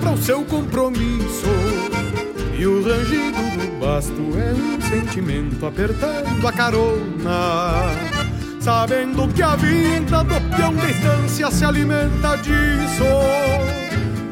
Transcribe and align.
para 0.00 0.12
o 0.12 0.18
seu 0.18 0.44
compromisso. 0.44 1.46
E 2.58 2.66
o 2.66 2.82
rangido 2.82 3.40
do 3.56 3.80
basto 3.80 4.20
é 4.38 4.52
um 4.52 4.80
sentimento 4.80 5.64
apertando 5.64 6.46
a 6.46 6.52
carona. 6.52 7.82
Sabendo 8.60 9.28
que 9.32 9.42
a 9.42 9.56
vida 9.56 10.24
do 10.24 10.56
peão 10.56 10.74
da 10.74 10.90
estância 10.90 11.50
se 11.50 11.64
alimenta 11.64 12.36
disso. 12.36 13.04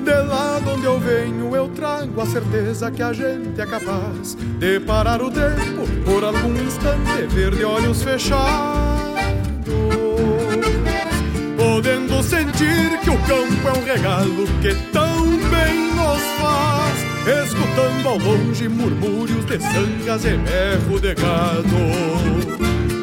De 0.05 0.23
lá 0.27 0.59
de 0.59 0.71
onde 0.71 0.85
eu 0.85 0.99
venho, 0.99 1.55
eu 1.55 1.69
trago 1.69 2.21
a 2.21 2.27
certeza 2.27 2.91
que 2.91 3.03
a 3.03 3.13
gente 3.13 3.61
é 3.61 3.67
capaz 3.67 4.35
de 4.35 4.81
parar 4.81 5.23
o 5.23 5.31
tempo 5.31 5.87
por 6.05 6.25
algum 6.25 6.55
instante, 6.55 7.27
ver 7.29 7.55
de 7.55 7.65
olhos 7.65 8.03
fechados. 8.03 8.89
Podendo 11.79 12.21
sentir 12.25 12.99
que 13.05 13.09
o 13.09 13.17
campo 13.19 13.69
é 13.69 13.73
um 13.79 13.85
regalo 13.85 14.45
que 14.61 14.75
tão 14.91 15.29
bem 15.49 15.95
nos 15.95 16.21
faz, 16.41 17.45
escutando 17.45 18.09
ao 18.09 18.19
longe 18.19 18.69
murmúrios 18.69 19.45
de 19.45 19.61
sangas 19.61 20.25
e 20.25 20.37
berro 20.39 20.99
de 20.99 21.15
gado. 21.15 21.79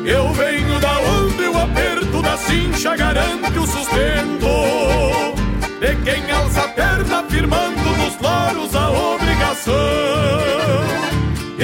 Eu 0.06 0.30
venho 0.34 0.78
da 0.82 1.00
onde 1.00 1.44
o 1.44 1.58
aperto 1.58 2.22
da 2.22 2.36
cincha 2.36 2.98
garante 2.98 3.58
o 3.58 3.66
sustento 3.66 4.46
de 5.80 5.96
quem 6.04 6.30
alça 6.30 6.64
a 6.64 6.68
perna 6.68 7.24
firmando 7.30 7.80
nos 7.80 8.20
loros 8.20 8.76
a 8.76 8.90
obrigação. 8.90 10.55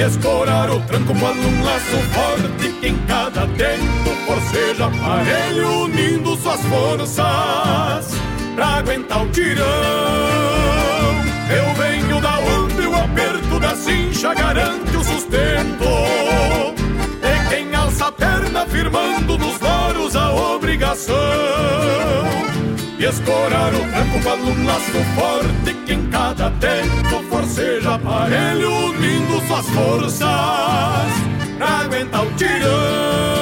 Escorar 0.06 0.68
o 0.68 0.80
tranco 0.80 1.14
quando 1.14 1.46
um 1.46 1.62
laço 1.62 1.96
forte 2.10 2.72
que 2.80 2.88
em 2.88 2.98
cada 3.06 3.46
tempo 3.46 4.10
forceja 4.26 4.86
aparelho 4.86 5.84
unindo 5.84 6.36
suas 6.38 6.60
forças 6.62 8.18
pra 8.56 8.66
aguentar 8.78 9.22
o 9.22 9.28
tirão. 9.28 9.64
Eu 11.48 11.74
venho 11.74 12.20
da 12.20 12.36
onde 12.40 12.84
o 12.84 12.96
aperto 12.96 13.60
da 13.60 13.76
cincha 13.76 14.34
garante 14.34 14.96
o 14.96 15.04
sustento. 15.04 15.84
De 17.20 17.48
quem 17.48 17.72
alça 17.72 18.06
a 18.06 18.12
perna 18.12 18.66
firmando 18.66 19.38
nos 19.38 19.60
loros 19.60 20.16
a 20.16 20.32
obrigação 20.32 21.14
e 23.02 23.04
escorar 23.04 23.74
o 23.74 23.80
tranco 23.80 24.18
vale 24.20 24.42
um 24.42 24.64
laço 24.64 24.92
forte 25.16 25.74
que 25.86 25.92
em 25.92 26.08
cada 26.08 26.50
tempo 26.52 27.22
forceja 27.28 27.94
aparelho 27.94 28.70
unindo 28.70 29.44
suas 29.48 29.68
forças 29.70 30.22
pra 31.58 31.80
aguentar 31.80 32.24
o 32.24 32.32
tirão. 32.34 33.41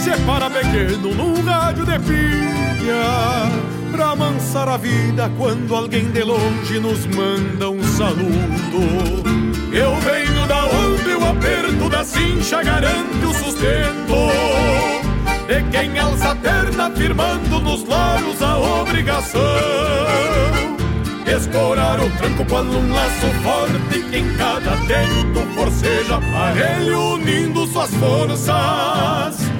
separa 0.00 0.48
pequeno 0.48 1.14
num 1.14 1.42
rádio 1.42 1.84
de 1.84 1.98
pilha, 1.98 3.50
pra 3.92 4.10
amansar 4.10 4.66
a 4.66 4.78
vida 4.78 5.30
quando 5.36 5.74
alguém 5.74 6.10
de 6.10 6.22
longe 6.22 6.80
nos 6.80 7.06
manda 7.06 7.70
um 7.70 7.82
saludo. 7.82 8.80
Eu 9.70 9.94
venho 9.96 10.46
da 10.46 10.64
onde 10.64 11.14
o 11.14 11.28
aperto 11.28 11.88
da 11.90 12.02
cincha 12.02 12.62
garante 12.62 13.24
o 13.26 13.34
sustento. 13.34 14.14
De 15.46 15.62
quem 15.70 15.98
alça 15.98 16.30
a 16.30 16.34
perna 16.34 16.90
firmando 16.92 17.60
nos 17.60 17.82
loros 17.84 18.40
a 18.40 18.56
obrigação 18.56 19.40
Escorar 21.26 21.98
o 21.98 22.08
tranco 22.18 22.44
quando 22.48 22.78
um 22.78 22.94
laço 22.94 23.26
forte 23.42 24.00
que 24.10 24.16
em 24.16 24.32
cada 24.36 24.76
tempo 24.86 25.40
forceja 25.56 26.18
aparelho 26.18 27.14
unindo 27.14 27.66
suas 27.66 27.92
forças 27.94 29.59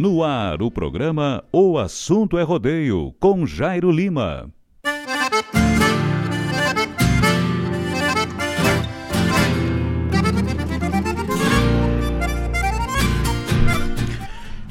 No 0.00 0.24
ar, 0.24 0.62
o 0.62 0.70
programa 0.70 1.44
O 1.52 1.76
Assunto 1.76 2.38
é 2.38 2.42
Rodeio, 2.42 3.14
com 3.20 3.44
Jairo 3.44 3.90
Lima. 3.90 4.48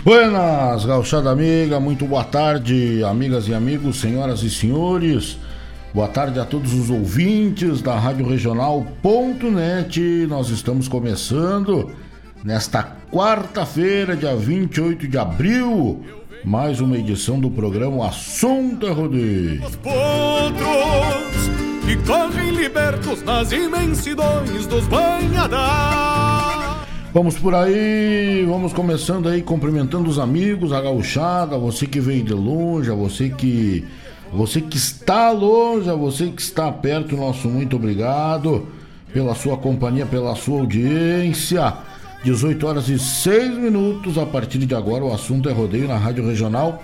Buenas, 0.04 0.84
gauchada 0.86 1.30
amiga, 1.30 1.80
muito 1.80 2.08
boa 2.08 2.24
tarde, 2.24 3.04
amigas 3.04 3.48
e 3.48 3.54
amigos, 3.54 3.98
senhoras 3.98 4.42
e 4.42 4.50
senhores. 4.50 5.38
Boa 5.94 6.08
tarde 6.08 6.40
a 6.40 6.46
todos 6.46 6.74
os 6.74 6.90
ouvintes 6.90 7.84
da 7.84 7.94
Rádio 8.00 8.28
Regional.net. 8.28 10.02
Nós 10.28 10.50
estamos 10.50 10.88
começando 10.88 11.92
nesta 12.44 12.99
quarta-feira, 13.12 14.16
dia 14.16 14.36
28 14.36 15.08
de 15.08 15.18
abril, 15.18 16.04
mais 16.44 16.80
uma 16.80 16.98
edição 16.98 17.40
do 17.40 17.50
programa 17.50 18.08
Assunto 18.08 18.86
é 18.86 18.92
Rodeio. 18.92 19.64
Os 19.66 19.76
potros 19.78 21.50
que 21.86 21.96
correm 22.06 22.52
libertos 22.52 23.24
nas 23.24 23.52
imensidões 23.52 24.68
dos 24.68 24.86
banhadas. 24.88 25.60
Vamos 27.12 27.36
por 27.40 27.56
aí, 27.56 28.46
vamos 28.48 28.72
começando 28.72 29.28
aí 29.28 29.42
cumprimentando 29.42 30.08
os 30.08 30.20
amigos, 30.20 30.72
a 30.72 30.80
gauchada, 30.80 31.58
você 31.58 31.88
que 31.88 32.00
veio 32.00 32.24
de 32.24 32.34
longe, 32.34 32.92
a 32.92 32.96
você 32.96 33.30
que 33.30 33.84
você 34.32 34.62
que 34.62 34.78
está 34.78 35.32
longe, 35.32 35.90
a 35.90 35.96
você 35.96 36.28
que 36.28 36.42
está 36.42 36.72
perto, 36.72 37.18
nosso 37.18 37.50
muito 37.50 37.76
obrigado 37.76 38.68
pela 39.12 39.34
sua 39.34 39.58
companhia, 39.58 40.06
pela 40.06 40.36
sua 40.36 40.60
audiência. 40.60 41.89
18 42.24 42.68
horas 42.68 42.90
e 42.90 42.98
6 43.00 43.58
minutos. 43.58 44.18
A 44.18 44.26
partir 44.26 44.58
de 44.60 44.74
agora, 44.76 45.04
o 45.04 45.14
assunto 45.14 45.48
é 45.50 45.52
rodeio 45.52 45.88
na 45.88 45.98
Rádio 45.98 46.28
Regional.net, 46.28 46.84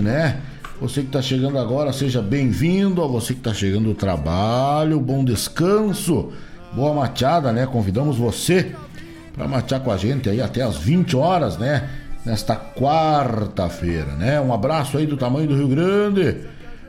né? 0.00 0.40
Você 0.80 1.00
que 1.00 1.06
está 1.06 1.22
chegando 1.22 1.58
agora, 1.58 1.92
seja 1.92 2.22
bem-vindo. 2.22 3.02
A 3.02 3.06
você 3.06 3.32
que 3.32 3.40
está 3.40 3.54
chegando 3.54 3.84
do 3.84 3.94
trabalho, 3.94 5.00
bom 5.00 5.24
descanso, 5.24 6.32
boa 6.74 6.94
machada, 6.94 7.52
né? 7.52 7.66
Convidamos 7.66 8.16
você 8.16 8.72
para 9.34 9.48
matear 9.48 9.80
com 9.82 9.90
a 9.90 9.96
gente 9.96 10.28
aí 10.28 10.40
até 10.40 10.62
as 10.62 10.76
20 10.76 11.16
horas, 11.16 11.56
né? 11.58 11.88
nesta 12.26 12.56
quarta-feira, 12.56 14.16
né? 14.16 14.40
Um 14.40 14.52
abraço 14.52 14.98
aí 14.98 15.06
do 15.06 15.16
tamanho 15.16 15.46
do 15.46 15.54
Rio 15.54 15.68
Grande. 15.68 16.36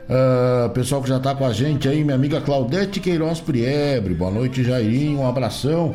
Uh, 0.08 0.68
pessoal 0.70 1.00
que 1.00 1.08
já 1.08 1.20
tá 1.20 1.32
com 1.34 1.46
a 1.46 1.52
gente 1.52 1.88
aí, 1.88 2.02
minha 2.02 2.16
amiga 2.16 2.40
Claudete 2.40 2.98
Queiroz 2.98 3.40
Priebre. 3.40 4.14
Boa 4.14 4.32
noite, 4.32 4.64
Jairinho. 4.64 5.20
Um 5.20 5.28
abração. 5.28 5.94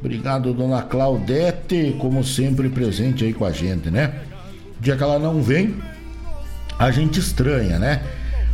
Obrigado, 0.00 0.54
dona 0.54 0.80
Claudete, 0.80 1.94
como 1.98 2.24
sempre 2.24 2.70
presente 2.70 3.24
aí 3.24 3.34
com 3.34 3.44
a 3.44 3.52
gente, 3.52 3.90
né? 3.90 4.14
Dia 4.80 4.96
que 4.96 5.02
ela 5.02 5.18
não 5.18 5.42
vem, 5.42 5.76
a 6.78 6.90
gente 6.90 7.20
estranha, 7.20 7.78
né? 7.78 8.02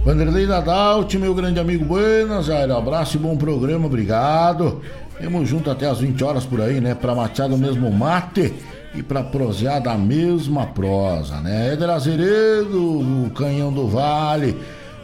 Vanderlei 0.04 0.46
Dadalt, 0.46 1.14
meu 1.14 1.34
grande 1.34 1.60
amigo 1.60 1.84
Buenas 1.84 2.50
Aires, 2.50 2.74
abraço 2.74 3.16
e 3.16 3.20
bom 3.20 3.36
programa, 3.36 3.86
obrigado. 3.86 4.82
Temos 5.20 5.48
junto 5.48 5.70
até 5.70 5.88
as 5.88 6.00
20 6.00 6.22
horas 6.24 6.44
por 6.44 6.60
aí, 6.60 6.80
né? 6.80 6.94
Pra 6.94 7.14
matear 7.14 7.48
do 7.48 7.56
mesmo 7.56 7.90
mate 7.92 8.52
e 8.94 9.02
para 9.02 9.22
prosear 9.22 9.80
da 9.80 9.96
mesma 9.96 10.66
prosa, 10.66 11.40
né? 11.40 11.72
Éder 11.72 11.90
Azeredo, 11.90 13.24
o 13.24 13.30
Canhão 13.30 13.72
do 13.72 13.86
Vale. 13.86 14.56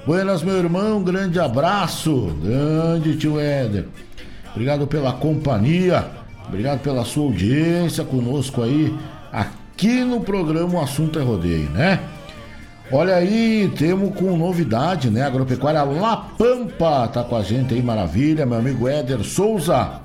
Buenas, 0.04 0.42
meu 0.42 0.56
irmão, 0.56 1.02
grande 1.02 1.38
abraço. 1.38 2.36
Grande 2.42 3.16
tio 3.16 3.38
Éder. 3.38 3.86
Obrigado 4.52 4.86
pela 4.86 5.12
companhia, 5.12 6.04
obrigado 6.52 6.80
pela 6.80 7.02
sua 7.02 7.24
audiência 7.24 8.04
conosco 8.04 8.60
aí, 8.62 8.94
aqui 9.32 10.04
no 10.04 10.20
programa 10.20 10.74
O 10.74 10.82
Assunto 10.82 11.18
é 11.18 11.22
Rodeio, 11.22 11.70
né? 11.70 11.98
Olha 12.92 13.14
aí, 13.14 13.72
temos 13.78 14.14
com 14.14 14.36
novidade, 14.36 15.08
né? 15.08 15.22
Agropecuária 15.22 15.82
La 15.82 16.14
Pampa 16.14 17.08
tá 17.08 17.24
com 17.24 17.36
a 17.36 17.42
gente 17.42 17.72
aí, 17.72 17.82
maravilha. 17.82 18.44
Meu 18.44 18.58
amigo 18.58 18.86
Éder 18.86 19.24
Souza, 19.24 20.02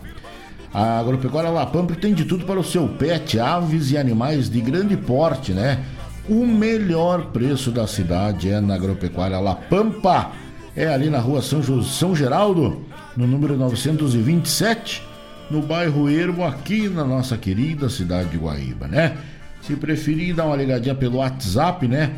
a 0.74 1.00
Agropecuária 1.00 1.50
La 1.50 1.66
Pampa 1.66 1.96
tem 1.96 2.14
de 2.14 2.24
tudo 2.24 2.46
para 2.46 2.62
o 2.62 2.64
seu 2.64 2.88
pet, 2.88 3.38
aves 3.38 3.92
e 3.92 3.98
animais 3.98 4.50
de 4.50 4.62
grande 4.62 4.96
porte, 4.96 5.52
né? 5.52 5.84
O 6.30 6.46
melhor 6.46 7.26
preço 7.26 7.72
da 7.72 7.86
cidade 7.86 8.50
é 8.50 8.62
na 8.62 8.76
Agropecuária 8.76 9.38
La 9.38 9.56
Pampa. 9.56 10.32
É 10.74 10.88
ali 10.88 11.10
na 11.10 11.20
rua 11.20 11.42
São, 11.42 11.62
São 11.84 12.16
Geraldo, 12.16 12.86
no 13.18 13.28
número 13.28 13.58
927, 13.58 15.07
no 15.50 15.62
bairro 15.62 16.10
Ermo, 16.10 16.46
aqui 16.46 16.90
na 16.90 17.04
nossa 17.04 17.38
querida 17.38 17.90
cidade 17.90 18.30
de 18.30 18.38
Guaíba, 18.38 18.88
né? 18.88 19.18
Se 19.62 19.76
preferir, 19.76 20.36
dá 20.36 20.46
uma 20.46 20.56
ligadinha 20.56 20.96
pelo 20.96 21.18
WhatsApp, 21.18 21.88
né? 21.88 22.14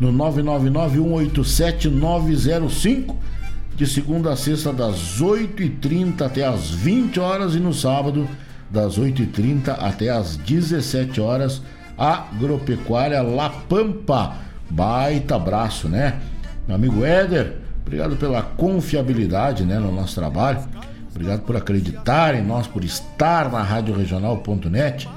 No 0.00 0.12
999 0.12 0.98
187 0.98 1.88
905 1.88 3.16
de 3.74 3.86
segunda 3.86 4.32
a 4.32 4.36
sexta, 4.36 4.72
das 4.72 5.20
8h30 5.20 6.22
até 6.22 6.44
as 6.44 6.70
20 6.70 7.20
horas 7.20 7.54
e 7.54 7.60
no 7.60 7.72
sábado, 7.72 8.28
das 8.68 8.98
8h30 8.98 9.76
até 9.78 10.08
as 10.08 10.36
17 10.36 11.20
horas, 11.20 11.62
Agropecuária 11.96 13.22
La 13.22 13.50
Pampa. 13.50 14.36
Baita 14.68 15.36
abraço, 15.36 15.88
né? 15.88 16.18
Meu 16.66 16.76
amigo 16.76 17.04
Éder, 17.04 17.56
obrigado 17.80 18.16
pela 18.16 18.42
confiabilidade 18.42 19.64
né, 19.64 19.78
no 19.78 19.92
nosso 19.92 20.14
trabalho. 20.16 20.60
Obrigado 21.18 21.40
por 21.40 21.56
acreditar 21.56 22.36
em 22.36 22.44
nós, 22.44 22.68
por 22.68 22.84
estar 22.84 23.50
na 23.50 23.60
Rádio 23.60 23.92
Regional.net, 23.92 25.08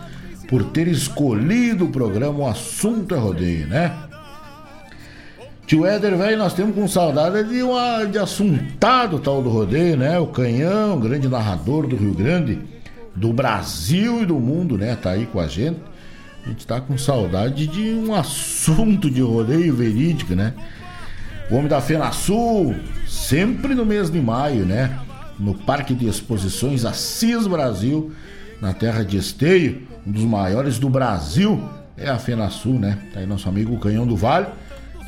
por 0.50 0.64
ter 0.64 0.88
escolhido 0.88 1.86
o 1.86 1.90
programa 1.90 2.40
O 2.40 2.48
Assunto 2.48 3.14
é 3.14 3.20
Rodeio, 3.20 3.68
né? 3.68 3.96
Tio 5.68 5.86
Éder, 5.86 6.18
velho, 6.18 6.40
nós 6.40 6.56
temos 6.56 6.74
com 6.74 6.88
saudade 6.88 7.48
de, 7.48 7.62
uma, 7.62 8.04
de 8.06 8.18
assuntado 8.18 9.20
tal 9.20 9.44
do 9.44 9.50
rodeio, 9.50 9.96
né? 9.96 10.18
O 10.18 10.26
Canhão, 10.26 11.00
grande 11.00 11.28
narrador 11.28 11.86
do 11.86 11.96
Rio 11.96 12.16
Grande, 12.16 12.58
do 13.16 13.32
Brasil 13.32 14.24
e 14.24 14.26
do 14.26 14.40
mundo, 14.40 14.80
né? 14.80 14.96
Tá 14.96 15.12
aí 15.12 15.28
com 15.28 15.40
a 15.40 15.48
gente. 15.48 15.80
A 16.44 16.50
gente 16.50 16.66
tá 16.66 16.82
com 16.82 16.98
saudade 16.98 17.68
de 17.68 17.94
um 17.94 18.16
assunto 18.16 19.08
de 19.08 19.22
rodeio 19.22 19.76
verídico, 19.76 20.34
né? 20.34 20.56
O 21.52 21.56
Homem 21.58 21.68
da 21.68 21.80
Fena 21.80 22.12
Sul, 22.12 22.76
sempre 23.08 23.76
no 23.76 23.86
mês 23.86 24.10
de 24.10 24.20
maio, 24.20 24.66
né? 24.66 25.00
No 25.42 25.56
Parque 25.56 25.96
de 25.96 26.08
Exposições 26.08 26.86
Assis 26.86 27.48
Brasil, 27.48 28.12
na 28.62 28.74
terra 28.74 29.04
de 29.04 29.18
Esteio, 29.18 29.88
um 30.06 30.12
dos 30.12 30.22
maiores 30.22 30.78
do 30.78 30.88
Brasil, 30.88 31.60
é 31.98 32.08
a 32.08 32.20
Fena 32.20 32.48
Sul, 32.52 32.78
né? 32.78 33.00
Tá 33.12 33.22
aí 33.22 33.26
nosso 33.26 33.50
amigo 33.50 33.76
Canhão 33.80 34.06
do 34.06 34.16
Vale. 34.16 34.46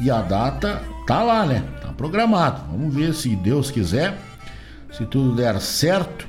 E 0.02 0.10
a 0.10 0.24
data 0.24 0.82
tá 1.06 1.22
lá, 1.22 1.46
né? 1.46 1.64
Tá 1.80 1.94
programado. 1.94 2.64
Vamos 2.72 2.96
ver 2.96 3.14
se 3.14 3.36
Deus 3.36 3.70
quiser, 3.70 4.18
se 4.92 5.06
tudo 5.06 5.36
der 5.36 5.62
certo, 5.62 6.28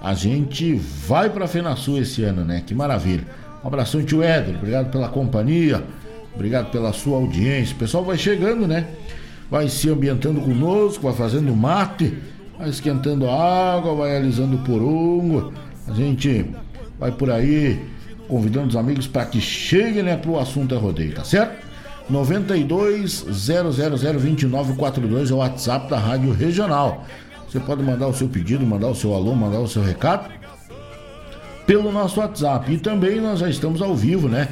a 0.00 0.14
gente 0.14 0.74
vai 0.74 1.28
para 1.28 1.48
Fenasul 1.48 1.98
esse 1.98 2.22
ano, 2.22 2.44
né? 2.44 2.62
Que 2.64 2.72
maravilha. 2.72 3.26
Um 3.64 3.66
abração, 3.66 4.00
tio 4.00 4.22
Éder. 4.22 4.54
Obrigado 4.54 4.92
pela 4.92 5.08
companhia. 5.08 5.84
Obrigado 6.32 6.70
pela 6.70 6.92
sua 6.92 7.16
audiência. 7.16 7.74
O 7.74 7.78
pessoal 7.80 8.04
vai 8.04 8.16
chegando, 8.16 8.68
né? 8.68 8.86
Vai 9.50 9.68
se 9.68 9.90
ambientando 9.90 10.40
conosco, 10.40 11.02
vai 11.02 11.14
fazendo 11.14 11.54
mate, 11.56 12.16
vai 12.60 12.68
esquentando 12.68 13.28
a 13.28 13.74
água, 13.74 13.94
vai 13.94 14.16
alisando 14.16 14.56
o 14.56 14.58
porongo. 14.60 15.52
A 15.88 15.94
gente 15.94 16.44
vai 16.98 17.10
por 17.10 17.30
aí 17.30 17.80
convidando 18.28 18.68
os 18.68 18.76
amigos 18.76 19.06
para 19.06 19.24
que 19.24 19.40
cheguem, 19.40 20.02
né, 20.02 20.16
pro 20.16 20.38
assunto 20.38 20.74
é 20.74 20.78
rodeio, 20.78 21.14
tá 21.14 21.24
certo? 21.24 21.70
92 22.08 23.24
0002942 23.28 25.30
é 25.30 25.34
o 25.34 25.38
WhatsApp 25.38 25.88
da 25.88 25.98
Rádio 25.98 26.32
Regional. 26.32 27.06
Você 27.48 27.58
pode 27.58 27.82
mandar 27.82 28.08
o 28.08 28.14
seu 28.14 28.28
pedido, 28.28 28.66
mandar 28.66 28.88
o 28.88 28.94
seu 28.94 29.14
alô, 29.14 29.34
mandar 29.34 29.60
o 29.60 29.66
seu 29.66 29.82
recado 29.82 30.30
pelo 31.66 31.90
nosso 31.90 32.20
WhatsApp. 32.20 32.72
E 32.72 32.78
também 32.78 33.20
nós 33.20 33.40
já 33.40 33.48
estamos 33.48 33.80
ao 33.80 33.96
vivo, 33.96 34.28
né? 34.28 34.48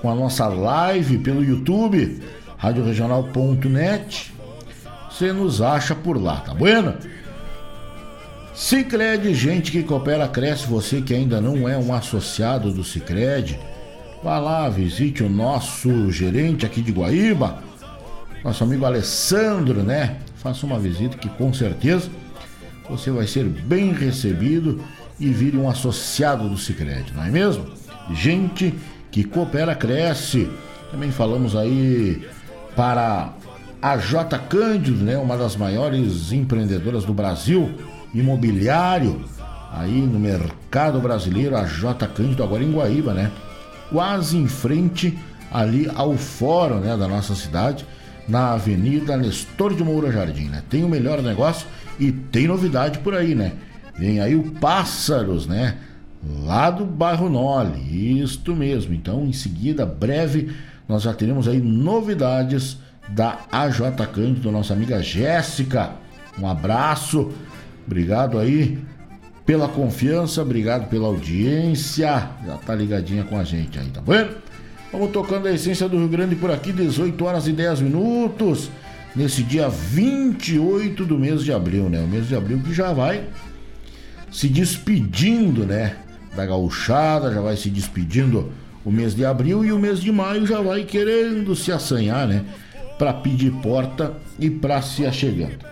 Com 0.00 0.10
a 0.10 0.14
nossa 0.14 0.48
live 0.48 1.18
pelo 1.18 1.44
YouTube, 1.44 2.20
radioregional.net. 2.58 4.34
Você 5.10 5.32
nos 5.32 5.62
acha 5.62 5.94
por 5.94 6.20
lá, 6.20 6.36
tá 6.36 6.52
bueno? 6.52 6.94
Cicred, 8.54 9.34
gente 9.34 9.72
que 9.72 9.82
coopera, 9.82 10.28
cresce. 10.28 10.66
Você 10.66 11.00
que 11.00 11.14
ainda 11.14 11.40
não 11.40 11.68
é 11.68 11.76
um 11.76 11.94
associado 11.94 12.72
do 12.72 12.84
Cicred 12.84 13.58
Vá 14.22 14.38
lá, 14.38 14.68
visite 14.68 15.24
o 15.24 15.28
nosso 15.28 16.12
gerente 16.12 16.64
aqui 16.64 16.80
de 16.80 16.92
Guaíba, 16.92 17.58
nosso 18.44 18.62
amigo 18.62 18.84
Alessandro, 18.84 19.82
né? 19.82 20.18
Faça 20.36 20.64
uma 20.64 20.78
visita 20.78 21.18
que 21.18 21.28
com 21.28 21.52
certeza 21.52 22.08
você 22.88 23.10
vai 23.10 23.26
ser 23.26 23.44
bem 23.44 23.92
recebido 23.92 24.80
e 25.18 25.28
vire 25.28 25.56
um 25.56 25.68
associado 25.68 26.48
do 26.48 26.56
Sicredi, 26.56 27.12
não 27.12 27.24
é 27.24 27.30
mesmo? 27.30 27.66
Gente 28.14 28.72
que 29.10 29.24
coopera 29.24 29.74
cresce. 29.74 30.48
Também 30.92 31.10
falamos 31.10 31.56
aí 31.56 32.24
para 32.76 33.32
a 33.80 33.96
J 33.96 34.38
Cândido, 34.38 35.02
né, 35.02 35.18
uma 35.18 35.36
das 35.36 35.56
maiores 35.56 36.30
empreendedoras 36.30 37.04
do 37.04 37.12
Brasil, 37.12 37.72
imobiliário, 38.14 39.22
aí 39.72 40.00
no 40.00 40.18
mercado 40.18 41.00
brasileiro, 41.00 41.56
a 41.56 41.64
J 41.64 42.06
Cândido 42.08 42.42
agora 42.42 42.62
em 42.62 42.72
Guaíba, 42.72 43.14
né? 43.14 43.30
quase 43.90 44.38
em 44.38 44.48
frente 44.48 45.16
ali 45.52 45.88
ao 45.94 46.16
fórum 46.16 46.80
né, 46.80 46.96
da 46.96 47.06
nossa 47.06 47.34
cidade, 47.34 47.84
na 48.26 48.54
Avenida 48.54 49.16
Nestor 49.16 49.74
de 49.74 49.84
Moura 49.84 50.10
Jardim, 50.10 50.44
né? 50.44 50.62
Tem 50.70 50.82
o 50.82 50.88
melhor 50.88 51.20
negócio 51.20 51.66
e 51.98 52.10
tem 52.10 52.46
novidade 52.46 53.00
por 53.00 53.14
aí, 53.14 53.34
né? 53.34 53.52
Vem 53.98 54.20
aí 54.20 54.34
o 54.34 54.52
Pássaros, 54.52 55.46
né? 55.46 55.76
lá 56.44 56.70
do 56.70 56.84
bairro 56.84 57.28
Nole. 57.28 58.20
Isto 58.20 58.54
mesmo. 58.54 58.94
Então, 58.94 59.26
em 59.26 59.32
seguida, 59.32 59.84
breve, 59.84 60.52
nós 60.88 61.02
já 61.02 61.12
teremos 61.12 61.48
aí 61.48 61.60
novidades 61.60 62.78
da 63.08 63.40
AJ 63.50 63.80
Cândido, 64.12 64.52
nossa 64.52 64.72
amiga 64.72 65.02
Jéssica. 65.02 65.90
Um 66.38 66.48
abraço. 66.48 67.32
Obrigado 67.86 68.38
aí 68.38 68.78
pela 69.44 69.68
confiança, 69.68 70.42
obrigado 70.42 70.88
pela 70.88 71.08
audiência. 71.08 72.30
Já 72.46 72.56
tá 72.64 72.74
ligadinha 72.74 73.24
com 73.24 73.38
a 73.38 73.44
gente 73.44 73.78
aí, 73.78 73.86
tá 73.88 74.00
vendo? 74.00 74.36
Vamos 74.92 75.10
tocando 75.10 75.48
a 75.48 75.52
essência 75.52 75.88
do 75.88 75.96
Rio 75.96 76.08
Grande 76.08 76.36
por 76.36 76.50
aqui, 76.50 76.72
18 76.72 77.24
horas 77.24 77.46
e 77.46 77.52
10 77.52 77.80
minutos. 77.80 78.70
Nesse 79.14 79.42
dia 79.42 79.68
28 79.68 81.04
do 81.04 81.18
mês 81.18 81.42
de 81.42 81.52
abril, 81.52 81.88
né? 81.88 82.00
O 82.00 82.08
mês 82.08 82.28
de 82.28 82.34
abril 82.34 82.60
que 82.60 82.72
já 82.72 82.92
vai 82.92 83.24
se 84.30 84.48
despedindo, 84.48 85.66
né? 85.66 85.96
Da 86.34 86.46
gauchada, 86.46 87.32
já 87.32 87.40
vai 87.40 87.56
se 87.56 87.68
despedindo 87.68 88.50
o 88.84 88.90
mês 88.90 89.14
de 89.14 89.24
abril 89.24 89.64
e 89.64 89.72
o 89.72 89.78
mês 89.78 90.00
de 90.00 90.10
maio 90.10 90.46
já 90.46 90.60
vai 90.60 90.84
querendo 90.84 91.54
se 91.54 91.70
assanhar, 91.70 92.26
né? 92.26 92.44
Para 92.98 93.12
pedir 93.12 93.52
porta 93.62 94.14
e 94.38 94.48
para 94.48 94.80
se 94.80 95.04
achegando. 95.04 95.71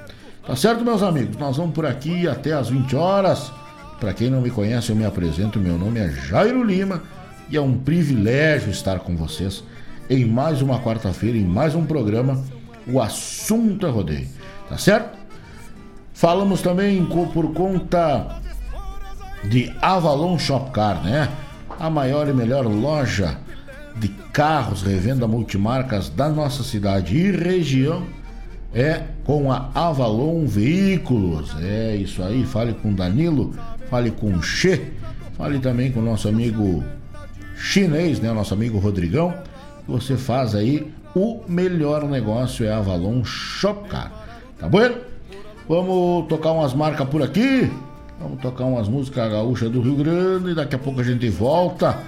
Tá 0.50 0.56
certo, 0.56 0.84
meus 0.84 1.00
amigos? 1.00 1.36
Nós 1.36 1.58
vamos 1.58 1.72
por 1.72 1.86
aqui 1.86 2.26
até 2.26 2.52
as 2.52 2.68
20 2.68 2.96
horas. 2.96 3.52
Para 4.00 4.12
quem 4.12 4.28
não 4.28 4.40
me 4.40 4.50
conhece, 4.50 4.90
eu 4.90 4.96
me 4.96 5.04
apresento. 5.04 5.60
Meu 5.60 5.78
nome 5.78 6.00
é 6.00 6.08
Jairo 6.10 6.64
Lima 6.64 7.04
e 7.48 7.56
é 7.56 7.60
um 7.60 7.78
privilégio 7.78 8.68
estar 8.68 8.98
com 8.98 9.14
vocês 9.14 9.62
em 10.10 10.24
mais 10.24 10.60
uma 10.60 10.80
quarta-feira, 10.80 11.38
em 11.38 11.44
mais 11.44 11.76
um 11.76 11.86
programa. 11.86 12.42
O 12.88 13.00
assunto 13.00 13.86
é 13.86 13.90
rodeio, 13.90 14.26
tá 14.68 14.76
certo? 14.76 15.16
Falamos 16.12 16.62
também 16.62 17.06
por 17.06 17.52
conta 17.54 18.40
de 19.44 19.72
Avalon 19.80 20.36
Shop 20.36 20.72
Car, 20.72 21.00
né? 21.04 21.28
A 21.78 21.88
maior 21.88 22.26
e 22.26 22.32
melhor 22.32 22.66
loja 22.66 23.38
de 23.94 24.08
carros, 24.32 24.82
revenda 24.82 25.28
multimarcas 25.28 26.08
da 26.08 26.28
nossa 26.28 26.64
cidade 26.64 27.16
e 27.16 27.30
região 27.30 28.04
é 28.74 29.02
com 29.24 29.50
a 29.52 29.70
Avalon 29.74 30.46
Veículos. 30.46 31.54
É 31.60 31.96
isso 31.96 32.22
aí, 32.22 32.44
fale 32.44 32.74
com 32.74 32.94
Danilo 32.94 33.54
fale 33.90 34.12
com 34.12 34.40
Che, 34.40 34.92
fale 35.36 35.58
também 35.58 35.90
com 35.90 35.98
o 35.98 36.02
nosso 36.02 36.28
amigo 36.28 36.84
chinês, 37.56 38.20
né? 38.20 38.32
Nosso 38.32 38.54
amigo 38.54 38.78
Rodrigão. 38.78 39.34
Você 39.88 40.16
faz 40.16 40.54
aí 40.54 40.90
o 41.14 41.40
melhor 41.48 42.04
negócio 42.04 42.64
é 42.64 42.72
Avalon 42.72 43.24
Shopcar. 43.24 44.12
Tá 44.58 44.68
bom? 44.68 44.90
Vamos 45.68 46.28
tocar 46.28 46.52
umas 46.52 46.72
marcas 46.72 47.08
por 47.08 47.22
aqui. 47.22 47.70
Vamos 48.20 48.40
tocar 48.40 48.64
umas 48.64 48.86
músicas 48.88 49.30
gaúchas 49.30 49.70
do 49.70 49.80
Rio 49.80 49.96
Grande. 49.96 50.54
Daqui 50.54 50.76
a 50.76 50.78
pouco 50.78 51.00
a 51.00 51.04
gente 51.04 51.28
volta. 51.28 51.98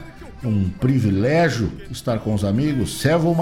Um 0.44 0.68
privilégio 0.68 1.72
estar 1.90 2.18
com 2.18 2.34
os 2.34 2.44
amigos. 2.44 3.00
Servo 3.00 3.34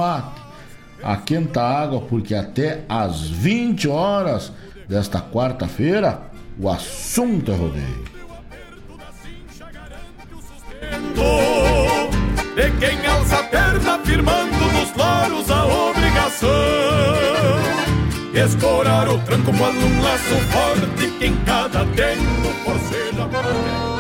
A 1.03 1.17
quenta 1.17 1.63
água, 1.63 2.01
porque 2.03 2.35
até 2.35 2.85
às 2.89 3.23
20 3.23 3.89
horas 3.89 4.53
desta 4.89 5.21
quarta-feira 5.21 6.23
o 6.59 6.69
assunto 6.69 7.51
é 7.51 7.55
rodeio. 7.55 8.05
De 12.55 12.71
quem 12.79 13.07
alça 13.07 13.39
a 13.39 13.43
perna 13.45 13.99
firmando 14.01 14.53
nos 14.53 14.95
loros 14.95 15.51
a 15.51 15.65
obrigação 15.65 16.51
Escorar 18.35 19.09
o 19.09 19.19
tranco 19.21 19.53
quando 19.57 19.85
um 19.85 20.03
laço 20.03 20.35
forte 20.51 21.11
que 21.19 21.27
em 21.27 21.37
cada 21.45 21.85
tempo 21.87 22.49
forceja 22.65 24.00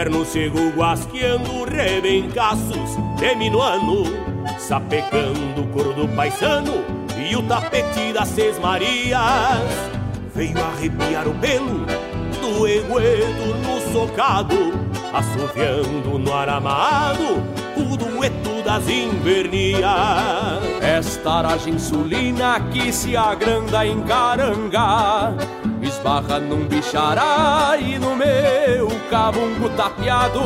inverno 0.00 0.24
cego 0.24 0.70
guasqueando 0.74 1.64
rebencaços 1.64 2.96
de 3.18 3.34
minuano, 3.34 4.04
sapecando 4.58 5.60
o 5.60 5.66
coro 5.66 5.92
do 5.92 6.08
paisano 6.16 6.72
e 7.18 7.36
o 7.36 7.42
tapete 7.42 8.10
das 8.10 8.28
seis 8.28 8.58
marias. 8.58 9.20
Veio 10.34 10.56
arrepiar 10.58 11.28
o 11.28 11.34
pelo 11.34 11.84
do 12.40 12.66
eguedo 12.66 13.54
no 13.62 13.92
socado, 13.92 14.72
assoviando 15.12 16.18
no 16.18 16.34
aramado 16.34 17.42
o 17.76 17.94
dueto 17.94 18.62
das 18.64 18.88
invernias. 18.88 19.84
Esta 20.80 21.30
aragem 21.30 21.78
sulina 21.78 22.58
que 22.72 22.90
se 22.90 23.14
agranda 23.18 23.84
em 23.84 24.00
caranga 24.04 25.59
esbarra 25.86 26.38
num 26.38 26.66
bichará 26.66 27.76
e 27.78 27.98
no 27.98 28.14
meu 28.16 28.88
cabungo 29.10 29.68
tapeado 29.70 30.40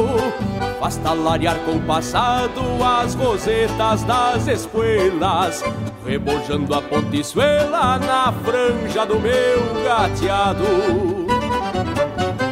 faz 0.84 0.96
talarear 0.96 1.56
com 1.60 1.76
o 1.76 1.80
passado 1.80 2.60
as 2.84 3.14
rosetas 3.14 4.02
das 4.04 4.46
espuelas, 4.46 5.64
rebojando 6.04 6.74
a 6.74 6.82
pontiçuela 6.82 7.98
na 7.98 8.30
franja 8.44 9.06
do 9.06 9.18
meu 9.18 9.82
gateado. 9.82 10.64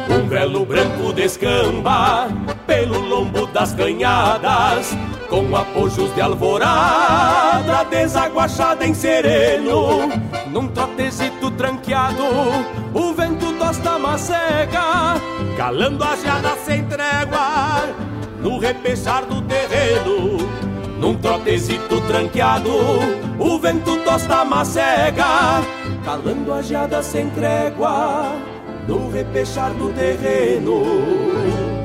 Um 0.09 0.27
velo 0.27 0.65
branco 0.65 1.13
descamba 1.13 2.27
pelo 2.65 2.99
lombo 2.99 3.45
das 3.47 3.73
canhadas, 3.73 4.97
com 5.33 5.55
apojos 5.55 6.13
de 6.13 6.21
alvorada, 6.21 7.83
desaguachada 7.85 8.85
em 8.85 8.93
sereno, 8.93 10.07
num 10.51 10.67
trotezito 10.67 11.49
tranqueado, 11.49 12.23
o 12.93 13.13
vento 13.15 13.51
tosta 13.53 13.97
macega, 13.97 15.15
calando 15.57 16.03
a 16.03 16.15
geada 16.17 16.55
sem 16.63 16.83
trégua, 16.83 17.89
no 18.43 18.59
repechar 18.59 19.25
do 19.25 19.41
terreno, 19.41 20.37
num 20.99 21.15
trotezito 21.15 21.99
tranqueado, 22.01 22.69
o 23.39 23.57
vento 23.57 23.97
tosta 24.03 24.45
macega, 24.45 25.63
calando 26.05 26.53
a 26.53 26.61
geada 26.61 27.01
sem 27.01 27.27
trégua, 27.31 28.35
no 28.87 29.09
repechar 29.09 29.71
do 29.71 29.91
terreno. 29.93 31.82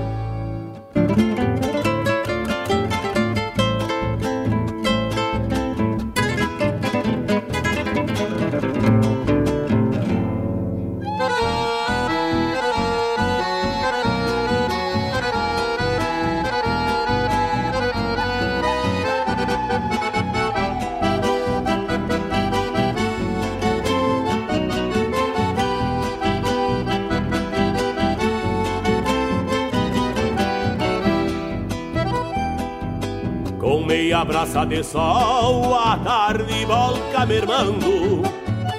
Meia 34.09 34.25
braça 34.25 34.65
de 34.65 34.83
sol, 34.83 35.75
a 35.75 35.99
tarde 35.99 36.65
volca 36.65 37.27
mermando 37.27 38.23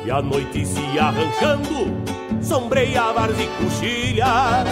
e 0.03 0.09
a 0.09 0.23
noite 0.23 0.65
se 0.65 0.97
arranchando, 0.97 1.95
sombreia 2.41 3.13
várzea 3.13 3.45
e 3.45 3.63
coxilha. 3.63 4.63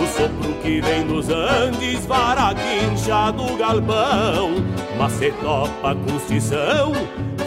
O 0.00 0.06
sopro 0.06 0.52
que 0.62 0.80
vem 0.80 1.04
dos 1.04 1.28
Andes 1.30 2.06
vara 2.06 2.50
a 2.50 2.54
quincha 2.54 3.32
do 3.32 3.56
galpão, 3.56 4.52
mas 4.96 5.12
se 5.14 5.32
topa 5.32 5.96
com 5.96 6.16
estição, 6.16 6.92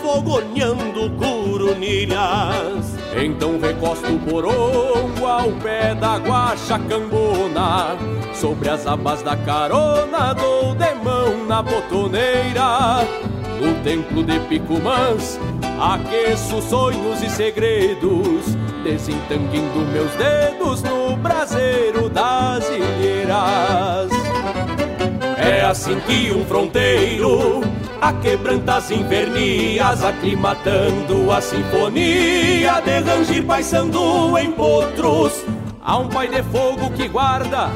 fogoneando 0.02 1.10
coronilhas. 1.12 2.97
Então 3.20 3.60
recosto 3.60 4.14
o 4.14 4.20
porongo 4.20 5.26
ao 5.26 5.52
pé 5.54 5.96
da 5.96 6.18
guacha 6.18 6.80
cambona. 6.88 7.98
Sobre 8.34 8.70
as 8.70 8.86
abas 8.86 9.24
da 9.24 9.36
carona 9.36 10.34
dou 10.34 10.76
de 10.76 10.94
mão 11.04 11.46
na 11.48 11.64
botoneira. 11.64 13.06
No 13.60 13.74
templo 13.84 14.24
de 14.24 14.40
Picumãs 14.42 15.40
aqueço 15.80 16.62
sonhos 16.62 17.22
e 17.24 17.30
segredos 17.30 18.56
Desentanguindo 18.84 19.80
meus 19.92 20.12
dedos 20.14 20.82
no 20.84 21.18
braseiro 21.18 22.10
das 22.10 22.70
ilheiras. 22.70 24.12
É 25.38 25.66
assim 25.66 26.00
que 26.02 26.32
um 26.32 26.46
fronteiro 26.46 27.62
a 28.02 28.14
quebranta 28.14 28.76
as 28.76 28.92
invernias, 28.92 30.04
aclimatando 30.04 31.32
a 31.32 31.42
sinfonia 31.42 32.82
de 32.82 33.00
rangir 33.00 33.46
paisando 33.46 34.38
em 34.38 34.52
potros. 34.52 35.44
Há 35.82 35.98
um 35.98 36.08
pai 36.08 36.28
de 36.28 36.44
fogo 36.44 36.92
que 36.92 37.08
guarda, 37.08 37.70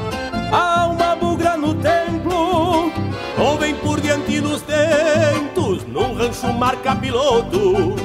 há 0.52 0.86
uma 0.86 1.16
bugra 1.16 1.56
no 1.56 1.74
templo, 1.74 2.92
ou 3.38 3.58
vem 3.58 3.74
por 3.76 4.00
diante 4.00 4.40
nos 4.40 4.62
dentos, 4.62 5.84
num 5.86 6.14
rancho 6.14 6.52
marca 6.52 6.94
piloto. 6.94 7.96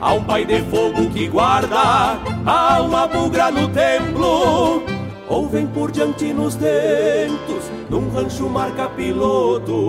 Há 0.00 0.12
um 0.12 0.22
pai 0.22 0.44
de 0.44 0.62
fogo 0.62 1.10
que 1.10 1.26
guarda, 1.26 2.20
há 2.46 2.80
uma 2.80 3.06
bugra 3.08 3.50
no 3.50 3.68
templo, 3.68 4.84
ou 5.28 5.48
vem 5.48 5.66
por 5.66 5.90
diante 5.90 6.32
nos 6.32 6.54
dentos, 6.54 7.64
num 7.90 8.08
rancho 8.10 8.48
marca 8.48 8.88
piloto. 8.90 9.88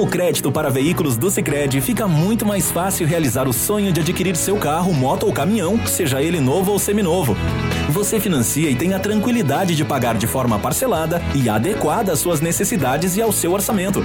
Com 0.00 0.06
o 0.06 0.08
crédito 0.08 0.50
para 0.50 0.70
veículos 0.70 1.18
do 1.18 1.30
Sicredi, 1.30 1.78
fica 1.78 2.08
muito 2.08 2.46
mais 2.46 2.70
fácil 2.70 3.06
realizar 3.06 3.46
o 3.46 3.52
sonho 3.52 3.92
de 3.92 4.00
adquirir 4.00 4.34
seu 4.34 4.56
carro, 4.56 4.94
moto 4.94 5.26
ou 5.26 5.32
caminhão, 5.32 5.78
seja 5.86 6.22
ele 6.22 6.40
novo 6.40 6.72
ou 6.72 6.78
seminovo. 6.78 7.36
Você 7.90 8.18
financia 8.18 8.70
e 8.70 8.74
tem 8.74 8.94
a 8.94 8.98
tranquilidade 8.98 9.76
de 9.76 9.84
pagar 9.84 10.16
de 10.16 10.26
forma 10.26 10.58
parcelada 10.58 11.20
e 11.34 11.50
adequada 11.50 12.12
às 12.12 12.18
suas 12.18 12.40
necessidades 12.40 13.18
e 13.18 13.20
ao 13.20 13.30
seu 13.30 13.52
orçamento. 13.52 14.02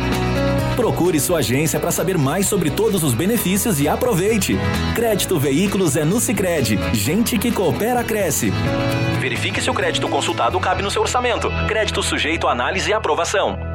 Procure 0.76 1.18
sua 1.18 1.40
agência 1.40 1.80
para 1.80 1.92
saber 1.92 2.18
mais 2.18 2.46
sobre 2.46 2.70
todos 2.70 3.02
os 3.02 3.14
benefícios 3.14 3.80
e 3.80 3.88
aproveite. 3.88 4.58
Crédito 4.96 5.40
Veículos 5.40 5.96
é 5.96 6.04
no 6.04 6.20
Sicredi. 6.20 6.78
Gente 6.92 7.38
que 7.38 7.54
coopera 7.54 8.04
cresce. 8.04 8.52
Verifique 9.22 9.62
se 9.62 9.70
o 9.70 9.74
crédito 9.74 10.10
consultado 10.10 10.60
cabe 10.60 10.84
no 10.84 10.92
seu 10.92 11.04
orçamento. 11.04 11.50
Crédito 11.70 12.04
sujeito 12.04 12.50
a 12.50 12.52
análise 12.52 12.90
e 12.90 12.94
aprovação. 12.94 13.75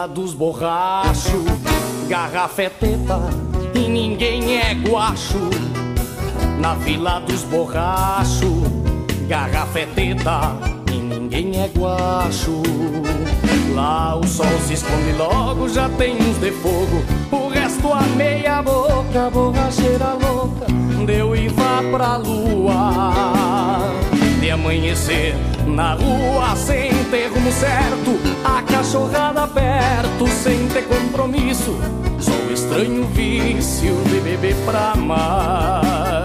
Vila 0.00 0.08
dos 0.08 0.32
Borrachos, 0.32 1.44
garrafa 2.08 2.62
é 2.62 2.70
teta 2.70 3.20
e 3.74 3.80
ninguém 3.80 4.56
é 4.56 4.72
guacho. 4.72 5.50
Na 6.58 6.74
Vila 6.74 7.20
dos 7.20 7.42
Borrachos, 7.42 8.62
garrafa 9.28 9.80
é 9.80 9.86
teta 9.86 10.56
e 10.90 10.96
ninguém 10.96 11.60
é 11.60 11.68
guacho. 11.68 12.62
Lá 13.74 14.16
o 14.16 14.26
sol 14.26 14.46
se 14.66 14.72
esconde 14.72 15.12
logo, 15.18 15.68
já 15.68 15.90
tem 15.90 16.16
uns 16.16 16.38
de 16.38 16.50
fogo. 16.50 17.04
O 17.30 17.48
resto 17.48 17.92
a 17.92 18.00
meia 18.16 18.62
boca, 18.62 19.28
borracheira 19.30 20.14
louca, 20.14 20.64
deu 21.04 21.36
e 21.36 21.48
vá 21.48 21.82
pra 21.92 22.16
lua. 22.16 23.12
De 24.40 24.50
amanhecer 24.50 25.34
na 25.66 25.92
rua 25.92 26.56
sem 26.56 26.90
ter 27.10 27.26
rumo 27.26 27.52
certo, 27.52 28.18
a 28.42 28.62
cachorrada 28.62 29.46
perto 29.46 30.26
sem 30.28 30.66
ter 30.68 30.88
compromisso. 30.88 31.78
Sou 32.18 32.50
estranho 32.50 33.06
vício 33.08 33.94
de 34.06 34.18
beber 34.20 34.56
pra 34.64 34.96
mais. 34.96 36.24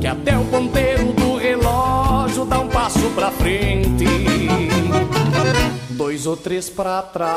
Que 0.00 0.08
até 0.08 0.36
o 0.36 0.44
ponteiro 0.46 1.12
do 1.12 1.36
relógio 1.36 2.44
dá 2.44 2.58
um 2.58 2.68
passo 2.68 3.08
pra 3.14 3.30
frente, 3.30 4.04
dois 5.90 6.26
ou 6.26 6.36
três 6.36 6.68
pra 6.68 7.00
trás. 7.00 7.28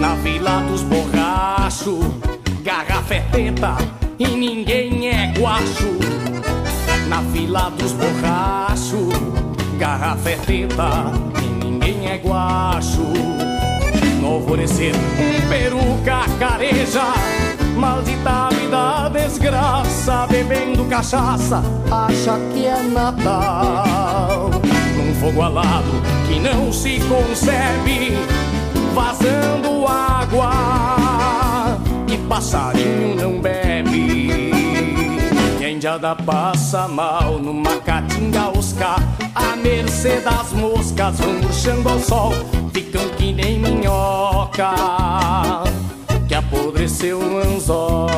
Na 0.00 0.14
vila 0.22 0.60
dos 0.60 0.82
borrachos, 0.84 2.06
garrafa 2.62 3.14
é 3.14 3.20
teta 3.32 4.07
e 4.18 4.26
ninguém 4.26 5.08
é 5.08 5.32
guacho 5.38 5.96
na 7.06 7.22
fila 7.32 7.70
dos 7.70 7.92
borrachos. 7.92 9.08
Garrafa 9.78 10.30
é 10.30 10.36
teta 10.36 11.12
e 11.40 11.64
ninguém 11.64 12.08
é 12.08 12.16
guacho. 12.18 13.02
No 14.20 14.26
alvorecer, 14.34 14.94
um 14.94 15.48
peruca 15.48 16.24
careja. 16.38 17.04
Maldita 17.76 18.48
vida, 18.50 19.08
desgraça, 19.10 20.26
bebendo 20.28 20.84
cachaça, 20.86 21.62
acha 21.88 22.36
que 22.52 22.66
é 22.66 22.82
Natal. 22.82 24.50
Num 24.96 25.14
fogo 25.14 25.42
alado 25.42 26.02
que 26.26 26.40
não 26.40 26.72
se 26.72 26.98
concebe, 27.02 28.18
vazando 28.92 29.86
água 29.86 31.78
e 32.08 32.18
passarinho 32.26 33.14
não 33.14 33.40
bebe 33.40 33.57
indiada 35.78 36.16
passa 36.16 36.88
mal 36.88 37.38
numa 37.38 37.76
caatinga 37.76 38.50
oscar. 38.58 38.98
A 39.32 39.54
mercê 39.54 40.20
das 40.20 40.52
moscas 40.52 41.18
vão 41.18 41.34
murchando 41.34 41.88
ao 41.88 42.00
sol. 42.00 42.32
Ficam 42.72 43.08
que 43.10 43.32
nem 43.32 43.58
minhoca 43.58 44.74
Que 46.26 46.34
apodreceu 46.34 47.20
no 47.20 47.38
anzol. 47.38 48.08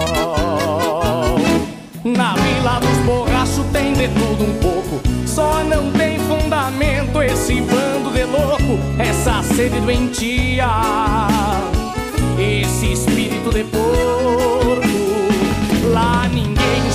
Na 2.03 2.33
vila 2.33 2.81
dos 2.81 2.99
borrachos 3.05 3.67
tem 3.73 3.93
de 3.93 4.09
tudo 4.09 4.45
um 4.45 4.55
pouco. 4.55 5.01
Só 5.27 5.63
não 5.63 5.93
tem 5.93 6.19
fundamento 6.21 7.23
esse 7.23 7.61
bando 7.61 8.11
de 8.11 8.25
louco. 8.25 8.79
Essa 8.99 9.43
sede 9.43 9.79
doentia 9.81 10.67
Esse 12.39 12.93
espírito 12.93 13.51
de 13.51 13.65
porco 13.65 14.80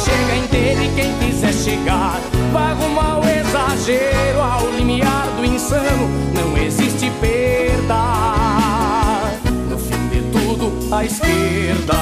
chega 0.06 0.36
inteiro 0.36 0.84
e 0.84 0.90
quem 0.96 1.18
quiser 1.18 1.54
chegar 1.54 2.22
arrumar 2.76 3.20
o 3.20 3.24
exagero 3.28 4.42
ao 4.42 4.70
limiar 4.72 5.28
do 5.38 5.46
insano. 5.46 6.10
Não 6.34 6.58
existe 6.58 7.10
perda. 7.22 7.96
No 9.70 9.78
fim 9.78 10.08
de 10.10 10.22
tudo, 10.32 10.96
a 10.96 11.06
esquerda. 11.06 11.96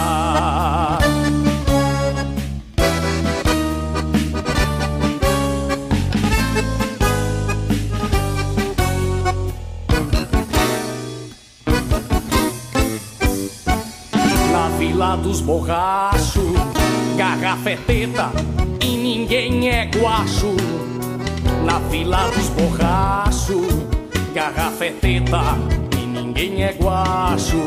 Na 14.51 14.69
Vila 14.77 15.17
dos 15.17 15.41
Borrachos 15.41 16.72
garrafa 17.15 17.69
é 17.69 17.75
teta 17.75 18.31
e 18.81 18.97
ninguém 18.97 19.69
é 19.69 19.85
guacho. 19.85 20.55
Na 21.65 21.79
fila 21.89 22.29
dos 22.29 22.49
borrachos, 22.49 23.67
garrafa 24.33 24.85
é 24.85 24.91
teta 24.91 25.57
e 25.97 26.05
ninguém 26.05 26.63
é 26.63 26.73
guacho. 26.73 27.57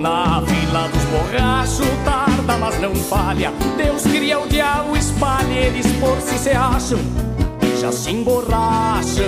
Na 0.00 0.42
fila 0.42 0.88
dos 0.88 1.04
borrachos, 1.04 1.88
tarda, 2.04 2.56
mas 2.58 2.80
não 2.80 2.94
falha. 2.94 3.52
Deus 3.76 4.02
cria 4.02 4.38
o 4.38 4.48
diabo, 4.48 4.96
espalha, 4.96 5.52
eles 5.52 5.86
por 5.94 6.20
si 6.20 6.38
se 6.38 6.50
acham 6.50 6.98
e 7.62 7.80
já 7.80 7.90
se 7.90 8.10
emborracham. 8.10 9.24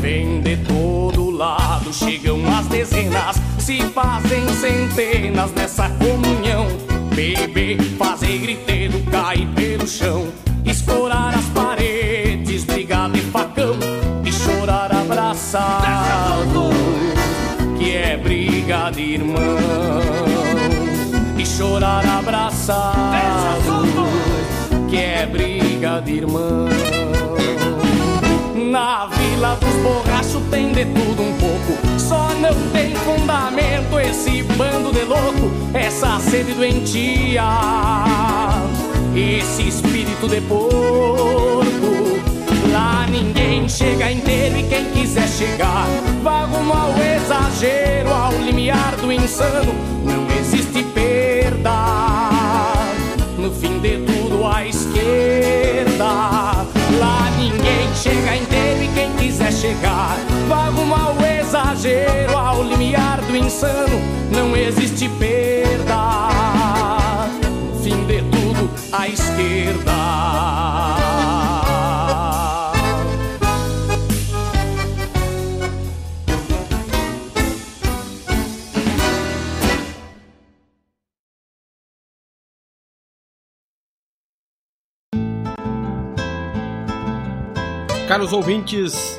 Vem 0.00 0.40
de 0.40 0.56
todo 0.58 1.30
lado, 1.30 1.92
chegam 1.92 2.40
as 2.56 2.66
dezenas, 2.66 3.36
se 3.58 3.80
fazem 3.90 4.46
centenas 4.48 5.50
nessa 5.52 5.88
comunhão. 5.88 6.95
Beber, 7.16 7.82
fazer 7.98 8.38
griteiro, 8.38 9.00
cair 9.10 9.48
pelo 9.56 9.88
chão, 9.88 10.28
escorar 10.64 11.34
as 11.34 11.46
paredes, 11.46 12.62
brigar 12.62 13.10
de 13.10 13.20
facão 13.22 13.76
e 14.24 14.32
chorar 14.32 14.92
abraçado, 14.92 16.70
que 17.76 17.90
é 17.90 18.16
briga 18.16 18.90
de 18.90 19.00
irmão 19.00 19.56
chorar 21.56 22.04
abraçado, 22.06 23.86
que 24.90 24.96
é 24.96 25.26
briga 25.26 26.02
de 26.02 26.12
irmão. 26.12 26.66
Na 28.70 29.06
vila 29.06 29.56
dos 29.60 29.74
borrachos 29.82 30.42
tem 30.50 30.72
de 30.72 30.84
tudo 30.86 31.22
um 31.22 31.32
pouco, 31.34 32.00
só 32.00 32.30
não 32.40 32.54
tem 32.72 32.94
fundamento 32.96 34.00
esse 34.00 34.42
bando 34.42 34.92
de 34.92 35.04
louco, 35.04 35.50
essa 35.72 36.18
sede 36.18 36.52
doentia, 36.52 37.44
esse 39.14 39.68
espírito 39.68 40.28
de 40.28 40.40
porco. 40.40 41.64
Lá 42.72 43.06
ninguém 43.08 43.68
chega 43.68 44.10
inteiro 44.10 44.58
e 44.58 44.62
quem 44.64 44.84
quiser 44.90 45.28
chegar 45.28 45.86
vai 46.24 46.44
rumo 46.46 46.72
ao 46.72 46.90
exagero, 46.90 48.12
ao 48.12 48.32
limiar 48.32 48.96
do 48.96 49.12
insano. 49.12 49.72
Não 50.04 50.26
existe 50.38 50.84
no 53.38 53.52
fim 53.52 53.78
de 53.78 53.98
tudo 53.98 54.44
à 54.44 54.66
esquerda. 54.66 56.04
Lá 56.98 57.30
ninguém 57.38 57.94
chega 57.94 58.36
inteiro 58.36 58.55
chegar 59.66 60.16
rumo 60.70 60.94
ao 60.94 61.16
exagero, 61.20 62.36
ao 62.36 62.62
limiar 62.62 63.20
do 63.22 63.36
insano. 63.36 63.98
Não 64.30 64.56
existe 64.56 65.08
perda. 65.18 66.28
Fim 67.82 68.06
de 68.06 68.22
tudo 68.30 68.70
à 68.92 69.08
esquerda. 69.08 69.96
Caros 88.06 88.32
ouvintes, 88.32 89.18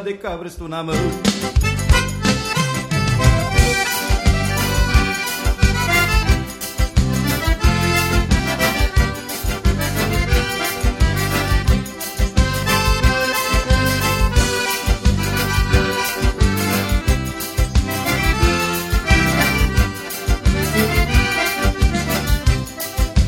De 0.00 0.14
cabra 0.14 0.48
estou 0.48 0.68
na 0.68 0.82
mão. 0.82 0.94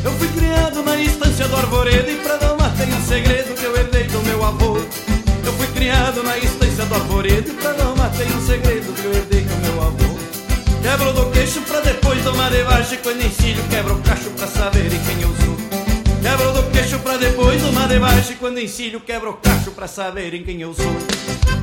Eu 0.03 0.13
fui 0.13 0.29
criado 0.29 0.83
na 0.83 0.97
estância 0.97 1.47
do 1.47 1.57
arvoredo 1.57 2.11
e 2.11 2.17
pra 2.17 2.37
domar 2.37 2.75
tem 2.77 2.95
um 2.95 3.03
segredo 3.03 3.60
avô. 4.51 4.77
Eu 5.45 5.53
fui 5.55 5.67
criado 5.69 6.23
na 6.23 6.37
estância 6.39 6.85
do 6.85 6.95
arvoredo 6.95 7.55
pra 7.55 7.73
não 7.75 7.97
matei 7.97 8.27
um 8.27 8.47
segredo 8.47 8.93
que 8.93 9.05
eu 9.05 9.13
herdei 9.13 9.45
com 9.45 9.57
meu 9.57 9.83
avô. 9.83 10.11
Quebro 10.83 11.13
do 11.13 11.31
queixo 11.31 11.61
pra 11.63 11.81
depois 11.81 12.25
tomar 12.25 12.51
debaixo 12.51 12.97
Quando 13.03 13.23
ensino 13.23 13.63
quebro 13.69 13.95
o 13.95 14.03
cacho 14.03 14.31
pra 14.31 14.47
saber 14.47 14.89
quem 14.89 15.23
eu 15.23 15.29
sou. 15.29 15.57
Quebro 16.23 16.53
do 16.53 16.71
queixo 16.71 16.99
pra 17.01 17.17
depois 17.17 17.63
tomar 17.63 17.87
debaixo 17.89 18.35
Quando 18.39 18.59
ensino 18.59 19.01
quebro 19.01 19.31
o 19.31 19.35
cacho 19.35 19.71
pra 19.73 19.87
saber 19.87 20.43
quem 20.43 20.61
eu 20.61 20.75
sou 20.75 21.60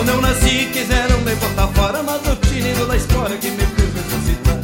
Quando 0.00 0.12
eu 0.12 0.20
nasci 0.22 0.66
quiseram 0.72 1.20
me 1.20 1.34
botar 1.34 1.66
fora 1.74 2.02
Mas 2.02 2.26
o 2.26 2.34
tinido 2.36 2.86
da 2.86 2.96
espora 2.96 3.36
que 3.36 3.50
me 3.50 3.66
fez 3.66 3.94
ressuscitar. 3.94 4.58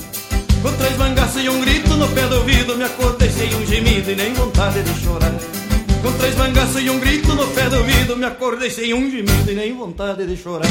Com 0.63 0.73
três 0.79 0.97
mangaços 0.97 1.45
e 1.45 1.49
um 1.51 1.61
grito 1.61 1.95
no 1.95 2.09
pé 2.09 2.27
do 2.27 2.37
ouvido 2.37 2.75
Me 2.75 2.85
acordei 2.85 3.31
sem 3.31 3.55
um 3.55 3.67
gemido 3.67 4.13
e 4.13 4.17
nem 4.17 4.33
vontade 4.33 4.83
de 4.83 4.99
chorar. 4.99 5.35
Com 6.01 6.13
três 6.13 6.35
mangaços 6.37 6.81
e 6.81 6.89
um 6.89 6.99
grito 6.99 7.35
no 7.35 7.47
pé 7.49 7.69
do 7.69 7.77
ouvido 7.77 8.17
Me 8.17 8.25
acordei 8.25 8.71
sem 8.71 8.95
um 8.95 9.11
gemido 9.11 9.53
e 9.53 9.55
nem 9.55 9.77
vontade 9.77 10.27
de 10.27 10.39
chorar 10.39 10.71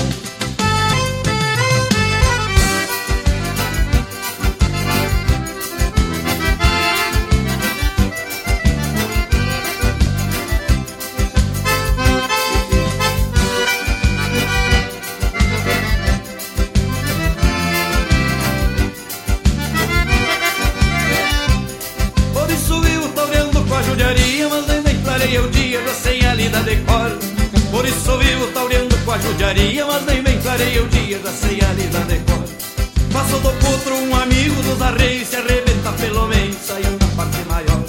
dos 34.86 34.94
arreios, 34.94 35.28
se 35.28 35.36
arrebenta 35.36 35.92
pelo 35.94 36.28
meio, 36.28 36.54
saiu 36.54 36.92
na 36.92 37.08
parte 37.16 37.44
maior. 37.48 37.84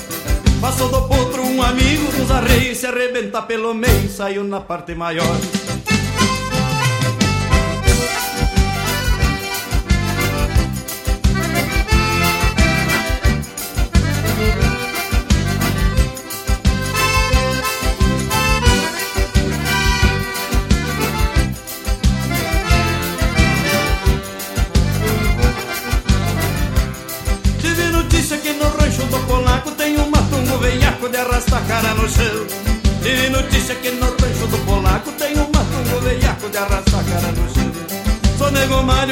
Passou 0.61 0.89
do 0.89 1.03
potro 1.03 1.43
um 1.43 1.63
amigo 1.63 2.11
dos 2.13 2.31
arreios, 2.31 2.79
se 2.79 2.87
arrebenta 2.87 3.43
pelo 3.43 3.75
meio, 3.75 4.09
saiu 4.09 4.45
na 4.45 4.61
parte 4.61 4.95
maior. 4.95 5.37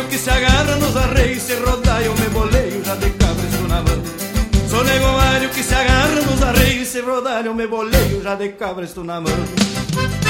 Que 0.08 0.18
se 0.18 0.30
agarra 0.30 0.76
nos 0.76 0.96
arreios, 0.96 1.42
se 1.42 1.54
rodar 1.54 2.02
eu 2.02 2.14
me 2.14 2.28
boleio, 2.28 2.84
já 2.84 2.94
de 2.94 3.10
cabresto 3.10 3.68
na 3.68 3.82
mão. 3.82 4.02
Sou 4.68 4.84
nego 4.84 5.14
que 5.54 5.62
se 5.62 5.74
agarra 5.74 6.20
nos 6.22 6.42
arreios, 6.42 6.88
se 6.88 7.00
rodar 7.00 7.46
eu 7.46 7.54
me 7.54 7.66
boleio, 7.66 8.22
já 8.22 8.34
de 8.34 8.48
cabresto 8.50 9.04
na 9.04 9.20
mão. 9.20 10.23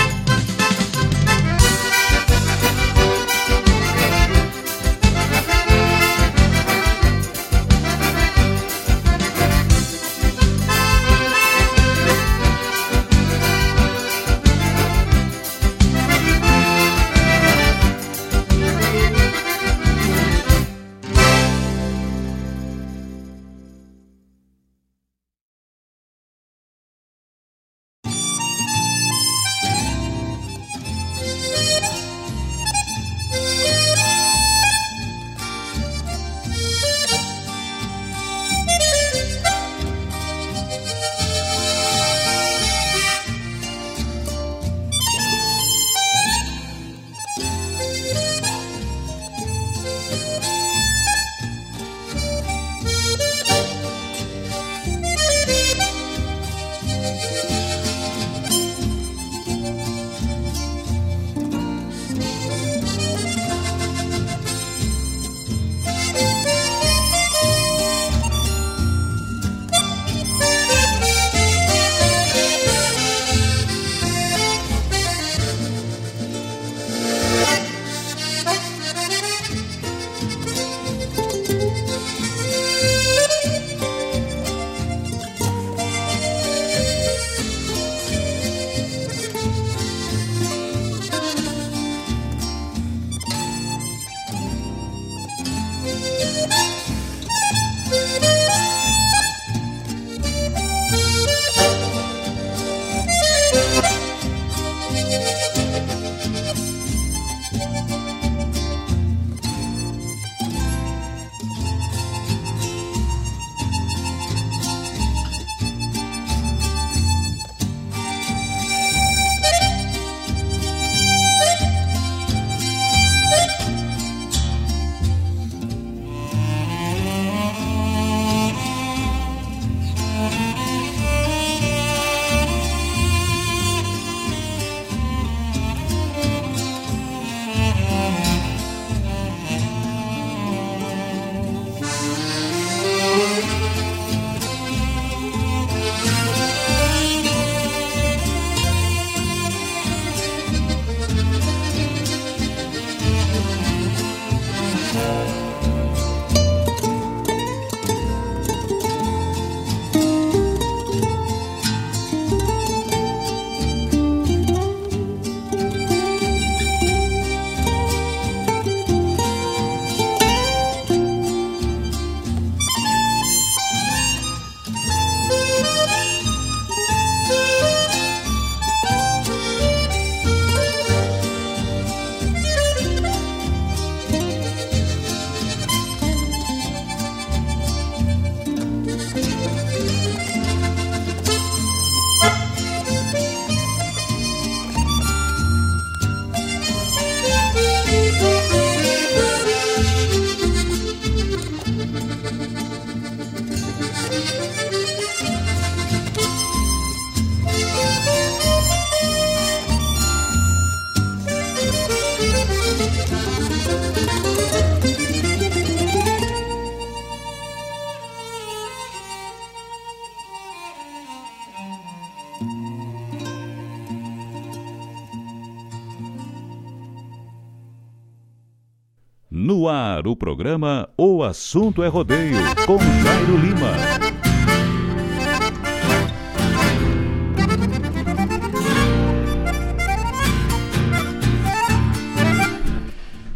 Ar 230.05 230.09
o 230.09 230.17
programa 230.17 230.89
O 230.99 231.23
Assunto 231.23 231.83
é 231.83 231.89
Rodeio, 231.89 232.37
com 232.67 232.79
Jairo 232.79 233.37
Lima. 233.39 233.73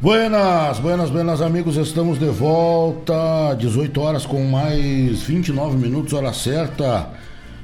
Buenas, 0.01 0.79
buenas, 0.79 1.11
buenas 1.11 1.41
amigos, 1.41 1.77
estamos 1.77 2.19
de 2.19 2.27
volta, 2.27 3.55
18 3.59 4.01
horas 4.01 4.27
com 4.27 4.43
mais 4.45 5.23
29 5.23 5.77
minutos, 5.77 6.13
hora 6.13 6.33
certa. 6.33 7.11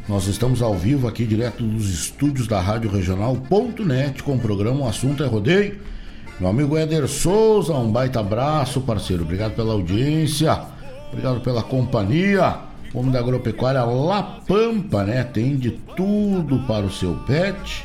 Nós 0.08 0.26
estamos 0.26 0.60
ao 0.60 0.74
vivo 0.74 1.08
aqui 1.08 1.24
direto 1.24 1.62
dos 1.62 1.88
estúdios 1.88 2.46
da 2.46 2.60
Rádio 2.60 2.90
Regional.net 2.90 4.22
com 4.22 4.36
o 4.36 4.38
programa 4.38 4.84
O 4.84 4.88
Assunto 4.88 5.22
é 5.22 5.26
Rodeio 5.26 5.93
meu 6.40 6.51
amigo 6.51 6.77
Éder 6.77 7.07
Souza, 7.07 7.73
um 7.75 7.90
baita 7.90 8.20
abraço, 8.20 8.81
parceiro. 8.81 9.23
Obrigado 9.23 9.55
pela 9.55 9.73
audiência, 9.73 10.61
obrigado 11.09 11.40
pela 11.40 11.62
companhia. 11.62 12.57
Homem 12.92 13.11
da 13.11 13.18
Agropecuária 13.18 13.83
La 13.83 14.23
Pampa, 14.23 15.03
né? 15.03 15.25
Tem 15.25 15.57
de 15.57 15.73
tudo 15.97 16.61
para 16.61 16.87
o 16.87 16.90
seu 16.90 17.14
pet. 17.27 17.85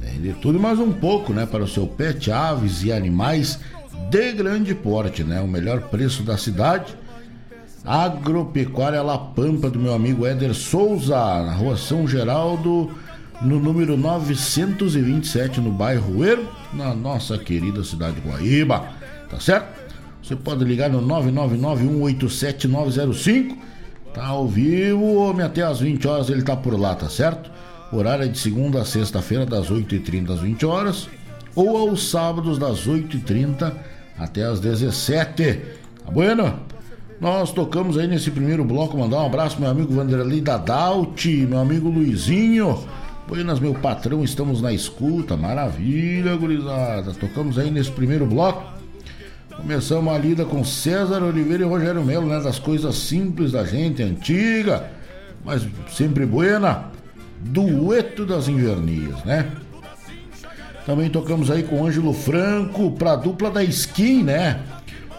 Tem 0.00 0.20
de 0.20 0.32
tudo 0.34 0.58
e 0.58 0.60
mais 0.60 0.78
um 0.78 0.92
pouco, 0.92 1.32
né? 1.32 1.44
Para 1.44 1.64
o 1.64 1.68
seu 1.68 1.86
pet, 1.86 2.30
aves 2.30 2.82
e 2.82 2.92
animais 2.92 3.58
de 4.10 4.32
grande 4.32 4.74
porte, 4.74 5.22
né? 5.22 5.40
O 5.40 5.48
melhor 5.48 5.82
preço 5.82 6.22
da 6.22 6.38
cidade. 6.38 6.96
Agropecuária 7.84 9.02
La 9.02 9.18
Pampa 9.18 9.68
do 9.68 9.78
meu 9.78 9.94
amigo 9.94 10.26
Éder 10.26 10.54
Souza, 10.54 11.16
na 11.16 11.52
rua 11.52 11.76
São 11.76 12.06
Geraldo, 12.08 12.90
no 13.40 13.60
número 13.60 13.96
927, 13.96 15.60
no 15.60 15.70
bairro 15.70 16.24
Ermo, 16.24 16.48
na 16.72 16.92
nossa 16.94 17.38
querida 17.38 17.84
cidade 17.84 18.20
de 18.20 18.28
Guaíba. 18.28 18.88
Tá 19.30 19.38
certo? 19.38 19.78
Você 20.22 20.34
pode 20.36 20.64
ligar 20.64 20.90
no 20.90 21.00
999-187-905. 21.02 23.56
Tá 24.12 24.26
ao 24.26 24.48
vivo, 24.48 25.14
homem, 25.14 25.46
até 25.46 25.62
às 25.62 25.78
20 25.80 26.08
horas 26.08 26.30
ele 26.30 26.42
tá 26.42 26.56
por 26.56 26.78
lá, 26.78 26.94
tá 26.94 27.08
certo? 27.08 27.50
Horário 27.92 28.24
é 28.24 28.28
de 28.28 28.38
segunda 28.38 28.82
a 28.82 28.84
sexta-feira, 28.84 29.46
das 29.46 29.70
8h30 29.70 30.30
às 30.30 30.40
20 30.40 30.66
horas. 30.66 31.08
Ou 31.54 31.76
aos 31.76 32.10
sábados, 32.10 32.58
das 32.58 32.86
8h30 32.86 33.72
até 34.18 34.44
às 34.44 34.60
17 34.60 35.78
Tá 36.04 36.10
bueno? 36.10 36.60
Nós 37.20 37.52
tocamos 37.52 37.98
aí 37.98 38.06
nesse 38.06 38.30
primeiro 38.30 38.64
bloco, 38.64 38.96
mandar 38.96 39.22
um 39.22 39.26
abraço 39.26 39.60
meu 39.60 39.68
amigo 39.68 39.92
Vanderlei 39.92 40.40
Dadalti, 40.40 41.44
meu 41.48 41.58
amigo 41.58 41.90
Luizinho. 41.90 42.78
Buenas, 43.28 43.60
meu 43.60 43.74
patrão, 43.74 44.24
estamos 44.24 44.62
na 44.62 44.72
escuta. 44.72 45.36
Maravilha, 45.36 46.34
gurizada. 46.34 47.12
Tocamos 47.12 47.58
aí 47.58 47.70
nesse 47.70 47.90
primeiro 47.90 48.24
bloco. 48.24 48.64
Começamos 49.54 50.14
a 50.14 50.16
lida 50.16 50.46
com 50.46 50.64
César 50.64 51.22
Oliveira 51.22 51.62
e 51.62 51.66
Rogério 51.66 52.02
Melo, 52.02 52.26
né? 52.26 52.40
Das 52.40 52.58
coisas 52.58 52.94
simples 52.96 53.52
da 53.52 53.66
gente, 53.66 54.02
antiga, 54.02 54.90
mas 55.44 55.68
sempre 55.90 56.24
buena. 56.24 56.86
Dueto 57.38 58.24
das 58.24 58.48
Invernias, 58.48 59.22
né? 59.24 59.52
Também 60.86 61.10
tocamos 61.10 61.50
aí 61.50 61.62
com 61.62 61.84
Ângelo 61.84 62.14
Franco 62.14 62.92
pra 62.92 63.14
dupla 63.14 63.50
da 63.50 63.62
Skin, 63.62 64.22
né? 64.22 64.58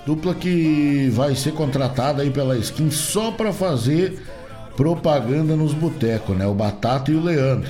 Dupla 0.04 0.34
que 0.34 1.12
vai 1.14 1.36
ser 1.36 1.52
contratada 1.52 2.24
aí 2.24 2.32
pela 2.32 2.58
Skin 2.58 2.90
só 2.90 3.30
para 3.30 3.54
fazer 3.54 4.20
propaganda 4.80 5.58
nos 5.58 5.74
botecos, 5.74 6.38
né? 6.38 6.48
O 6.48 6.54
Batata 6.54 7.12
e 7.12 7.16
o 7.16 7.22
Leandro. 7.22 7.70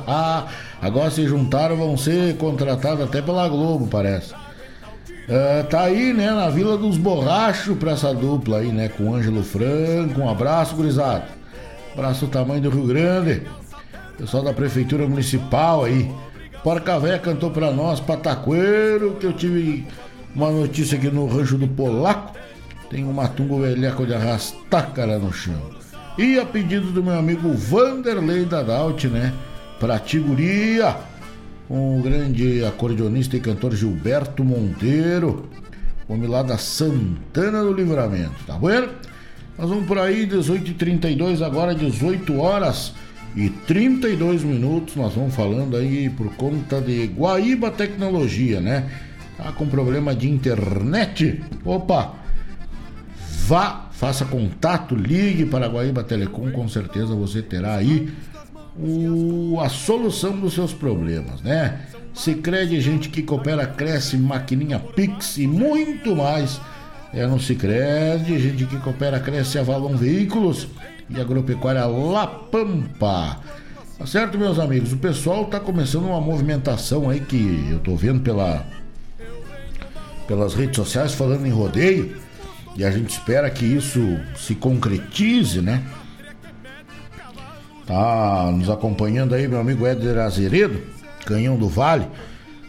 Agora 0.80 1.10
se 1.10 1.28
juntaram, 1.28 1.76
vão 1.76 1.94
ser 1.94 2.38
contratados 2.38 3.04
até 3.04 3.20
pela 3.20 3.46
Globo, 3.46 3.86
parece. 3.86 4.32
Uh, 4.32 5.62
tá 5.68 5.82
aí, 5.82 6.14
né, 6.14 6.30
na 6.30 6.48
Vila 6.48 6.78
dos 6.78 6.96
Borrachos 6.96 7.76
pra 7.76 7.92
essa 7.92 8.14
dupla 8.14 8.60
aí, 8.60 8.68
né? 8.68 8.88
Com 8.88 9.10
o 9.10 9.14
Ângelo 9.14 9.42
Franco. 9.42 10.22
Um 10.22 10.30
abraço, 10.30 10.74
gurizada. 10.74 11.26
Abraço 11.92 12.26
tamanho 12.28 12.62
do 12.62 12.70
Rio 12.70 12.86
Grande. 12.86 13.42
Pessoal 14.16 14.42
da 14.42 14.54
Prefeitura 14.54 15.06
Municipal 15.06 15.84
aí. 15.84 16.10
Porca 16.64 16.98
Véia 16.98 17.18
cantou 17.18 17.50
pra 17.50 17.70
nós, 17.70 18.00
Pataqueiro, 18.00 19.16
que 19.20 19.26
eu 19.26 19.34
tive 19.34 19.86
uma 20.34 20.50
notícia 20.50 20.96
aqui 20.96 21.10
no 21.10 21.26
rancho 21.26 21.58
do 21.58 21.68
Polaco. 21.68 22.32
Tem 22.88 23.04
um 23.04 23.12
matungo 23.12 23.60
velhaco 23.60 24.06
de 24.06 24.14
arrastar 24.14 24.94
cara 24.94 25.18
no 25.18 25.30
chão. 25.30 25.77
E 26.18 26.36
a 26.36 26.44
pedido 26.44 26.90
do 26.90 27.00
meu 27.00 27.16
amigo 27.16 27.54
Vanderlei 27.54 28.44
Dadalt, 28.44 29.04
né? 29.04 29.32
Pra 29.78 30.00
Tiguria, 30.00 30.96
um 31.70 32.02
grande 32.02 32.64
acordeonista 32.64 33.36
e 33.36 33.40
cantor 33.40 33.72
Gilberto 33.76 34.42
Monteiro, 34.42 35.48
homem 36.08 36.28
lá 36.28 36.42
da 36.42 36.58
Santana 36.58 37.62
do 37.62 37.72
Livramento, 37.72 38.34
tá 38.44 38.58
vendo? 38.58 38.90
Nós 39.56 39.68
vamos 39.68 39.86
por 39.86 39.96
aí, 39.96 40.26
18h32, 40.26 41.40
agora 41.40 41.72
18 41.72 42.36
horas 42.36 42.94
e 43.36 43.48
32 43.48 44.42
minutos. 44.42 44.96
Nós 44.96 45.14
vamos 45.14 45.34
falando 45.36 45.76
aí 45.76 46.10
por 46.10 46.34
conta 46.34 46.80
de 46.80 47.06
Guaíba 47.06 47.70
Tecnologia, 47.70 48.60
né? 48.60 48.90
Tá 49.36 49.52
com 49.52 49.68
problema 49.68 50.16
de 50.16 50.28
internet? 50.28 51.40
Opa! 51.64 52.14
Vá, 53.46 53.87
faça 53.98 54.24
contato, 54.24 54.94
ligue 54.94 55.44
para 55.44 55.66
Guaíba 55.66 56.04
Telecom, 56.04 56.52
com 56.52 56.68
certeza 56.68 57.16
você 57.16 57.42
terá 57.42 57.74
aí 57.74 58.08
o, 58.78 59.58
a 59.60 59.68
solução 59.68 60.38
dos 60.38 60.54
seus 60.54 60.72
problemas, 60.72 61.42
né? 61.42 61.80
Se 62.14 62.36
crede 62.36 62.80
gente 62.80 63.08
que 63.08 63.24
coopera, 63.24 63.66
cresce, 63.66 64.16
maquininha 64.16 64.78
Pix 64.78 65.36
e 65.38 65.48
muito 65.48 66.14
mais. 66.14 66.60
É 67.12 67.26
no 67.26 67.40
Cicred, 67.40 68.38
gente 68.38 68.66
que 68.66 68.76
coopera, 68.76 69.18
cresce, 69.18 69.58
Avalon 69.58 69.96
Veículos 69.96 70.68
e 71.10 71.20
Agropecuária 71.20 71.84
La 71.84 72.26
Pampa. 72.28 73.40
Tá 73.98 74.06
certo, 74.06 74.38
meus 74.38 74.60
amigos? 74.60 74.92
O 74.92 74.98
pessoal 74.98 75.46
tá 75.46 75.58
começando 75.58 76.04
uma 76.04 76.20
movimentação 76.20 77.10
aí 77.10 77.18
que 77.18 77.68
eu 77.68 77.80
tô 77.80 77.96
vendo 77.96 78.20
pela 78.20 78.64
pelas 80.28 80.54
redes 80.54 80.76
sociais 80.76 81.14
falando 81.14 81.46
em 81.46 81.50
rodeio 81.50 82.27
e 82.78 82.84
a 82.84 82.92
gente 82.92 83.10
espera 83.10 83.50
que 83.50 83.64
isso 83.64 84.00
se 84.36 84.54
concretize, 84.54 85.60
né? 85.60 85.82
Tá 87.84 88.52
nos 88.52 88.70
acompanhando 88.70 89.34
aí 89.34 89.48
meu 89.48 89.58
amigo 89.58 89.84
Éder 89.84 90.18
Azeredo, 90.18 90.80
Canhão 91.26 91.56
do 91.56 91.68
Vale. 91.68 92.06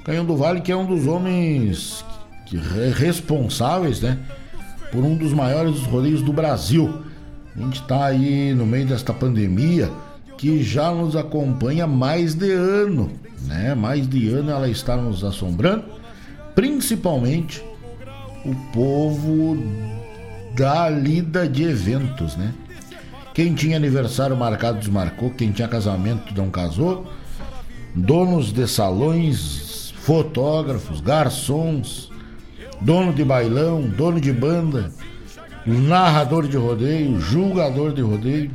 Canhão 0.03 0.25
do 0.25 0.35
Vale 0.35 0.61
que 0.61 0.71
é 0.71 0.75
um 0.75 0.87
dos 0.87 1.05
homens 1.05 2.03
responsáveis, 2.97 4.01
né? 4.01 4.17
Por 4.91 5.03
um 5.03 5.15
dos 5.15 5.31
maiores 5.31 5.81
rodeios 5.83 6.23
do 6.23 6.33
Brasil. 6.33 7.03
A 7.55 7.61
gente 7.61 7.83
tá 7.83 8.05
aí 8.05 8.51
no 8.55 8.65
meio 8.65 8.87
desta 8.87 9.13
pandemia 9.13 9.91
que 10.39 10.63
já 10.63 10.91
nos 10.91 11.15
acompanha 11.15 11.85
mais 11.85 12.33
de 12.33 12.51
ano, 12.51 13.11
né? 13.41 13.75
Mais 13.75 14.07
de 14.09 14.29
ano 14.29 14.49
ela 14.49 14.67
está 14.67 14.97
nos 14.97 15.23
assombrando 15.23 15.99
principalmente 16.55 17.63
o 18.43 18.55
povo 18.73 19.57
da 20.59 20.89
lida 20.89 21.47
de 21.47 21.63
eventos, 21.63 22.35
né? 22.35 22.53
Quem 23.33 23.55
tinha 23.55 23.77
aniversário 23.77 24.35
marcado 24.35 24.77
desmarcou, 24.77 25.29
quem 25.29 25.53
tinha 25.53 25.69
casamento 25.69 26.33
não 26.35 26.49
casou, 26.49 27.09
donos 27.95 28.51
de 28.51 28.67
salões, 28.67 29.93
fotógrafos, 30.01 30.99
garçons, 30.99 32.11
dono 32.81 33.13
de 33.13 33.23
bailão, 33.23 33.83
dono 33.83 34.19
de 34.19 34.33
banda, 34.33 34.91
narrador 35.65 36.45
de 36.45 36.57
rodeio, 36.57 37.21
julgador 37.21 37.93
de 37.93 38.01
rodeio, 38.01 38.51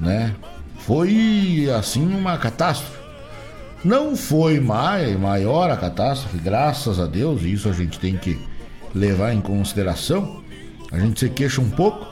né? 0.00 0.34
Foi 0.80 1.68
assim 1.78 2.04
uma 2.12 2.36
catástrofe. 2.38 2.98
Não 3.84 4.16
foi 4.16 4.58
maior 4.58 5.70
a 5.70 5.76
catástrofe, 5.76 6.38
graças 6.38 6.98
a 6.98 7.06
Deus, 7.06 7.42
e 7.42 7.52
isso 7.52 7.68
a 7.68 7.72
gente 7.72 8.00
tem 8.00 8.16
que 8.16 8.36
levar 8.92 9.32
em 9.32 9.40
consideração. 9.40 10.47
A 10.90 10.98
gente 10.98 11.20
se 11.20 11.28
queixa 11.28 11.60
um 11.60 11.70
pouco, 11.70 12.06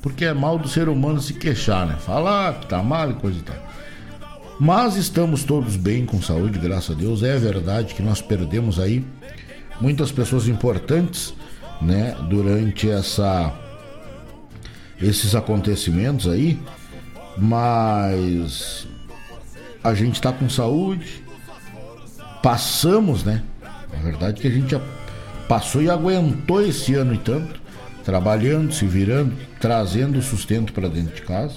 porque 0.00 0.24
é 0.24 0.32
mal 0.32 0.58
do 0.58 0.68
ser 0.68 0.88
humano 0.88 1.20
se 1.20 1.34
queixar, 1.34 1.86
né? 1.86 1.96
Falar 1.96 2.60
que 2.60 2.66
tá 2.66 2.82
mal 2.82 3.10
e 3.10 3.14
coisa 3.14 3.38
e 3.38 3.42
tal. 3.42 3.56
Mas 4.58 4.96
estamos 4.96 5.44
todos 5.44 5.76
bem, 5.76 6.06
com 6.06 6.20
saúde, 6.22 6.58
graças 6.58 6.96
a 6.96 6.98
Deus. 6.98 7.22
É 7.22 7.36
verdade 7.36 7.94
que 7.94 8.02
nós 8.02 8.20
perdemos 8.20 8.78
aí 8.78 9.04
muitas 9.80 10.12
pessoas 10.12 10.46
importantes, 10.46 11.34
né, 11.80 12.16
durante 12.28 12.88
essa 12.88 13.52
esses 15.00 15.34
acontecimentos 15.34 16.28
aí, 16.28 16.56
mas 17.36 18.86
a 19.82 19.94
gente 19.94 20.14
está 20.14 20.32
com 20.32 20.48
saúde, 20.48 21.24
passamos, 22.40 23.24
né? 23.24 23.42
A 23.92 24.00
verdade 24.00 24.38
é 24.38 24.42
que 24.42 24.46
a 24.46 24.50
gente 24.50 24.70
já 24.70 24.80
passou 25.48 25.82
e 25.82 25.90
aguentou 25.90 26.62
esse 26.64 26.94
ano 26.94 27.14
e 27.14 27.18
tanto, 27.18 27.60
trabalhando, 28.04 28.72
se 28.72 28.84
virando, 28.86 29.34
trazendo 29.60 30.20
sustento 30.22 30.72
para 30.72 30.88
dentro 30.88 31.14
de 31.14 31.22
casa. 31.22 31.54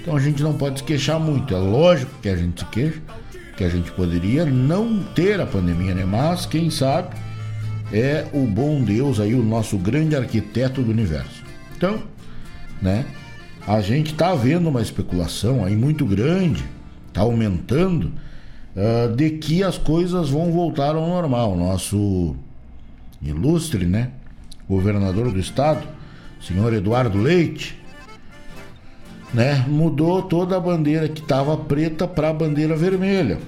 Então 0.00 0.16
a 0.16 0.20
gente 0.20 0.42
não 0.42 0.54
pode 0.54 0.78
se 0.78 0.84
queixar 0.84 1.18
muito. 1.18 1.54
É 1.54 1.58
lógico 1.58 2.12
que 2.22 2.28
a 2.28 2.36
gente 2.36 2.60
se 2.60 2.66
queixa, 2.66 3.00
que 3.56 3.64
a 3.64 3.68
gente 3.68 3.90
poderia 3.92 4.44
não 4.44 5.02
ter 5.02 5.40
a 5.40 5.46
pandemia, 5.46 5.94
né? 5.94 6.04
Mas 6.04 6.46
quem 6.46 6.70
sabe 6.70 7.16
é 7.92 8.26
o 8.32 8.46
bom 8.46 8.82
Deus 8.82 9.20
aí, 9.20 9.34
o 9.34 9.42
nosso 9.42 9.78
grande 9.78 10.14
arquiteto 10.16 10.82
do 10.82 10.90
universo. 10.90 11.42
Então, 11.76 12.02
né? 12.80 13.04
A 13.66 13.80
gente 13.80 14.12
está 14.12 14.32
vendo 14.34 14.68
uma 14.68 14.80
especulação 14.80 15.64
aí 15.64 15.74
muito 15.74 16.06
grande 16.06 16.64
está 17.16 17.22
aumentando, 17.22 18.12
uh, 18.76 19.14
de 19.16 19.30
que 19.30 19.62
as 19.62 19.78
coisas 19.78 20.28
vão 20.28 20.52
voltar 20.52 20.94
ao 20.94 21.08
normal. 21.08 21.56
Nosso 21.56 22.36
ilustre, 23.22 23.86
né, 23.86 24.10
governador 24.68 25.30
do 25.30 25.38
estado, 25.38 25.86
senhor 26.40 26.72
Eduardo 26.72 27.18
Leite, 27.18 27.78
né, 29.32 29.64
mudou 29.68 30.22
toda 30.22 30.56
a 30.56 30.60
bandeira 30.60 31.08
que 31.08 31.20
estava 31.20 31.56
preta 31.56 32.06
para 32.06 32.30
a 32.30 32.32
bandeira 32.32 32.76
vermelha. 32.76 33.38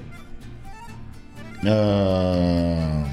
Uh, 1.61 3.09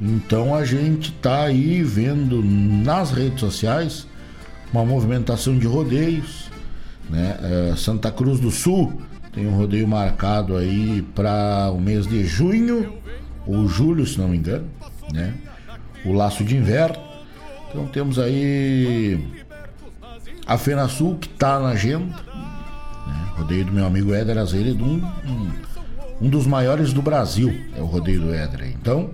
então 0.00 0.54
a 0.54 0.64
gente 0.64 1.10
está 1.10 1.44
aí 1.44 1.82
vendo 1.82 2.42
nas 2.44 3.10
redes 3.10 3.40
sociais 3.40 4.06
uma 4.72 4.84
movimentação 4.84 5.58
de 5.58 5.66
rodeios, 5.66 6.48
né? 7.10 7.36
Uh, 7.72 7.76
Santa 7.76 8.12
Cruz 8.12 8.38
do 8.38 8.50
Sul 8.50 9.00
tem 9.32 9.46
um 9.46 9.56
rodeio 9.56 9.88
marcado 9.88 10.56
aí 10.56 11.02
para 11.14 11.70
o 11.72 11.80
mês 11.80 12.06
de 12.06 12.24
junho 12.24 12.92
ou 13.46 13.66
julho, 13.66 14.06
se 14.06 14.18
não 14.18 14.28
me 14.28 14.36
engano, 14.36 14.66
né? 15.12 15.34
O 16.04 16.12
Laço 16.12 16.44
de 16.44 16.56
Inverno. 16.56 16.98
Então 17.68 17.86
temos 17.86 18.18
aí 18.18 19.20
a 20.46 20.56
Fena 20.56 20.88
Sul, 20.88 21.18
que 21.18 21.28
está 21.28 21.58
na 21.58 21.68
agenda. 21.68 22.14
Né? 23.06 23.28
Rodeio 23.36 23.64
do 23.66 23.72
meu 23.72 23.86
amigo 23.86 24.14
Éder 24.14 24.38
Azevedo, 24.38 24.84
um, 24.84 25.04
um, 25.26 25.52
um 26.22 26.28
dos 26.28 26.46
maiores 26.46 26.92
do 26.92 27.02
Brasil, 27.02 27.54
é 27.76 27.80
o 27.80 27.84
rodeio 27.84 28.22
do 28.22 28.32
Éder. 28.32 28.68
Então, 28.68 29.10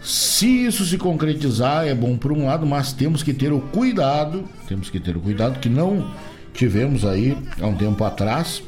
se 0.00 0.64
isso 0.66 0.86
se 0.86 0.96
concretizar, 0.96 1.86
é 1.86 1.94
bom 1.94 2.16
por 2.16 2.32
um 2.32 2.46
lado, 2.46 2.64
mas 2.64 2.92
temos 2.92 3.22
que 3.22 3.34
ter 3.34 3.52
o 3.52 3.60
cuidado, 3.60 4.44
temos 4.66 4.88
que 4.88 4.98
ter 4.98 5.16
o 5.16 5.20
cuidado 5.20 5.58
que 5.58 5.68
não 5.68 6.10
tivemos 6.54 7.04
aí 7.04 7.36
há 7.60 7.66
um 7.66 7.74
tempo 7.74 8.02
atrás, 8.04 8.62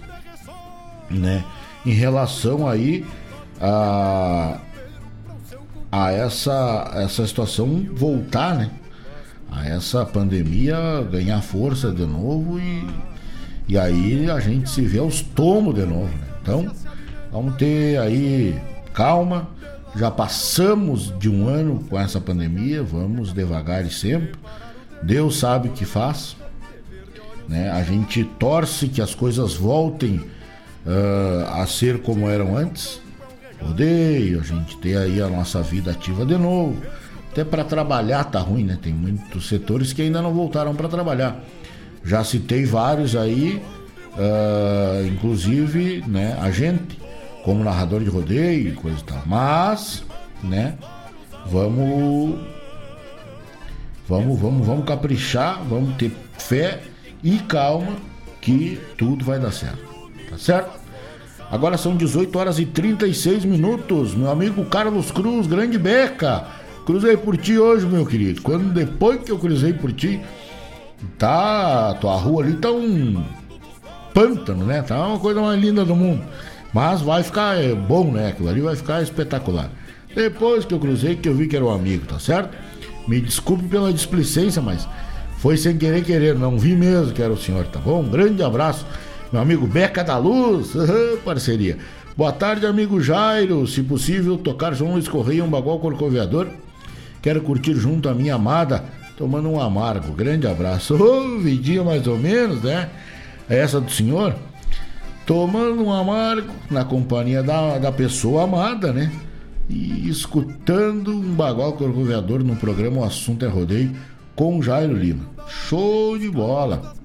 né? 1.08 1.44
Em 1.86 1.92
relação 1.92 2.68
aí 2.68 3.04
a, 3.60 4.58
a 5.92 6.10
essa, 6.10 6.90
essa 6.94 7.26
situação 7.26 7.86
voltar, 7.92 8.56
né? 8.56 8.70
A 9.50 9.68
essa 9.68 10.04
pandemia 10.06 11.06
ganhar 11.12 11.40
força 11.42 11.92
de 11.92 12.06
novo 12.06 12.58
e, 12.58 12.88
e 13.68 13.78
aí 13.78 14.28
a 14.28 14.40
gente 14.40 14.70
se 14.70 14.80
vê 14.80 14.98
aos 14.98 15.20
tomos 15.20 15.74
de 15.74 15.84
novo, 15.84 16.08
né? 16.08 16.26
Então, 16.40 16.72
vamos 17.30 17.56
ter 17.56 17.98
aí 17.98 18.58
calma 18.94 19.48
já 19.94 20.10
passamos 20.10 21.12
de 21.18 21.28
um 21.28 21.48
ano 21.48 21.84
com 21.88 21.98
essa 21.98 22.20
pandemia, 22.20 22.82
vamos 22.82 23.32
devagar 23.32 23.84
e 23.84 23.90
sempre. 23.90 24.32
Deus 25.02 25.38
sabe 25.38 25.68
o 25.68 25.72
que 25.72 25.84
faz. 25.84 26.36
Né? 27.46 27.70
A 27.70 27.82
gente 27.82 28.24
torce 28.24 28.88
que 28.88 29.02
as 29.02 29.14
coisas 29.14 29.54
voltem 29.54 30.16
uh, 30.86 31.60
a 31.60 31.66
ser 31.66 32.00
como 32.00 32.28
eram 32.28 32.56
antes. 32.56 33.00
Odeio 33.70 34.40
a 34.40 34.42
gente 34.42 34.76
ter 34.78 34.96
aí 34.96 35.20
a 35.20 35.28
nossa 35.28 35.62
vida 35.62 35.90
ativa 35.90 36.24
de 36.24 36.36
novo. 36.36 36.76
Até 37.30 37.44
para 37.44 37.64
trabalhar 37.64 38.24
tá 38.24 38.40
ruim, 38.40 38.64
né? 38.64 38.78
Tem 38.80 38.92
muitos 38.92 39.48
setores 39.48 39.92
que 39.92 40.02
ainda 40.02 40.20
não 40.20 40.32
voltaram 40.32 40.74
para 40.74 40.88
trabalhar. 40.88 41.42
Já 42.04 42.22
citei 42.24 42.64
vários 42.64 43.16
aí, 43.16 43.62
uh, 44.14 45.06
inclusive, 45.06 46.04
né? 46.06 46.36
A 46.40 46.50
gente 46.50 47.00
como 47.42 47.64
narrador 47.64 48.02
de 48.02 48.08
rodeio 48.08 48.68
e 48.68 48.72
coisa 48.72 48.98
e 49.00 49.04
tal. 49.04 49.22
Mas, 49.26 50.04
né, 50.42 50.76
vamos 51.46 52.38
vamos 54.08 54.38
vamos 54.38 54.66
vamos 54.66 54.84
caprichar, 54.84 55.62
vamos 55.64 55.96
ter 55.96 56.12
fé 56.38 56.80
e 57.22 57.38
calma 57.38 57.96
que 58.40 58.80
tudo 58.96 59.24
vai 59.24 59.38
dar 59.38 59.52
certo. 59.52 59.82
Tá 60.28 60.38
certo? 60.38 60.81
Agora 61.52 61.76
são 61.76 61.94
18 61.94 62.38
horas 62.38 62.58
e 62.58 62.64
36 62.64 63.44
minutos. 63.44 64.14
Meu 64.14 64.30
amigo 64.30 64.64
Carlos 64.64 65.10
Cruz, 65.10 65.46
grande 65.46 65.78
beca. 65.78 66.46
Cruzei 66.86 67.14
por 67.14 67.36
ti 67.36 67.58
hoje, 67.58 67.84
meu 67.84 68.06
querido. 68.06 68.40
Quando 68.40 68.72
depois 68.72 69.20
que 69.20 69.30
eu 69.30 69.38
cruzei 69.38 69.74
por 69.74 69.92
ti, 69.92 70.18
tá, 71.18 71.92
tua 72.00 72.16
rua 72.16 72.42
ali 72.42 72.54
tá 72.54 72.72
um 72.72 73.22
pântano, 74.14 74.64
né? 74.64 74.80
Tá 74.80 75.06
uma 75.06 75.18
coisa 75.18 75.42
mais 75.42 75.60
linda 75.60 75.84
do 75.84 75.94
mundo. 75.94 76.24
Mas 76.72 77.02
vai 77.02 77.22
ficar 77.22 77.62
é, 77.62 77.74
bom, 77.74 78.10
né? 78.10 78.28
Aquilo 78.28 78.48
ali 78.48 78.62
vai 78.62 78.74
ficar 78.74 79.02
espetacular. 79.02 79.68
Depois 80.14 80.64
que 80.64 80.72
eu 80.72 80.80
cruzei, 80.80 81.16
que 81.16 81.28
eu 81.28 81.34
vi 81.34 81.48
que 81.48 81.54
era 81.54 81.66
um 81.66 81.70
amigo, 81.70 82.06
tá 82.06 82.18
certo? 82.18 82.56
Me 83.06 83.20
desculpe 83.20 83.64
pela 83.64 83.92
displicência, 83.92 84.62
mas 84.62 84.88
foi 85.36 85.58
sem 85.58 85.76
querer 85.76 86.02
querer, 86.02 86.34
não 86.34 86.58
vi 86.58 86.74
mesmo 86.74 87.12
que 87.12 87.20
era 87.20 87.32
o 87.32 87.36
senhor, 87.36 87.66
tá 87.66 87.78
bom? 87.78 88.00
Um 88.00 88.08
grande 88.08 88.42
abraço, 88.42 88.86
meu 89.32 89.40
amigo 89.40 89.66
Beca 89.66 90.04
da 90.04 90.18
Luz, 90.18 90.72
parceria. 91.24 91.78
Boa 92.16 92.32
tarde, 92.32 92.66
amigo 92.66 93.00
Jairo. 93.00 93.66
Se 93.66 93.82
possível, 93.82 94.36
tocar 94.36 94.74
João 94.74 94.92
Luiz 94.92 95.08
Correia, 95.08 95.42
um 95.42 95.48
bagual 95.48 95.78
corcoviador. 95.78 96.48
Quero 97.22 97.40
curtir 97.40 97.74
junto 97.74 98.08
a 98.08 98.14
minha 98.14 98.34
amada, 98.34 98.84
tomando 99.16 99.48
um 99.48 99.60
amargo. 99.60 100.12
Grande 100.12 100.46
abraço. 100.46 100.94
Ô, 100.94 101.38
vidinha 101.38 101.82
mais 101.82 102.06
ou 102.06 102.18
menos, 102.18 102.62
né? 102.62 102.90
É 103.48 103.58
essa 103.58 103.80
do 103.80 103.90
senhor? 103.90 104.34
tomando 105.26 105.82
um 105.82 105.92
amargo 105.92 106.52
na 106.70 106.84
companhia 106.84 107.42
da, 107.42 107.78
da 107.78 107.92
pessoa 107.92 108.44
amada, 108.44 108.92
né? 108.92 109.10
E 109.68 110.08
escutando 110.08 111.12
um 111.12 111.34
bagual 111.34 111.72
corcoveador 111.74 112.42
no 112.42 112.56
programa 112.56 113.00
O 113.00 113.04
Assunto 113.04 113.44
é 113.44 113.48
Rodeio 113.48 113.92
com 114.34 114.60
Jairo 114.60 114.94
Lima. 114.94 115.24
Show 115.48 116.18
de 116.18 116.28
bola! 116.28 117.01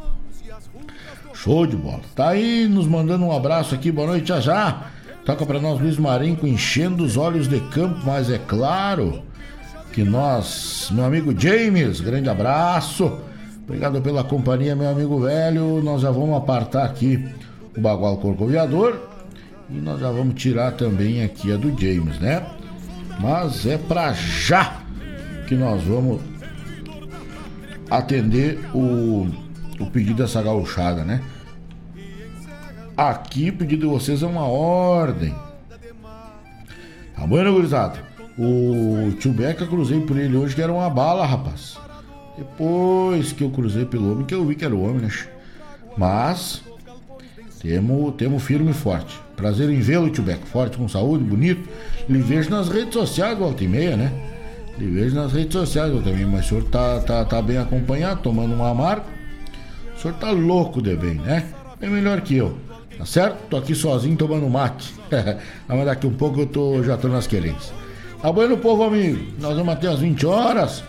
Show 1.43 1.67
de 1.67 1.75
bola. 1.75 2.01
Tá 2.15 2.29
aí 2.29 2.67
nos 2.67 2.87
mandando 2.87 3.25
um 3.25 3.31
abraço 3.31 3.75
aqui, 3.75 3.91
boa 3.91 4.07
noite, 4.07 4.29
já 4.29 4.39
já. 4.39 4.87
Toca 5.23 5.45
para 5.45 5.59
nós 5.59 5.79
Luiz 5.79 5.97
Marinho 5.97 6.39
enchendo 6.43 7.03
os 7.03 7.15
olhos 7.15 7.47
de 7.47 7.59
campo, 7.59 7.99
mas 8.03 8.31
é 8.31 8.39
claro 8.39 9.21
que 9.93 10.03
nós, 10.03 10.89
meu 10.91 11.05
amigo 11.05 11.39
James, 11.39 12.01
grande 12.01 12.27
abraço. 12.27 13.19
Obrigado 13.63 14.01
pela 14.01 14.23
companhia, 14.23 14.75
meu 14.75 14.89
amigo 14.89 15.19
velho. 15.19 15.81
Nós 15.83 16.01
já 16.01 16.09
vamos 16.09 16.35
apartar 16.35 16.85
aqui 16.85 17.23
o 17.77 17.81
Bagual 17.81 18.17
Corcoviador. 18.17 18.97
E 19.69 19.75
nós 19.75 19.99
já 19.99 20.09
vamos 20.09 20.41
tirar 20.41 20.71
também 20.71 21.23
aqui 21.23 21.53
a 21.53 21.57
do 21.57 21.69
James, 21.79 22.19
né? 22.19 22.43
Mas 23.19 23.65
é 23.67 23.77
pra 23.77 24.11
já 24.13 24.81
que 25.47 25.53
nós 25.53 25.83
vamos 25.83 26.19
atender 27.89 28.59
o, 28.73 29.27
o 29.79 29.85
pedido 29.85 30.23
dessa 30.23 30.41
gauchada, 30.41 31.03
né? 31.03 31.21
Aqui 32.95 33.49
o 33.49 33.53
pedido 33.53 33.81
de 33.81 33.93
vocês 33.93 34.23
é 34.23 34.25
uma 34.25 34.47
ordem. 34.47 35.33
Tá 37.15 37.25
bom, 37.25 37.53
gurizada? 37.53 37.99
O 38.37 39.11
tio 39.19 39.31
Beca 39.31 39.65
cruzei 39.65 39.99
por 40.01 40.17
ele 40.17 40.35
hoje 40.37 40.55
que 40.55 40.61
era 40.61 40.71
uma 40.71 40.89
bala, 40.89 41.25
rapaz. 41.25 41.77
Depois 42.37 43.31
que 43.31 43.43
eu 43.43 43.49
cruzei 43.49 43.85
pelo 43.85 44.11
homem, 44.11 44.25
que 44.25 44.33
eu 44.33 44.45
vi 44.45 44.55
que 44.55 44.63
era 44.63 44.75
o 44.75 44.83
homem, 44.83 45.01
né? 45.01 45.09
Mas 45.97 46.61
temos, 47.59 48.13
temos 48.15 48.43
firme 48.43 48.71
e 48.71 48.73
forte. 48.73 49.19
Prazer 49.35 49.69
em 49.69 49.79
vê-lo, 49.79 50.09
tio 50.09 50.23
Beco. 50.23 50.45
Forte, 50.45 50.77
com 50.77 50.87
saúde, 50.87 51.23
bonito. 51.23 51.67
Lhe 52.07 52.21
vejo 52.21 52.49
nas 52.49 52.69
redes 52.69 52.93
sociais, 52.93 53.37
volta 53.37 53.63
e 53.63 53.67
meia, 53.67 53.97
né? 53.97 54.11
Lhe 54.77 54.85
vejo 54.85 55.15
nas 55.15 55.33
redes 55.33 55.53
sociais 55.53 55.91
eu 55.91 56.01
também, 56.03 56.25
mas 56.25 56.45
o 56.45 56.49
senhor 56.49 56.63
tá, 56.65 56.99
tá, 56.99 57.25
tá 57.25 57.41
bem 57.41 57.57
acompanhado, 57.57 58.21
tomando 58.21 58.55
um 58.55 58.63
amargo. 58.63 59.16
O 59.97 59.99
senhor 59.99 60.13
tá 60.17 60.29
louco 60.29 60.79
de 60.79 60.95
bem, 60.95 61.15
né? 61.15 61.43
É 61.81 61.87
melhor 61.87 62.21
que 62.21 62.37
eu. 62.37 62.55
Tá 62.97 63.05
certo? 63.05 63.47
Tô 63.49 63.57
aqui 63.57 63.73
sozinho 63.73 64.15
tomando 64.15 64.47
mate. 64.47 64.93
mas 65.67 65.85
daqui 65.85 66.05
um 66.05 66.13
pouco 66.13 66.41
eu 66.41 66.45
tô, 66.45 66.83
já 66.83 66.95
tô 66.95 67.07
nas 67.07 67.25
querências. 67.25 67.73
Tá 68.21 68.31
bueno, 68.31 68.57
povo 68.57 68.83
amigo. 68.83 69.33
Nós 69.39 69.55
vamos 69.57 69.73
até 69.73 69.87
às 69.87 69.99
20 69.99 70.25
horas. 70.27 70.83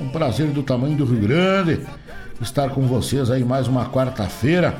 Um 0.00 0.08
prazer 0.08 0.46
do 0.48 0.62
tamanho 0.62 0.96
do 0.96 1.04
Rio 1.04 1.20
Grande 1.20 1.80
estar 2.40 2.70
com 2.70 2.82
vocês 2.82 3.30
aí 3.30 3.44
mais 3.44 3.68
uma 3.68 3.88
quarta-feira 3.88 4.74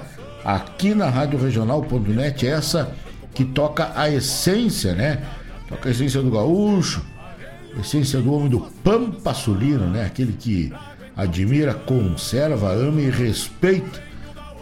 aqui 0.45 0.95
na 0.95 1.09
Rádio 1.09 1.41
Regional.net, 1.41 2.47
essa 2.47 2.93
que 3.35 3.45
toca 3.45 3.93
a 3.95 4.11
essência, 4.11 4.95
né? 4.95 5.23
Toca 5.69 5.89
a 5.89 5.93
essência 5.93 6.21
do 6.21 6.31
gaúcho, 6.31 7.05
essência 7.79 8.21
do 8.21 8.33
homem 8.33 8.49
do 8.49 8.61
pampa 8.83 9.33
sulino, 9.33 9.87
né? 9.87 10.05
Aquele 10.05 10.33
que 10.33 10.73
admira, 11.17 11.75
conserva, 11.75 12.71
ama 12.73 13.01
e 13.01 13.11
respeita 13.11 14.03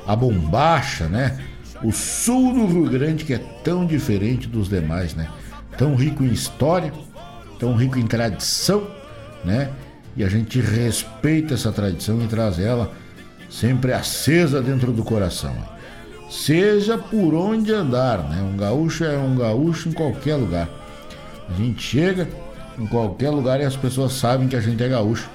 a 0.07 0.17
bombacha, 0.17 1.07
né? 1.07 1.39
O 1.83 1.93
sul 1.93 2.53
do 2.53 2.67
Rio 2.67 2.91
Grande 2.91 3.25
que 3.25 3.35
é 3.35 3.39
tão 3.65 3.87
diferente 3.87 4.47
dos 4.47 4.69
demais, 4.69 5.15
né? 5.15 5.29
Tão 5.79 5.95
rico 5.95 6.25
em 6.25 6.33
história, 6.33 6.93
tão 7.59 7.75
rico 7.75 7.99
em 7.99 8.07
tradição, 8.07 8.87
né? 9.45 9.71
E 10.17 10.25
a 10.25 10.29
gente 10.29 10.61
respeita 10.61 11.55
essa 11.55 11.73
tradição 11.73 12.23
e 12.23 12.27
traz 12.27 12.59
ela 12.59 12.93
sempre 13.49 13.93
acesa 13.93 14.61
dentro 14.61 14.93
do 14.93 15.03
coração. 15.05 15.55
Seja 16.31 16.97
por 16.97 17.35
onde 17.35 17.73
andar, 17.73 18.19
né? 18.29 18.43
Um 18.43 18.57
gaúcho 18.57 19.05
é 19.05 19.17
um 19.19 19.35
gaúcho 19.35 19.89
em 19.89 19.93
qualquer 19.93 20.37
lugar. 20.37 20.69
A 21.49 21.55
gente 21.55 21.83
chega 21.83 22.29
em 22.79 22.87
qualquer 22.87 23.31
lugar 23.31 23.61
e 23.61 23.65
as 23.65 23.77
pessoas 23.77 24.13
sabem 24.13 24.47
que 24.47 24.57
a 24.57 24.61
gente 24.61 24.83
é 24.83 24.89
gaúcho. 24.89 25.29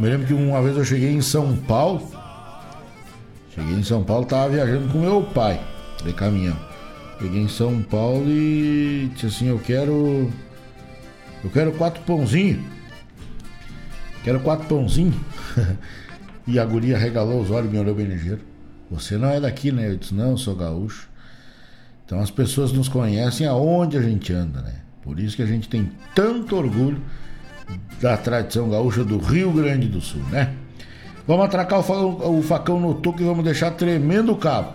Me 0.00 0.08
lembro 0.08 0.26
que 0.26 0.32
uma 0.32 0.62
vez 0.62 0.78
eu 0.78 0.84
cheguei 0.84 1.12
em 1.12 1.20
São 1.20 1.54
Paulo. 1.54 2.10
Cheguei 3.54 3.74
em 3.74 3.82
São 3.82 4.02
Paulo, 4.02 4.24
tava 4.24 4.48
viajando 4.48 4.88
com 4.88 4.98
meu 4.98 5.22
pai, 5.22 5.62
de 6.02 6.14
caminhão. 6.14 6.56
Cheguei 7.20 7.42
em 7.42 7.48
São 7.48 7.82
Paulo 7.82 8.24
e 8.26 9.10
disse 9.12 9.26
assim, 9.26 9.48
eu 9.48 9.58
quero. 9.58 10.32
Eu 11.44 11.50
quero 11.50 11.72
quatro 11.72 12.02
pãozinhos. 12.04 12.64
Quero 14.24 14.40
quatro 14.40 14.66
pãozinhos. 14.66 15.14
E 16.46 16.58
a 16.58 16.64
guria 16.64 16.98
regalou 16.98 17.42
os 17.42 17.50
olhos 17.50 17.68
e 17.68 17.72
me 17.72 17.78
olhou 17.78 17.94
bem 17.94 18.06
ligeiro. 18.06 18.40
Você 18.90 19.16
não 19.16 19.28
é 19.28 19.38
daqui, 19.38 19.70
né? 19.70 19.88
Eu 19.88 19.96
disse, 19.96 20.12
não, 20.12 20.30
eu 20.30 20.38
sou 20.38 20.56
gaúcho. 20.56 21.08
Então 22.04 22.18
as 22.18 22.30
pessoas 22.30 22.72
nos 22.72 22.88
conhecem 22.88 23.46
aonde 23.46 23.96
a 23.96 24.02
gente 24.02 24.32
anda, 24.32 24.60
né? 24.62 24.80
Por 25.02 25.20
isso 25.20 25.36
que 25.36 25.42
a 25.42 25.46
gente 25.46 25.68
tem 25.68 25.92
tanto 26.12 26.56
orgulho 26.56 27.00
da 28.00 28.16
tradição 28.16 28.68
gaúcha 28.68 29.04
do 29.04 29.18
Rio 29.18 29.52
Grande 29.52 29.86
do 29.86 30.00
Sul, 30.00 30.22
né? 30.30 30.54
Vamos 31.26 31.44
atracar 31.44 31.80
o 31.80 31.82
facão, 31.82 32.38
o 32.38 32.42
facão 32.42 32.80
no 32.80 32.94
toque 32.94 33.22
e 33.22 33.26
vamos 33.26 33.44
deixar 33.44 33.70
tremendo 33.72 34.32
o 34.32 34.36
cabo. 34.36 34.72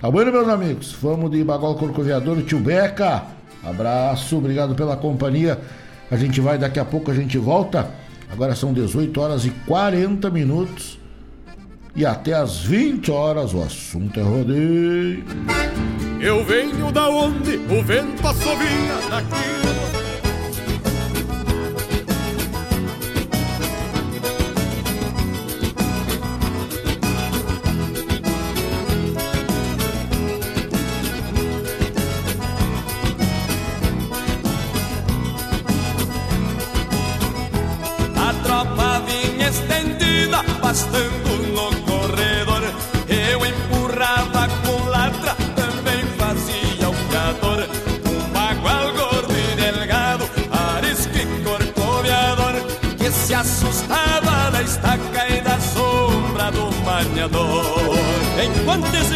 Tá 0.00 0.10
bom, 0.10 0.24
meus 0.24 0.48
amigos? 0.48 0.96
Vamos 1.00 1.30
de 1.30 1.42
Bagual 1.44 1.74
Corcoviador, 1.74 2.42
tio 2.42 2.58
Beca. 2.58 3.22
Abraço, 3.64 4.36
obrigado 4.38 4.74
pela 4.74 4.96
companhia. 4.96 5.60
A 6.10 6.16
gente 6.16 6.40
vai, 6.40 6.58
daqui 6.58 6.78
a 6.78 6.84
pouco 6.84 7.10
a 7.10 7.14
gente 7.14 7.38
volta. 7.38 7.88
Agora 8.30 8.54
são 8.54 8.72
18 8.72 9.20
horas 9.20 9.44
e 9.44 9.50
40 9.66 10.30
minutos. 10.30 10.98
E 11.94 12.04
até 12.04 12.34
às 12.34 12.58
20 12.58 13.10
horas 13.10 13.54
o 13.54 13.62
assunto 13.62 14.20
é 14.20 14.22
rodeio. 14.22 15.24
Eu 16.20 16.44
venho 16.44 16.92
da 16.92 17.08
onde 17.08 17.56
o 17.56 17.82
vento 17.82 18.26
assovia 18.26 19.08
daqui 19.08 19.95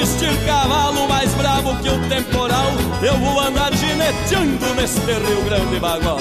existir 0.01 0.35
cavalo 0.47 1.07
mais 1.09 1.33
bravo 1.35 1.77
que 1.83 1.89
o 1.89 2.09
temporal, 2.09 2.73
eu 3.03 3.17
vou 3.19 3.39
andar 3.41 3.73
gineteando 3.75 4.75
neste 4.75 5.01
Rio 5.01 5.45
Grande 5.45 5.79
bagual. 5.79 6.19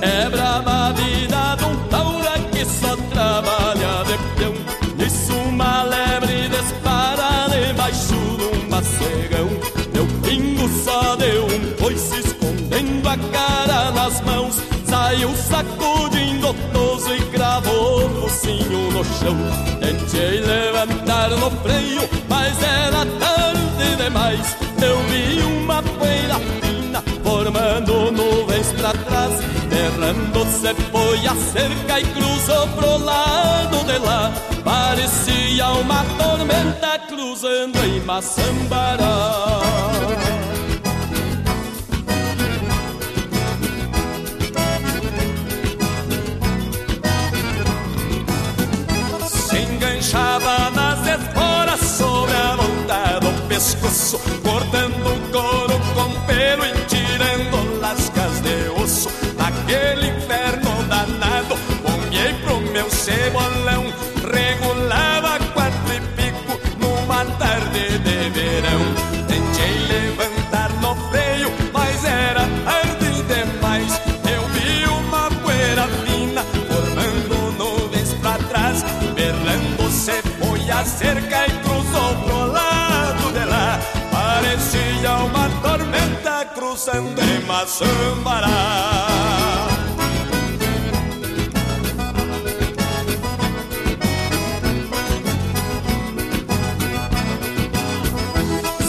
É 0.00 0.28
brava 0.28 0.88
a 0.88 0.92
vida 0.92 1.56
de 1.56 1.64
um 1.64 1.76
taura 1.88 2.38
que 2.50 2.64
só 2.64 2.96
trabalha 3.10 4.04
de 4.04 4.18
peão. 4.36 4.54
Nisso 4.96 5.32
uma 5.32 5.82
lebre 5.84 6.48
dispara 6.48 7.48
debaixo 7.48 8.14
de 8.14 8.44
um 8.44 8.68
macegão. 8.68 9.48
Meu 9.94 10.06
pingo 10.22 10.68
só 10.84 11.14
deu 11.16 11.46
um 11.46 11.76
coice 11.80 12.18
escondendo 12.18 13.08
a 13.08 13.16
cara 13.16 13.90
nas 13.92 14.20
mãos. 14.22 14.56
Saiu 14.84 15.30
sacudindo 15.36 16.54
toso 16.72 17.14
e 17.14 17.20
cravou 17.26 18.06
o 18.06 18.22
focinho 18.22 18.90
no 18.90 19.04
chão 19.04 19.67
Tentei 20.10 20.40
levantar 20.40 21.28
no 21.30 21.50
freio, 21.62 22.08
mas 22.28 22.56
era 22.62 23.04
tarde 23.04 23.96
demais. 24.02 24.56
Eu 24.80 24.98
vi 25.08 25.42
uma 25.42 25.82
poeira 25.82 26.36
fina 26.60 27.02
formando 27.22 28.10
nuvens 28.12 28.72
pra 28.72 28.92
trás 28.92 29.34
Errando 29.70 30.46
se 30.46 30.74
foi 30.90 31.26
a 31.26 31.34
cerca 31.52 32.00
e 32.00 32.04
cruzou 32.04 32.66
pro 32.68 33.04
lado 33.04 33.84
de 33.84 33.98
lá. 33.98 34.32
Parecia 34.64 35.68
uma 35.72 36.02
tormenta 36.16 36.98
cruzando 37.06 37.78
em 37.84 38.00
Maçambará 38.00 39.58
pescoço 53.80 54.18
Cortando 54.42 55.17
cruzando 86.88 87.20
em 87.20 87.40
Maçambará. 87.46 88.48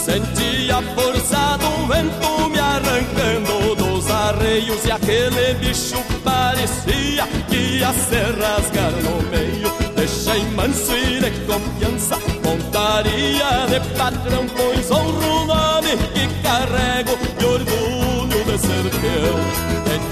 Sentia 0.04 0.78
a 0.78 0.82
força 0.82 1.58
do 1.58 1.88
vento 1.88 2.50
me 2.50 2.60
arrancando 2.60 3.76
dos 3.76 4.10
arreios 4.10 4.86
E 4.86 4.92
aquele 4.92 5.54
bicho 5.56 6.04
parecia 6.24 7.28
que 7.48 7.56
ia 7.56 7.94
se 7.94 8.20
rasgar 8.40 8.92
no 8.92 9.22
meio 9.30 9.72
Deixei 9.96 10.44
manso 10.56 10.96
e 10.96 11.20
de 11.20 11.32
confiança 11.46 12.18
Montaria 12.44 13.68
de 13.68 13.98
patrão 13.98 14.48
Pois 14.56 14.90
honro 14.90 15.44
o 15.44 15.46
nome 15.46 16.09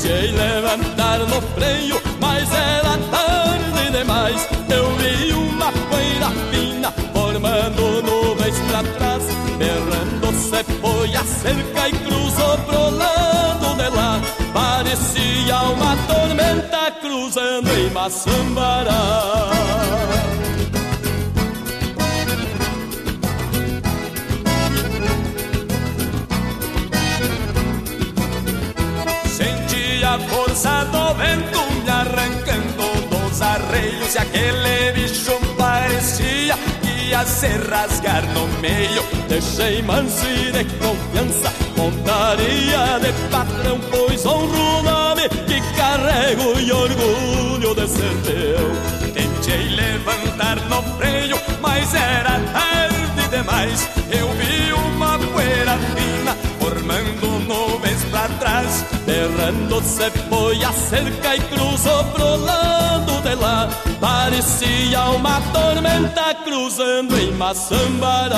Tentei 0.08 0.32
levantar 0.32 1.20
no 1.20 1.42
freio 1.54 2.02
Mas 2.22 2.50
era 2.54 2.98
tarde 3.12 3.92
demais. 3.92 4.48
Eu 4.70 4.96
vi 4.96 5.34
uma 5.34 5.70
poeira 5.72 6.30
fina 6.50 6.92
Formando 7.14 8.02
nuvens 8.04 8.58
pra 8.70 8.84
trás. 8.84 9.24
Errando 9.60 10.32
se 10.34 10.64
foi 10.80 11.14
a 11.14 11.24
cerca 11.26 11.90
e 11.90 11.92
cruzou 11.92 12.58
pro 12.60 12.90
lado 12.96 13.76
de 13.76 13.90
lá. 13.90 14.22
Parecia 14.54 15.60
uma 15.74 15.98
tormenta 16.08 16.92
cruzando 17.02 17.70
em 17.78 17.90
Maçambará 17.90 19.58
dos 33.38 33.42
arreios 33.42 34.16
E 34.16 34.18
aquele 34.18 34.92
bicho 34.94 35.40
parecia 35.58 36.58
que 36.82 37.10
ia 37.10 37.26
se 37.26 37.48
rasgar 37.70 38.24
no 38.34 38.48
meio 38.60 39.04
Deixei 39.28 39.82
manso 39.84 40.26
e 40.26 40.52
de 40.52 40.64
confiança 40.76 41.54
Montaria 41.76 43.00
de 43.00 43.14
patrão 43.30 43.80
Pois 43.92 44.26
honro 44.26 44.80
o 44.80 44.84
nome 44.84 45.30
que 45.30 45.62
carrego 45.76 46.60
E 46.60 46.72
orgulho 46.72 47.76
de 47.76 47.88
ser 47.88 48.16
teu 48.24 49.14
Tentei 49.14 49.70
levantar 49.70 50.58
no 50.70 50.82
freio, 50.98 51.40
mas 51.62 51.94
era 51.94 52.40
tarde 52.54 53.30
demais 53.30 53.88
Eu 54.10 54.30
vi 54.34 54.74
uma 54.74 55.20
poeira 55.20 55.78
fina 55.96 56.36
formando 56.60 57.28
nuvens 57.48 58.04
pra 58.06 58.28
trás 58.40 58.86
Berrando 59.06 59.82
se 59.82 60.10
foi 60.30 60.64
a 60.64 60.72
cerca 60.72 61.36
e 61.36 61.40
cruzou 61.40 62.04
pro 62.06 62.27
Parecia 64.00 65.02
uma 65.10 65.42
tormenta 65.52 66.34
cruzando 66.44 67.18
em 67.18 67.32
Maçambará 67.32 68.38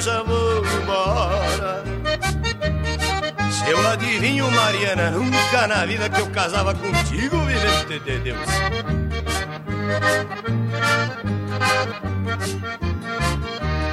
Eu 0.00 0.04
já 0.04 0.22
vou 0.22 0.64
embora. 0.64 1.84
Se 3.52 3.70
eu 3.70 3.86
adivinho 3.86 4.50
Mariana, 4.50 5.10
nunca 5.10 5.66
na 5.66 5.84
vida 5.84 6.08
que 6.08 6.18
eu 6.22 6.26
casava 6.30 6.74
contigo 6.74 7.36
Vivente 7.40 8.00
de 8.00 8.18
Deus. 8.20 8.48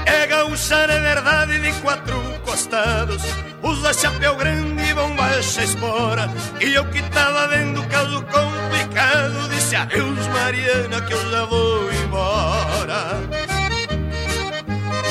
É 0.06 0.28
gaúcha 0.28 0.88
de 0.88 0.98
verdade 0.98 1.60
de 1.60 1.74
quatro 1.82 2.24
costados. 2.46 3.24
Usa 3.62 3.94
chapéu 3.94 4.38
grande 4.38 4.90
e 4.90 4.94
bombacha 4.94 5.62
espora. 5.62 6.32
E 6.62 6.74
eu 6.74 6.86
que 6.86 7.02
tava 7.10 7.50
vendo 7.50 7.84
caso 7.90 8.22
complicado 8.22 9.50
Disse 9.50 9.76
adeus 9.76 10.26
Mariana 10.28 11.02
que 11.02 11.14
eu 11.14 11.32
já 11.32 11.44
vou 11.44 11.92
embora 11.92 13.47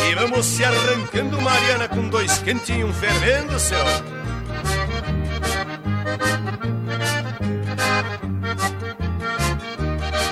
E 0.09 0.15
vamos 0.15 0.47
se 0.47 0.65
arrancando 0.65 1.41
Mariana 1.41 1.89
com 1.89 2.09
dois 2.09 2.39
quentinhos 2.39 2.97
fervendo 2.97 3.59
céu. 3.59 3.85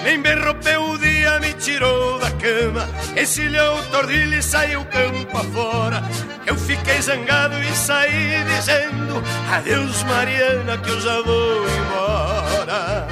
Nem 0.04 0.20
berropeu 0.20 0.90
o 0.90 0.98
dia, 0.98 1.40
me 1.40 1.52
tirou 1.54 2.18
da 2.18 2.30
cama 2.30 2.88
Encilhou 3.16 3.78
o 3.78 3.82
tordilho 3.84 4.38
e 4.38 4.42
saiu 4.42 4.84
campo 4.86 5.38
afora. 5.38 6.02
Eu 6.44 6.56
fiquei 6.56 7.00
zangado 7.00 7.56
e 7.62 7.74
saí 7.74 8.44
dizendo 8.44 9.22
Adeus 9.52 10.02
Mariana 10.02 10.76
que 10.78 10.90
eu 10.90 11.00
já 11.00 11.22
vou 11.22 11.64
embora. 11.68 13.06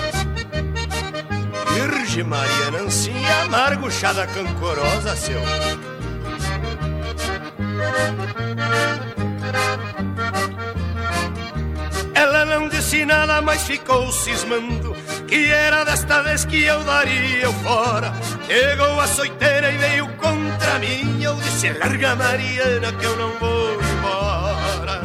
Virgem 1.72 2.24
Mariana, 2.24 2.78
ancinha 2.80 3.42
amargo, 3.44 3.90
chá 3.90 4.12
da 4.12 4.26
cancorosa, 4.26 5.14
seu 5.16 5.40
Ela 12.14 12.44
não 12.44 12.68
disse 12.68 13.04
nada, 13.04 13.40
mas 13.42 13.62
ficou 13.62 14.10
cismando 14.12 14.94
Que 15.26 15.46
era 15.50 15.84
desta 15.84 16.22
vez 16.22 16.44
que 16.44 16.62
eu 16.62 16.82
daria 16.84 17.42
eu 17.44 17.52
fora. 17.54 18.12
Chegou 18.46 19.00
a 19.00 19.06
soiteira 19.06 19.70
e 19.72 19.76
veio 19.78 20.08
contra 20.16 20.78
mim. 20.78 21.22
Eu 21.22 21.34
disse, 21.36 21.70
larga 21.70 22.14
Mariana 22.14 22.92
que 22.92 23.04
eu 23.04 23.16
não 23.16 23.30
vou 23.38 23.78
embora. 23.82 25.00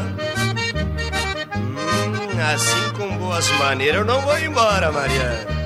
Hum, 1.56 2.54
Assim 2.54 2.94
com 2.98 3.18
boas 3.18 3.50
maneiras 3.52 4.00
eu 4.02 4.06
não 4.06 4.22
vou 4.22 4.38
embora, 4.38 4.92
Mariana 4.92 5.58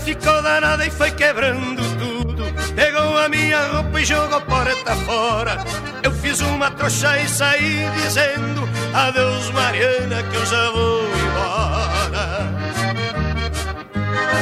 ficou 0.00 0.42
danada 0.42 0.86
e 0.86 0.90
foi 0.90 1.10
quebrando 1.10 1.82
tudo. 1.98 2.44
Pegou 2.74 3.18
a 3.18 3.28
minha 3.28 3.66
roupa 3.68 4.00
e 4.00 4.04
jogou 4.04 4.40
porta 4.42 4.94
fora. 4.96 5.58
Eu 6.02 6.12
fiz 6.12 6.40
uma 6.40 6.70
trouxa 6.70 7.18
e 7.18 7.28
saí 7.28 7.86
dizendo 8.02 8.68
Adeus 8.94 9.50
Mariana 9.50 10.22
que 10.22 10.36
eu 10.36 10.46
já 10.46 10.70
vou 10.70 11.02
embora. 11.04 12.50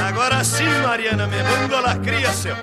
Agora 0.09 0.45
sim 0.45 0.69
Mariana 0.83 1.27
me 1.27 1.43
mando 1.43 1.77
a 1.77 1.81
lacria 1.81 2.33
seu. 2.33 2.57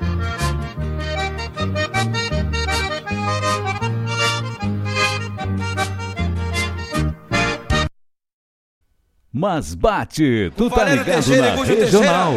Mas 9.37 9.75
bate, 9.75 10.49
tu 10.55 10.69
tá 10.69 10.85
ligado 10.85 11.35
na 11.35 11.63
regional. 11.65 12.33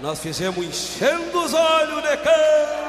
Nós 0.00 0.20
fizemos 0.20 0.64
enchendo 0.64 1.42
os 1.42 1.54
olhos 1.54 2.02
de 2.02 2.16
cão. 2.18 2.86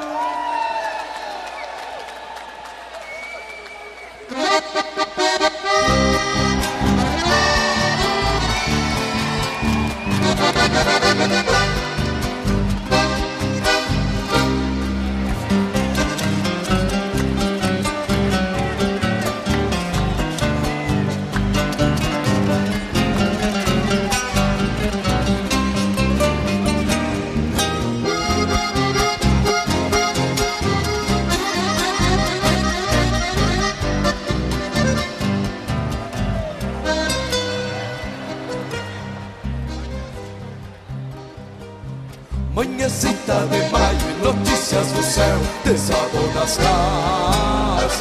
Manhãcita 42.98 43.46
de 43.48 43.70
maio 43.70 43.98
e 44.10 44.24
notícias 44.24 44.88
do 44.88 45.02
céu 45.02 45.38
Desabou 45.64 46.34
nas 46.34 46.56
casas. 46.56 48.00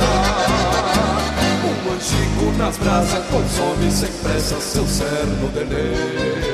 Um 1.63 1.93
antigo 1.93 2.57
nas 2.57 2.77
brasas 2.77 3.23
consome 3.27 3.91
sem 3.91 4.09
pressa 4.23 4.59
seu 4.59 4.87
cerno 4.87 5.49
de 5.49 5.63
lei. 5.65 6.47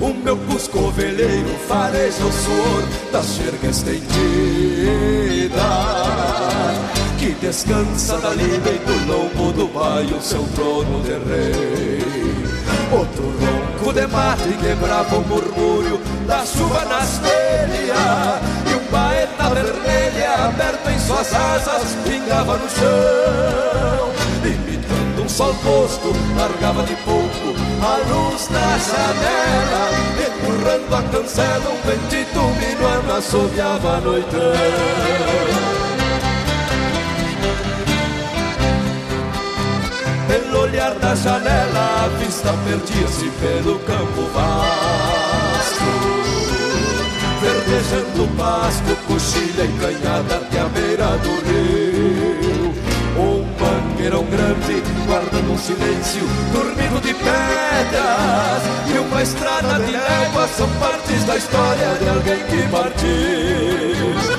O 0.00 0.12
meu 0.12 0.36
cusco 0.36 0.86
ovelheiro 0.86 1.54
fareja 1.68 2.24
o 2.24 2.32
suor 2.32 2.82
da 3.12 3.22
xerga 3.22 3.68
estendida 3.68 4.08
Que 7.18 7.30
descansa 7.40 8.18
da 8.18 8.30
lida 8.30 8.70
e 8.70 8.78
do 8.78 9.06
lombo 9.06 9.52
do 9.52 9.68
baio 9.68 10.20
seu 10.20 10.42
trono 10.56 11.00
de 11.02 11.12
rei. 11.12 11.98
Outro 12.90 13.22
ronco 13.22 13.92
de 13.92 14.06
mate 14.06 14.48
quebrava 14.62 15.18
o 15.18 15.26
murmúrio 15.26 16.00
da 16.28 16.44
chuva 16.44 16.84
nas 16.84 17.18
telhas 17.18 18.40
E 18.70 18.74
um 18.74 18.92
baeta 18.92 19.48
vermelha 19.54 20.44
aberto 20.46 20.88
em 20.90 20.98
suas 21.00 21.34
asas 21.34 21.96
pingava 22.04 22.58
no 22.58 22.68
chão. 22.68 24.12
Imitando 24.44 25.22
um 25.24 25.28
sol 25.28 25.54
posto, 25.64 26.12
largava 26.36 26.84
de 26.84 26.94
pouco 26.96 27.56
a 27.82 27.96
luz 28.12 28.46
da 28.48 28.78
janela 28.78 29.90
Empurrando 30.28 30.94
a 30.94 31.02
cancela, 31.10 31.70
um 31.70 31.80
ventito 31.88 32.40
minuano 32.60 33.16
assobiava 33.16 33.96
a 33.96 34.00
noitão 34.00 35.87
olhar 40.68 40.94
da 40.98 41.14
janela 41.14 42.04
a 42.04 42.08
vista 42.18 42.52
perdia-se 42.64 43.30
pelo 43.40 43.78
campo 43.80 44.22
vasto. 44.34 45.88
Rastejando 47.40 48.24
o 48.24 48.28
pasto, 48.36 48.96
coxilha 49.06 49.64
encanhada 49.64 50.36
até 50.36 50.60
a 50.60 50.64
beira 50.64 51.06
do 51.18 51.30
rio. 51.46 52.74
Um 53.16 53.44
mangueirão 53.60 54.24
grande, 54.24 54.82
guardando 55.06 55.52
um 55.52 55.58
silêncio, 55.58 56.22
dormindo 56.52 57.00
de 57.00 57.14
pedras. 57.14 58.62
E 58.94 58.98
uma 58.98 59.22
estrada 59.22 59.80
de 59.84 59.92
léguas 59.92 60.50
são 60.50 60.68
partes 60.80 61.24
da 61.24 61.36
história 61.36 61.94
de 62.00 62.08
alguém 62.08 62.44
que 62.44 62.68
partiu 62.70 64.37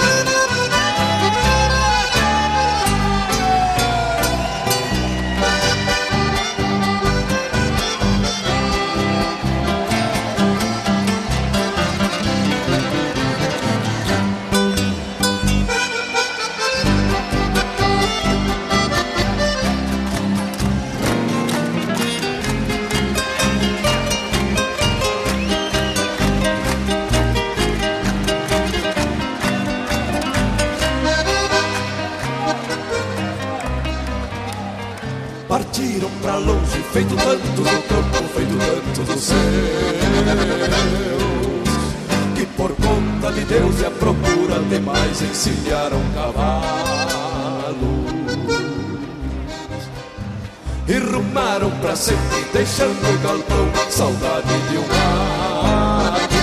deixando 52.79 53.13
o 53.13 53.19
galpão 53.19 53.67
saudade 53.89 54.47
de 54.69 54.77
um 54.77 54.87
mate. 54.87 56.39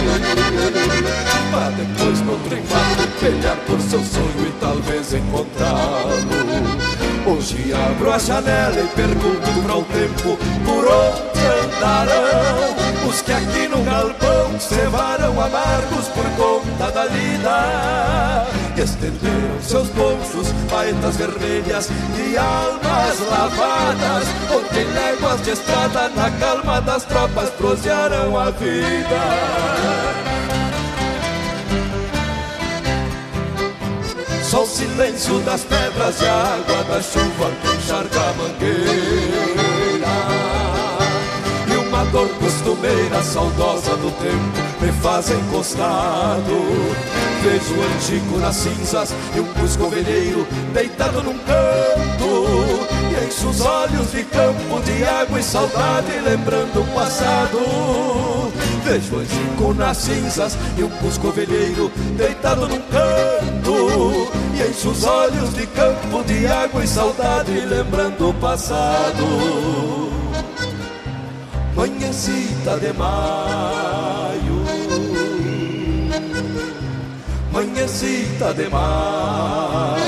Pra 1.51 1.71
depois 1.71 2.21
no 2.21 2.35
embate 2.35 3.09
pelear 3.19 3.57
por 3.67 3.81
seu 3.81 4.05
sonho 4.05 4.47
e 4.47 4.53
talvez 4.61 5.15
encontrá-lo. 5.15 6.21
Hoje 7.27 7.73
abro 7.73 8.13
a 8.13 8.19
janela 8.19 8.81
e 8.81 8.87
pergunto 8.89 9.63
para 9.63 9.77
o 9.77 9.85
tempo 9.85 10.39
por 10.65 10.85
onde 10.85 11.47
andarão 11.65 13.09
os 13.09 13.23
que 13.23 13.33
aqui 13.33 13.69
no 13.69 13.83
galpão 13.83 14.61
cevaram 14.61 15.41
amargos 15.41 16.09
por 16.09 16.25
conta 16.37 16.91
da 16.91 17.05
lida. 17.07 18.56
Estenderam 18.87 19.61
seus 19.61 19.89
bolsos, 19.89 20.53
baetas 20.71 21.17
vermelhas 21.17 21.91
e 22.17 22.39
almas 22.39 23.19
lavadas, 23.29 24.29
onde 24.49 24.85
léguas 24.85 25.43
de 25.43 25.51
estrada 25.51 26.09
na 26.11 26.31
calma 26.31 26.81
das 26.81 27.03
tropas 27.03 27.51
prosearam 27.51 28.39
a 28.39 28.53
vida. 28.53 29.21
Só 34.45 34.63
o 34.63 34.67
silêncio 34.67 35.41
das 35.41 35.65
pedras 35.65 36.23
e 36.23 36.27
a 36.27 36.55
água 36.55 36.85
da 36.85 37.03
chuva 37.03 37.51
que 37.61 37.77
encharca 37.77 38.21
a 38.21 38.33
mangueira 38.35 40.07
E 41.67 41.77
uma 41.89 42.05
dor 42.05 42.29
costumeira, 42.39 43.21
saudosa 43.25 43.97
do 43.97 44.13
tempo, 44.13 44.81
me 44.81 44.93
faz 45.03 45.29
encostado 45.29 47.26
Vejo 47.43 47.75
o 47.75 47.83
antigo 47.83 48.39
nas 48.39 48.57
cinzas 48.57 49.15
e 49.35 49.41
um 49.41 49.47
cusco 49.55 49.89
velheiro 49.89 50.47
deitado 50.73 51.23
num 51.23 51.39
canto. 51.39 52.87
E 53.11 53.25
encho 53.25 53.49
os 53.49 53.61
olhos 53.61 54.11
de 54.13 54.25
campo, 54.25 54.81
de 54.85 55.05
água 55.05 55.39
e 55.39 55.43
saudade, 55.43 56.13
lembrando 56.25 56.81
o 56.81 56.87
passado. 56.95 57.59
Vejo 58.85 59.17
o 59.17 59.19
antigo 59.21 59.75
nas 59.75 59.97
cinzas 59.97 60.57
e 60.77 60.85
um 60.85 60.91
cusco 60.91 61.31
velheiro 61.31 61.91
deitado 62.17 62.69
num 62.69 62.81
canto. 62.83 64.29
E 64.55 64.69
enche 64.69 64.89
os 64.89 65.05
olhos 65.05 65.55
de 65.55 65.67
campo 65.67 66.23
de 66.25 66.47
água 66.47 66.83
e 66.83 66.87
saudade, 66.87 67.53
lembrando 67.53 68.31
o 68.31 68.35
passado. 68.35 70.07
Manhãcita 71.75 72.79
de 72.81 72.93
maio, 72.95 73.66
manhãcita 77.87 78.53
de 78.53 78.69
maio. 78.69 80.07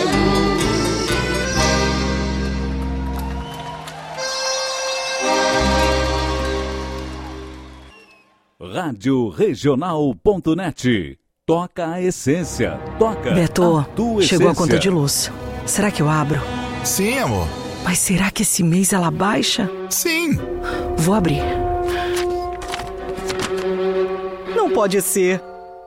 Rádio 8.60 9.28
Regional.net 9.28 11.18
Toca 11.46 11.92
a 11.92 12.02
essência. 12.02 12.78
Toca 12.98 13.30
Beto, 13.30 13.78
a 13.78 13.84
tua 13.84 14.22
chegou 14.22 14.48
essência. 14.48 14.50
a 14.50 14.54
conta 14.54 14.78
de 14.78 14.90
luz. 14.90 15.32
Será 15.64 15.90
que 15.90 16.02
eu 16.02 16.08
abro? 16.08 16.40
Sim, 16.84 17.18
amor. 17.18 17.48
Mas 17.84 17.98
será 17.98 18.30
que 18.30 18.42
esse 18.42 18.62
mês 18.62 18.92
ela 18.92 19.10
baixa? 19.10 19.70
Sim. 19.88 20.36
Vou 20.96 21.14
abrir. 21.14 21.40
Não 24.54 24.70
pode 24.70 25.00
ser. 25.00 25.40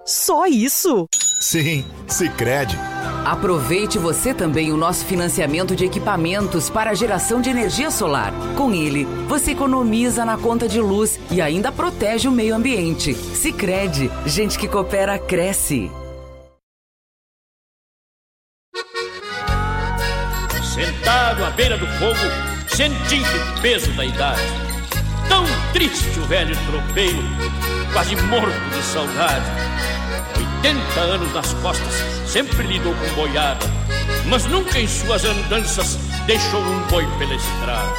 Só 0.03 0.47
isso? 0.47 1.07
Sim, 1.41 1.83
Sicredi. 2.07 2.77
Aproveite 3.25 3.97
você 3.97 4.31
também 4.31 4.71
o 4.71 4.77
nosso 4.77 5.03
financiamento 5.03 5.75
de 5.75 5.83
equipamentos 5.83 6.69
para 6.69 6.91
a 6.91 6.93
geração 6.93 7.41
de 7.41 7.49
energia 7.49 7.89
solar. 7.89 8.31
Com 8.55 8.71
ele, 8.71 9.05
você 9.27 9.51
economiza 9.51 10.23
na 10.23 10.37
conta 10.37 10.69
de 10.69 10.79
luz 10.79 11.19
e 11.31 11.41
ainda 11.41 11.71
protege 11.71 12.27
o 12.27 12.31
meio 12.31 12.53
ambiente. 12.53 13.15
Sicredi, 13.15 14.11
gente 14.23 14.59
que 14.59 14.67
coopera 14.67 15.17
cresce. 15.17 15.89
Sentado 20.75 21.43
à 21.43 21.49
beira 21.49 21.75
do 21.75 21.87
fogo, 21.87 22.19
sentindo 22.67 23.57
o 23.57 23.61
peso 23.63 23.91
da 23.93 24.05
idade. 24.05 24.41
Tão 25.27 25.43
triste 25.73 26.19
o 26.19 26.25
velho 26.27 26.55
tropeiro, 26.67 27.23
quase 27.93 28.15
morto 28.15 28.69
de 28.75 28.83
saudade. 28.83 29.71
80 30.61 30.99
anos 30.99 31.33
nas 31.33 31.53
costas, 31.55 31.93
sempre 32.27 32.67
lidou 32.67 32.93
com 32.93 33.15
boiada, 33.15 33.65
mas 34.27 34.45
nunca 34.45 34.79
em 34.79 34.87
suas 34.87 35.25
andanças 35.25 35.97
deixou 36.27 36.61
um 36.61 36.79
boi 36.81 37.03
pela 37.17 37.33
estrada. 37.33 37.95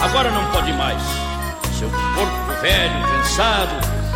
Agora 0.00 0.30
não 0.30 0.42
pode 0.50 0.72
mais, 0.72 1.02
seu 1.78 1.90
corpo 1.90 2.62
velho, 2.62 3.06
cansado, 3.08 3.74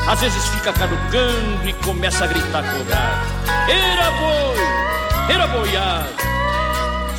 às 0.08 0.20
vezes 0.22 0.42
fica 0.46 0.72
caducando 0.72 1.68
e 1.68 1.72
começa 1.84 2.24
a 2.24 2.28
gritar 2.28 2.62
colgado. 2.62 3.26
Era 3.68 4.10
boi, 4.12 5.34
era 5.34 5.46
boiado. 5.48 6.08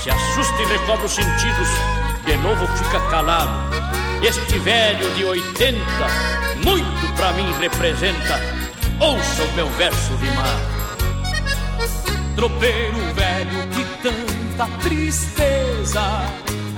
Se 0.01 0.09
assusta 0.09 0.59
e 0.59 0.65
recobra 0.65 1.05
os 1.05 1.11
sentidos, 1.13 1.67
de 2.25 2.35
novo 2.37 2.65
fica 2.77 2.99
calado. 3.11 3.51
Este 4.23 4.57
velho 4.57 5.07
de 5.13 5.23
80, 5.23 5.79
muito 6.63 7.15
pra 7.15 7.31
mim 7.33 7.45
representa 7.59 8.62
ouça 9.03 9.43
o 9.43 9.53
meu 9.53 9.69
verso 9.71 10.15
rimado. 10.15 10.73
Tropeiro 12.35 12.97
velho 13.13 13.67
que 13.69 13.85
tanta 14.01 14.67
tristeza 14.81 16.01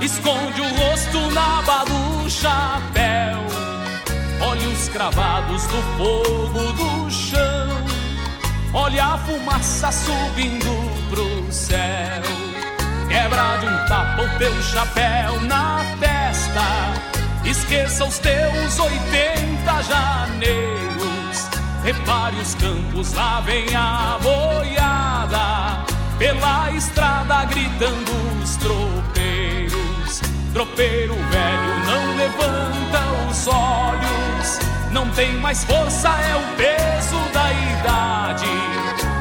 esconde 0.01 0.61
o 0.61 0.75
rosto 0.75 1.19
na 1.31 1.59
aba 1.59 1.85
do 1.85 2.29
chapéu. 2.29 3.39
Olhos 4.41 4.89
cravados 4.89 5.63
no 5.67 5.81
fogo 5.97 6.73
do 6.73 7.11
chão. 7.11 7.85
Olha 8.73 9.05
a 9.05 9.17
fumaça 9.19 9.91
subindo 9.91 11.09
pro 11.09 11.51
céu. 11.51 12.21
Quebra 13.07 13.57
de 13.57 13.65
um 13.67 13.87
tapa 13.87 14.23
o 14.23 14.37
teu 14.37 14.61
chapéu 14.63 15.39
na 15.41 15.79
testa. 15.99 17.49
Esqueça 17.49 18.03
os 18.03 18.19
teus 18.19 18.79
80 18.79 19.83
janeiros. 19.83 21.24
Repare 21.85 22.35
os 22.37 22.55
campos, 22.55 23.13
lá 23.13 23.41
vem 23.41 23.63
a 23.75 24.17
boiada. 24.19 25.85
Pela 26.17 26.71
estrada 26.71 27.45
gritando 27.45 28.11
os 28.41 28.55
tropeiros. 28.55 30.19
Tropeiro 30.51 31.13
velho 31.13 31.85
não 31.85 32.15
levanta 32.17 33.29
os 33.29 33.47
olhos. 33.47 34.59
Não 34.89 35.07
tem 35.11 35.33
mais 35.33 35.63
força, 35.63 36.09
é 36.09 36.35
o 36.35 36.55
peso 36.57 37.19
da 37.31 37.53
idade. 37.53 38.49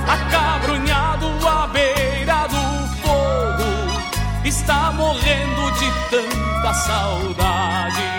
Acabrunhado 0.08 1.26
à 1.46 1.66
beira 1.66 2.46
do 2.48 2.88
fogo. 3.02 4.00
Está 4.42 4.90
morrendo 4.90 5.70
de 5.72 5.90
tanta 6.08 6.72
saudade. 6.72 8.13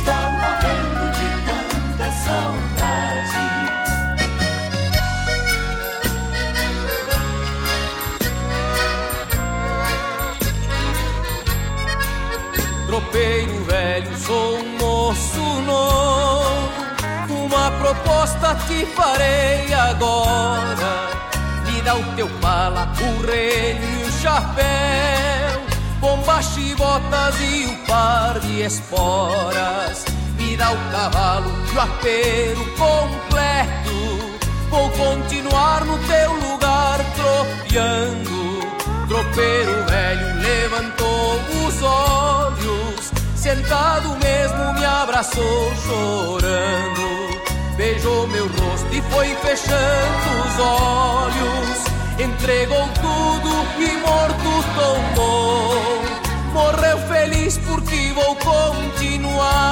está 0.00 0.30
morrendo 0.30 1.04
de 1.18 1.28
tanta 1.46 2.06
saudade. 2.24 3.46
Tropeiro 12.86 13.64
velho, 13.64 14.16
sou 14.18 14.58
um 14.58 14.78
moço 14.78 15.44
novo. 15.62 16.70
Uma 17.28 17.70
proposta 17.72 18.56
te 18.66 18.86
farei 18.86 19.72
agora. 19.72 21.10
Me 21.66 21.82
dá 21.82 21.94
o 21.94 22.04
teu 22.16 22.28
pala, 22.40 22.92
o 23.00 23.26
reino 23.26 23.84
e 23.84 24.04
o 24.04 24.12
chapéu 24.12 25.39
Bombacha 26.00 26.58
e 26.58 26.74
botas 26.74 27.34
e 27.40 27.66
o 27.66 27.86
par 27.86 28.40
de 28.40 28.62
esporas. 28.62 30.04
Me 30.36 30.56
dá 30.56 30.72
o 30.72 30.90
cavalo 30.90 31.50
o 31.74 31.80
apero 31.80 32.64
completo. 32.76 34.40
Vou 34.70 34.88
continuar 34.90 35.84
no 35.84 35.98
teu 35.98 36.32
lugar 36.32 36.98
tropeando. 37.14 38.40
Tropeiro 39.08 39.84
velho 39.86 40.40
levantou 40.40 41.40
os 41.66 41.82
olhos, 41.82 43.10
sentado 43.34 44.08
mesmo 44.22 44.72
me 44.74 44.84
abraçou 44.84 45.74
chorando. 45.84 47.40
Beijou 47.76 48.26
meu 48.28 48.46
rosto 48.46 48.94
e 48.94 49.02
foi 49.02 49.34
fechando 49.36 50.30
os 50.46 50.60
olhos. 50.60 51.89
Entregou 52.22 52.86
tudo 53.00 53.50
e 53.78 53.96
morto 53.96 54.62
tombou. 54.74 56.02
Morreu 56.52 56.98
feliz 57.08 57.56
porque 57.56 58.12
vou 58.12 58.36
continuar 58.36 59.70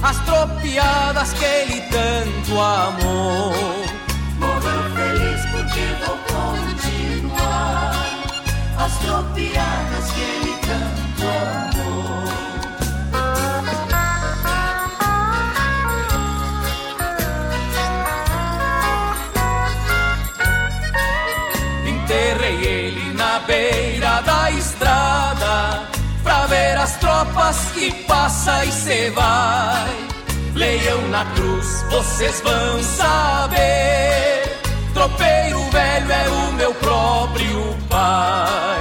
as 0.00 0.18
tropiadas 0.24 1.32
que 1.32 1.44
ele 1.44 1.80
tanto 1.90 2.60
amou. 2.60 3.52
Morreu 4.38 4.84
feliz 4.94 5.40
porque 5.50 5.84
vou 6.06 6.16
continuar 6.28 7.92
as 8.78 8.96
tropiadas 8.98 9.93
as 26.84 26.96
tropas 26.96 27.56
que 27.72 27.90
passa 28.04 28.62
e 28.62 28.70
cê 28.70 29.10
vai. 29.10 29.88
Leiam 30.54 31.00
na 31.08 31.24
cruz, 31.34 31.82
vocês 31.90 32.42
vão 32.42 32.82
saber. 32.82 34.42
Tropeiro 34.92 35.62
velho 35.70 36.12
é 36.12 36.28
o 36.28 36.52
meu 36.52 36.74
próprio 36.74 37.74
pai. 37.88 38.80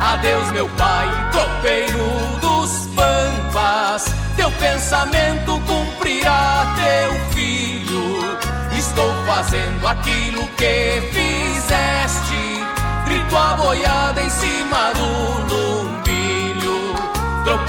Adeus, 0.00 0.50
meu 0.52 0.66
pai, 0.70 1.06
tropeiro 1.30 2.06
dos 2.40 2.70
pampas. 2.96 4.06
Teu 4.34 4.50
pensamento 4.52 5.60
cumprirá 5.66 6.74
teu 6.74 7.12
filho. 7.34 8.38
Estou 8.78 9.12
fazendo 9.26 9.86
aquilo 9.86 10.46
que 10.56 11.02
fizeste. 11.12 12.64
Grito 13.04 13.36
a 13.36 13.54
boiada 13.56 14.22
em 14.22 14.30
cima 14.30 14.92
do 14.94 15.54
lumbilho. 15.54 15.71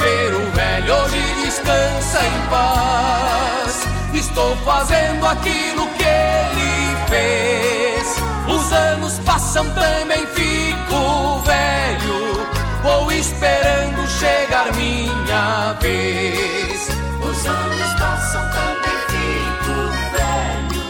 Tropeiro 0.04 0.52
velho, 0.52 0.96
hoje 0.96 1.22
descansa 1.46 2.20
em 2.26 2.50
paz. 2.50 3.88
Estou 4.14 4.54
fazendo 4.58 5.26
aquilo 5.26 5.88
que 5.92 6.04
ele 6.04 6.98
fez. 7.08 8.18
Os 8.46 8.74
anos 8.74 9.20
passam, 9.20 9.66
também 9.70 10.26
fico 10.28 11.40
velho. 11.46 12.48
Vou 12.84 13.10
esperando 13.14 14.06
chegar 14.20 14.74
minha 14.76 15.74
vez. 15.80 16.90
Os 17.22 17.46
anos 17.46 17.94
passam, 17.98 18.42
também 18.50 19.00
fico 19.08 19.74
velho. 20.12 20.84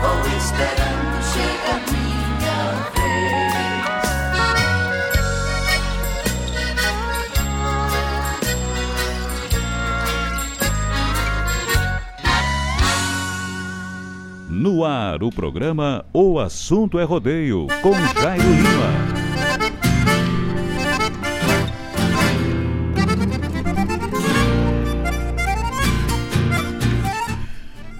Vou 0.00 0.36
esperando 0.38 1.05
No 14.66 14.84
ar, 14.84 15.22
o 15.22 15.30
programa 15.30 16.04
O 16.12 16.40
Assunto 16.40 16.98
é 16.98 17.04
Rodeio, 17.04 17.68
com 17.80 17.92
Jairo 18.20 18.42
Lima. 18.42 18.90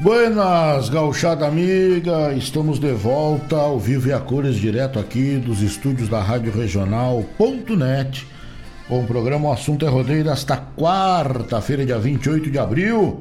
Buenas, 0.00 0.88
gauchada 0.88 1.46
amiga, 1.46 2.32
estamos 2.32 2.80
de 2.80 2.90
volta 2.90 3.54
ao 3.54 3.78
vivo 3.78 4.08
e 4.08 4.12
a 4.12 4.18
cores 4.18 4.56
direto 4.56 4.98
aqui 4.98 5.36
dos 5.36 5.62
estúdios 5.62 6.08
da 6.08 6.20
Rádio 6.20 6.52
Regional.net 6.52 8.26
com 8.88 9.02
o 9.02 9.06
programa 9.06 9.48
O 9.48 9.52
Assunto 9.52 9.84
é 9.84 9.88
Rodeio 9.88 10.22
desta 10.22 10.56
quarta-feira, 10.56 11.84
dia 11.84 11.98
28 11.98 12.50
de 12.50 12.58
abril. 12.58 13.20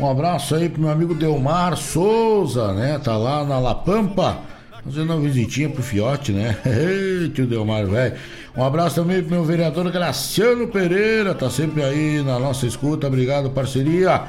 Um 0.00 0.10
abraço 0.10 0.54
aí 0.54 0.66
pro 0.66 0.80
meu 0.80 0.90
amigo 0.90 1.14
Delmar 1.14 1.76
Souza, 1.76 2.72
né? 2.72 2.98
Tá 2.98 3.18
lá 3.18 3.44
na 3.44 3.58
La 3.58 3.74
Pampa, 3.74 4.38
fazendo 4.82 5.12
uma 5.12 5.20
visitinha 5.20 5.68
pro 5.68 5.82
Fiote, 5.82 6.32
né? 6.32 6.56
Tio 7.34 7.46
Delmar, 7.46 7.84
velho. 7.84 8.14
Um 8.56 8.64
abraço 8.64 8.94
também 8.94 9.20
pro 9.22 9.32
meu 9.32 9.44
vereador 9.44 9.90
Graciano 9.92 10.68
Pereira, 10.68 11.34
tá 11.34 11.50
sempre 11.50 11.84
aí 11.84 12.22
na 12.22 12.38
nossa 12.38 12.66
escuta. 12.66 13.08
Obrigado, 13.08 13.50
parceria. 13.50 14.22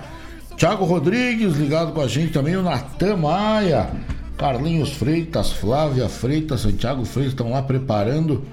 Tiago 0.57 0.83
Rodrigues, 0.83 1.55
ligado 1.55 1.93
com 1.93 2.01
a 2.01 2.07
gente 2.07 2.33
também, 2.33 2.57
o 2.57 2.61
Natan 2.61 3.15
Maia, 3.15 3.91
Carlinhos 4.37 4.91
Freitas, 4.91 5.53
Flávia 5.53 6.09
Freitas, 6.09 6.59
Santiago 6.59 7.05
Freitas 7.05 7.31
estão 7.31 7.49
lá 7.49 7.61
preparando 7.61 8.43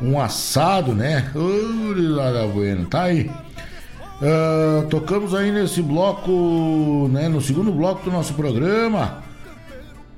um 0.00 0.18
assado, 0.18 0.94
né? 0.94 1.30
Uri, 1.34 2.08
bueno, 2.54 2.86
tá 2.86 3.02
aí. 3.02 3.30
Uh, 4.22 4.86
tocamos 4.88 5.34
aí 5.34 5.50
nesse 5.50 5.82
bloco, 5.82 7.08
né? 7.12 7.28
No 7.28 7.40
segundo 7.40 7.72
bloco 7.72 8.04
do 8.04 8.12
nosso 8.12 8.34
programa. 8.34 9.22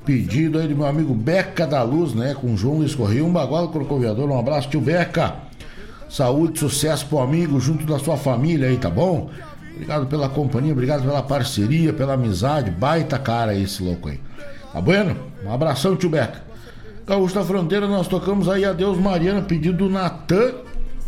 Pedido 0.05 0.59
aí 0.59 0.69
do 0.69 0.77
meu 0.77 0.87
amigo 0.87 1.15
Beca 1.15 1.67
da 1.67 1.83
Luz, 1.83 2.15
né? 2.15 2.35
Com 2.35 2.57
João 2.57 2.79
Luiz 2.79 2.95
Correia, 2.95 3.25
um 3.25 3.33
bagual 3.33 3.69
crocoviador. 3.71 4.29
Um 4.29 4.39
abraço, 4.39 4.69
tio 4.69 4.81
Beca. 4.81 5.35
Saúde, 6.09 6.59
sucesso 6.59 7.07
pro 7.07 7.19
amigo, 7.19 7.59
junto 7.59 7.85
da 7.85 7.99
sua 7.99 8.17
família 8.17 8.69
aí, 8.69 8.77
tá 8.77 8.89
bom? 8.89 9.31
Obrigado 9.75 10.07
pela 10.07 10.29
companhia, 10.29 10.73
obrigado 10.73 11.03
pela 11.03 11.23
parceria, 11.23 11.93
pela 11.93 12.15
amizade. 12.15 12.71
Baita 12.71 13.19
cara 13.19 13.55
esse 13.55 13.83
louco 13.83 14.09
aí. 14.09 14.21
Tá 14.73 14.81
bueno? 14.81 15.17
Um 15.45 15.53
abração, 15.53 15.97
tio 15.97 16.11
Beca. 16.11 16.43
Gaúcho 17.07 17.35
da 17.35 17.45
Fronteira, 17.45 17.89
nós 17.89 18.07
tocamos 18.07 18.49
aí 18.49 18.65
Adeus 18.65 18.99
Mariana, 18.99 19.43
pedido 19.43 19.79
do 19.79 19.91
Natan, 19.91 20.55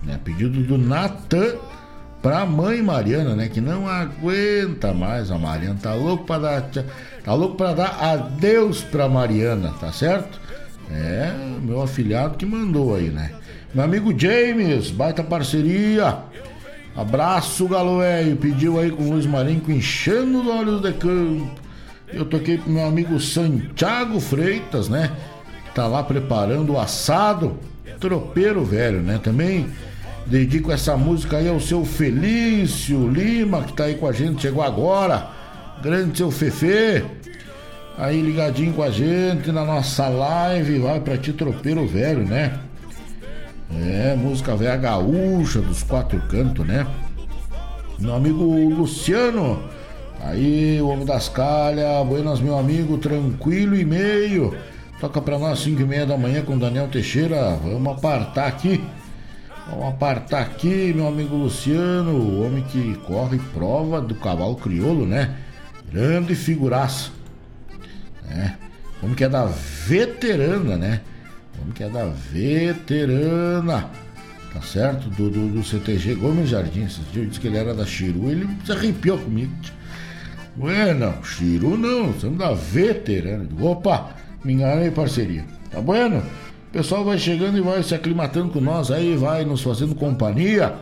né? 0.04 0.18
Pedido 0.22 0.60
do 0.62 0.78
Natan 0.78 1.54
pra 2.28 2.44
mãe 2.44 2.82
Mariana, 2.82 3.34
né? 3.34 3.48
Que 3.48 3.58
não 3.58 3.88
aguenta 3.88 4.92
mais 4.92 5.30
a 5.30 5.38
Mariana. 5.38 5.78
Tá 5.82 5.94
louco 5.94 6.24
pra 6.24 6.38
dar. 6.38 6.70
Tá 7.24 7.32
louco 7.32 7.56
pra 7.56 7.72
dar 7.72 7.98
adeus 8.02 8.82
pra 8.82 9.08
Mariana, 9.08 9.72
tá 9.80 9.90
certo? 9.90 10.38
É, 10.90 11.32
meu 11.62 11.80
afilhado 11.80 12.36
que 12.36 12.44
mandou 12.44 12.94
aí, 12.94 13.08
né? 13.08 13.32
Meu 13.72 13.82
amigo 13.82 14.12
James, 14.14 14.90
baita 14.90 15.22
parceria. 15.22 16.18
Abraço, 16.94 17.66
Galoé. 17.66 18.34
Pediu 18.38 18.78
aí 18.78 18.90
com 18.90 19.04
o 19.04 19.10
Luiz 19.12 19.24
Marinho, 19.24 19.62
enchendo 19.66 20.42
os 20.42 20.48
olhos 20.48 20.82
de 20.82 20.92
campo. 20.92 21.50
Eu 22.12 22.26
toquei 22.26 22.58
pro 22.58 22.70
meu 22.70 22.86
amigo 22.86 23.18
Santiago 23.18 24.20
Freitas, 24.20 24.90
né? 24.90 25.12
Tá 25.74 25.86
lá 25.86 26.02
preparando 26.02 26.74
o 26.74 26.78
assado. 26.78 27.58
Tropeiro 27.98 28.62
velho, 28.66 29.00
né? 29.00 29.18
Também 29.22 29.66
dedico 30.28 30.70
essa 30.70 30.96
música 30.96 31.38
aí 31.38 31.48
ao 31.48 31.58
seu 31.58 31.84
Felício 31.84 33.08
Lima, 33.08 33.62
que 33.62 33.72
tá 33.72 33.84
aí 33.84 33.94
com 33.94 34.06
a 34.06 34.12
gente, 34.12 34.42
chegou 34.42 34.62
agora. 34.62 35.30
Grande 35.82 36.18
seu 36.18 36.30
Fefe. 36.30 37.04
Aí 37.96 38.20
ligadinho 38.20 38.74
com 38.74 38.82
a 38.82 38.90
gente 38.90 39.50
na 39.50 39.64
nossa 39.64 40.08
live. 40.08 40.78
Vai 40.78 41.00
pra 41.00 41.16
ti, 41.16 41.32
tropeiro 41.32 41.86
velho, 41.86 42.24
né? 42.24 42.58
É, 43.74 44.14
música 44.16 44.54
velha 44.54 44.76
gaúcha 44.76 45.60
dos 45.60 45.82
quatro 45.82 46.20
cantos, 46.28 46.66
né? 46.66 46.86
Meu 47.98 48.14
amigo 48.14 48.44
Luciano, 48.70 49.62
aí, 50.20 50.80
o 50.80 50.88
Homem 50.88 51.04
das 51.04 51.28
Calhas, 51.28 52.06
buenas, 52.06 52.40
meu 52.40 52.56
amigo, 52.56 52.98
tranquilo 52.98 53.74
e 53.74 53.84
meio. 53.84 54.56
Toca 55.00 55.20
pra 55.20 55.38
nós 55.38 55.60
5 55.60 55.80
e 55.80 55.84
meia 55.84 56.06
da 56.06 56.16
manhã 56.16 56.42
com 56.42 56.58
Daniel 56.58 56.88
Teixeira. 56.88 57.56
Vamos 57.62 57.92
apartar 57.92 58.46
aqui. 58.46 58.80
Vamos 59.68 59.88
apartar 59.88 60.40
aqui, 60.40 60.92
meu 60.94 61.06
amigo 61.06 61.36
Luciano, 61.36 62.12
o 62.12 62.42
homem 62.42 62.64
que 62.64 62.94
corre 63.06 63.38
prova 63.52 64.00
do 64.00 64.14
cavalo 64.14 64.56
crioulo, 64.56 65.06
né? 65.06 65.36
Grande 65.92 66.34
figuraça. 66.34 67.10
É. 68.30 68.52
Homem 69.02 69.14
que 69.14 69.24
é 69.24 69.28
da 69.28 69.44
veterana, 69.44 70.76
né? 70.76 71.02
Homem 71.60 71.72
que 71.72 71.82
é 71.84 71.88
da 71.88 72.06
veterana. 72.06 73.90
tá 74.54 74.62
certo? 74.62 75.10
Do, 75.10 75.28
do, 75.28 75.48
do 75.48 75.62
CTG 75.62 76.14
Gomes 76.14 76.48
Jardim. 76.48 76.84
Esses 76.84 77.04
dias 77.12 77.16
eu 77.16 77.26
disse 77.26 77.40
que 77.40 77.46
ele 77.48 77.58
era 77.58 77.74
da 77.74 77.84
Chiru, 77.84 78.30
ele 78.30 78.48
se 78.64 78.72
arrepiou 78.72 79.18
comigo. 79.18 79.52
Ué, 80.58 80.94
não, 80.94 81.22
Chiru 81.22 81.76
não, 81.76 82.10
estamos 82.10 82.38
da 82.38 82.52
veterana. 82.52 83.46
Opa, 83.60 84.14
me 84.42 84.54
enganei, 84.54 84.90
parceria. 84.90 85.44
Tá 85.70 85.80
bueno? 85.80 86.22
O 86.68 86.70
pessoal 86.70 87.02
vai 87.02 87.18
chegando 87.18 87.56
e 87.56 87.62
vai 87.62 87.82
se 87.82 87.94
aclimatando 87.94 88.50
com 88.50 88.60
nós 88.60 88.90
aí, 88.90 89.16
vai 89.16 89.42
nos 89.42 89.62
fazendo 89.62 89.94
companhia. 89.94 90.74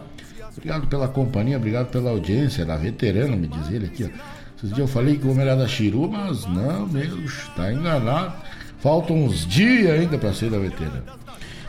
Obrigado 0.57 0.89
pela 0.89 1.07
companhia, 1.07 1.57
obrigado 1.57 1.87
pela 1.91 2.11
audiência, 2.11 2.65
da 2.65 2.77
veterana, 2.77 3.37
me 3.37 3.47
diz 3.47 3.71
ele 3.71 3.87
aqui, 3.87 4.05
ó. 4.05 4.09
Esses 4.57 4.71
dias 4.71 4.79
eu 4.79 4.89
falei 4.89 5.17
que 5.17 5.27
o 5.27 5.31
homem 5.31 5.43
era 5.43 5.55
da 5.55 5.69
Chiru, 5.69 6.11
mas 6.11 6.45
não, 6.47 6.89
meu, 6.89 7.25
está 7.25 7.73
enganado. 7.73 8.33
Faltam 8.81 9.25
uns 9.25 9.47
dias 9.47 10.01
ainda 10.01 10.19
para 10.19 10.33
ser 10.33 10.51
da 10.51 10.59
veterana. 10.59 11.05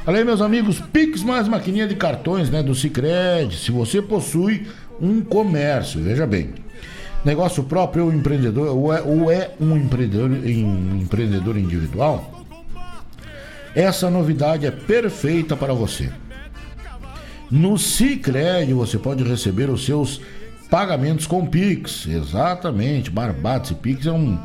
Olha 0.06 0.26
meus 0.26 0.42
amigos, 0.42 0.80
Pix 0.80 1.22
mais 1.22 1.48
maquininha 1.48 1.88
de 1.88 1.96
cartões, 1.96 2.50
né, 2.50 2.64
do 2.64 2.74
Cicred. 2.74 3.56
Se 3.56 3.72
você 3.72 4.02
possui 4.02 4.66
um 5.00 5.22
comércio, 5.22 6.02
veja 6.02 6.26
bem, 6.26 6.52
negócio 7.24 7.64
próprio 7.64 8.06
ou 8.06 8.14
empreendedor, 8.14 8.76
ou 8.76 8.92
é, 8.92 9.02
ou 9.02 9.30
é 9.30 9.52
um 9.60 9.76
empreendedor, 9.78 10.32
um 10.32 11.02
empreendedor 11.02 11.58
individual, 11.58 12.37
essa 13.78 14.10
novidade 14.10 14.66
é 14.66 14.72
perfeita 14.72 15.56
para 15.56 15.72
você. 15.72 16.10
No 17.52 17.78
Cicred 17.78 18.74
você 18.74 18.98
pode 18.98 19.24
receber 19.24 19.70
os 19.70 19.86
seus 19.86 20.20
pagamentos 20.68 21.28
com 21.28 21.46
Pix. 21.46 22.08
Exatamente, 22.08 23.12
Barbados 23.12 23.70
e 23.70 23.76
Pix 23.76 24.08
é 24.08 24.12
um 24.12 24.40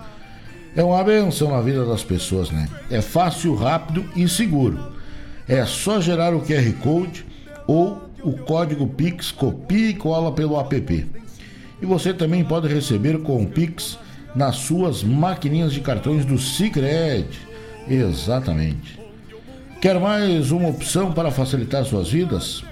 é 0.76 0.82
uma 0.82 1.02
benção 1.02 1.50
na 1.50 1.62
vida 1.62 1.86
das 1.86 2.04
pessoas, 2.04 2.50
né? 2.50 2.68
É 2.90 3.00
fácil, 3.00 3.54
rápido 3.54 4.04
e 4.14 4.28
seguro. 4.28 4.92
É 5.48 5.64
só 5.64 5.98
gerar 5.98 6.34
o 6.34 6.42
QR 6.42 6.70
Code 6.82 7.24
ou 7.66 8.10
o 8.22 8.32
código 8.32 8.86
Pix, 8.86 9.30
copia 9.30 9.88
e 9.88 9.94
cola 9.94 10.30
pelo 10.32 10.60
app. 10.60 11.06
E 11.80 11.86
você 11.86 12.12
também 12.12 12.44
pode 12.44 12.68
receber 12.68 13.18
com 13.22 13.42
o 13.42 13.46
Pix 13.46 13.98
nas 14.36 14.56
suas 14.56 15.02
maquininhas 15.02 15.72
de 15.72 15.80
cartões 15.80 16.26
do 16.26 16.38
Cicred. 16.38 17.28
Exatamente. 17.88 19.01
Quer 19.82 19.98
mais 19.98 20.52
uma 20.52 20.68
opção 20.68 21.10
para 21.10 21.32
facilitar 21.32 21.84
suas 21.84 22.08
vidas? 22.08 22.62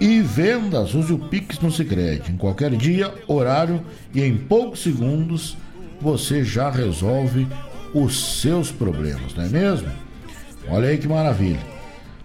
E 0.00 0.22
vendas, 0.22 0.94
use 0.94 1.12
o 1.12 1.18
Pix 1.18 1.60
no 1.60 1.70
Cicred. 1.70 2.32
Em 2.32 2.36
qualquer 2.38 2.70
dia, 2.70 3.12
horário 3.26 3.84
e 4.14 4.22
em 4.22 4.34
poucos 4.34 4.82
segundos 4.82 5.54
você 6.00 6.42
já 6.42 6.70
resolve 6.70 7.46
os 7.92 8.40
seus 8.40 8.72
problemas, 8.72 9.34
não 9.34 9.44
é 9.44 9.48
mesmo? 9.50 9.90
Olha 10.70 10.88
aí 10.88 10.96
que 10.96 11.06
maravilha. 11.06 11.60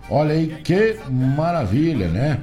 Olha 0.09 0.34
aí 0.34 0.47
que 0.63 0.95
maravilha, 1.11 2.07
né? 2.07 2.39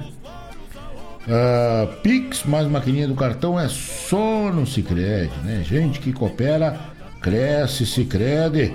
Uh, 1.23 2.01
Pix 2.03 2.43
mais 2.43 2.67
maquininha 2.67 3.07
do 3.07 3.15
cartão 3.15 3.59
é 3.59 3.67
só 3.67 4.51
no 4.53 4.67
Cicred, 4.67 5.31
né? 5.43 5.63
Gente 5.67 5.99
que 6.01 6.13
coopera, 6.13 6.79
cresce, 7.19 7.83
Cicred. 7.83 8.71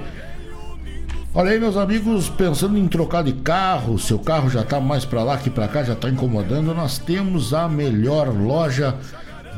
Olha 1.38 1.50
aí, 1.50 1.60
meus 1.60 1.76
amigos, 1.76 2.30
pensando 2.30 2.78
em 2.78 2.88
trocar 2.88 3.22
de 3.22 3.34
carro, 3.34 3.98
seu 3.98 4.18
carro 4.18 4.48
já 4.48 4.62
tá 4.62 4.80
mais 4.80 5.04
para 5.04 5.22
lá 5.22 5.36
que 5.36 5.50
para 5.50 5.68
cá, 5.68 5.84
já 5.84 5.94
tá 5.94 6.08
incomodando, 6.08 6.74
nós 6.74 6.96
temos 6.96 7.52
a 7.52 7.68
melhor 7.68 8.28
loja 8.28 8.94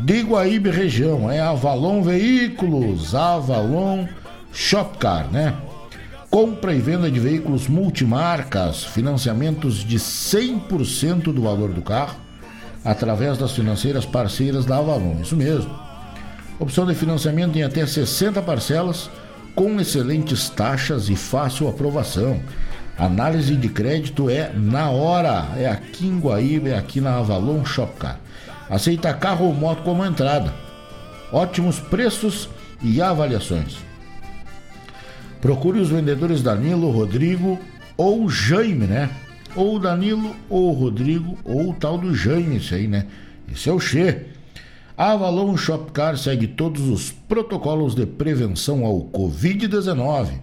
de 0.01 0.23
Guaíba 0.23 0.73
região, 0.73 1.31
é 1.31 1.39
Avalon 1.39 2.03
Veículos, 2.03 3.15
Avalon 3.15 4.09
Shopcar, 4.53 5.31
né? 5.31 5.55
Compra 6.29 6.75
e 6.75 6.81
venda 6.81 7.09
de 7.09 7.21
veículos 7.21 7.69
multimarcas, 7.69 8.83
financiamentos 8.83 9.77
de 9.77 10.01
100% 10.01 11.33
do 11.33 11.43
valor 11.43 11.73
do 11.73 11.81
carro, 11.81 12.17
através 12.85 13.39
das 13.39 13.53
financeiras 13.53 14.05
parceiras 14.05 14.67
da 14.67 14.79
Avalon, 14.79 15.21
isso 15.23 15.37
mesmo. 15.37 15.71
Opção 16.59 16.85
de 16.85 16.97
financiamento 16.97 17.57
em 17.57 17.63
até 17.63 17.87
60 17.87 18.43
parcelas, 18.43 19.09
com 19.59 19.81
excelentes 19.81 20.49
taxas 20.49 21.09
e 21.09 21.17
fácil 21.17 21.67
aprovação. 21.67 22.41
Análise 22.97 23.57
de 23.57 23.69
crédito 23.69 24.31
é 24.31 24.53
na 24.55 24.89
hora, 24.89 25.49
é 25.57 25.67
aqui 25.67 26.07
em 26.07 26.21
Guaíba, 26.21 26.69
é 26.69 26.79
aqui 26.79 27.01
na 27.01 27.17
Avalon 27.17 27.65
Shopcar. 27.65 28.21
Aceita 28.71 29.13
carro 29.13 29.47
ou 29.47 29.53
moto 29.53 29.83
como 29.83 30.05
entrada. 30.05 30.55
Ótimos 31.33 31.81
preços 31.81 32.49
e 32.81 33.03
avaliações. 33.03 33.79
Procure 35.41 35.81
os 35.81 35.91
vendedores 35.91 36.41
Danilo, 36.41 36.93
Rodrigo 36.93 37.59
ou 37.97 38.31
Jaime, 38.31 38.87
né? 38.87 39.11
Ou 39.57 39.81
Danilo 39.81 40.37
ou 40.49 40.71
Rodrigo 40.71 41.37
ou 41.43 41.71
o 41.71 41.75
tal 41.75 41.99
do 41.99 42.15
Jaime, 42.15 42.59
esse 42.59 42.77
aí, 42.77 42.87
né? 42.87 43.07
Esse 43.53 43.69
é 43.69 43.73
o 43.73 43.81
Che. 43.81 44.25
A 44.99 45.13
Avalon 45.13 45.57
Shopcar 45.57 46.19
segue 46.19 46.47
todos 46.49 46.89
os 46.89 47.13
protocolos 47.13 47.95
de 47.95 48.05
prevenção 48.05 48.85
ao 48.85 49.03
Covid-19. 49.03 50.41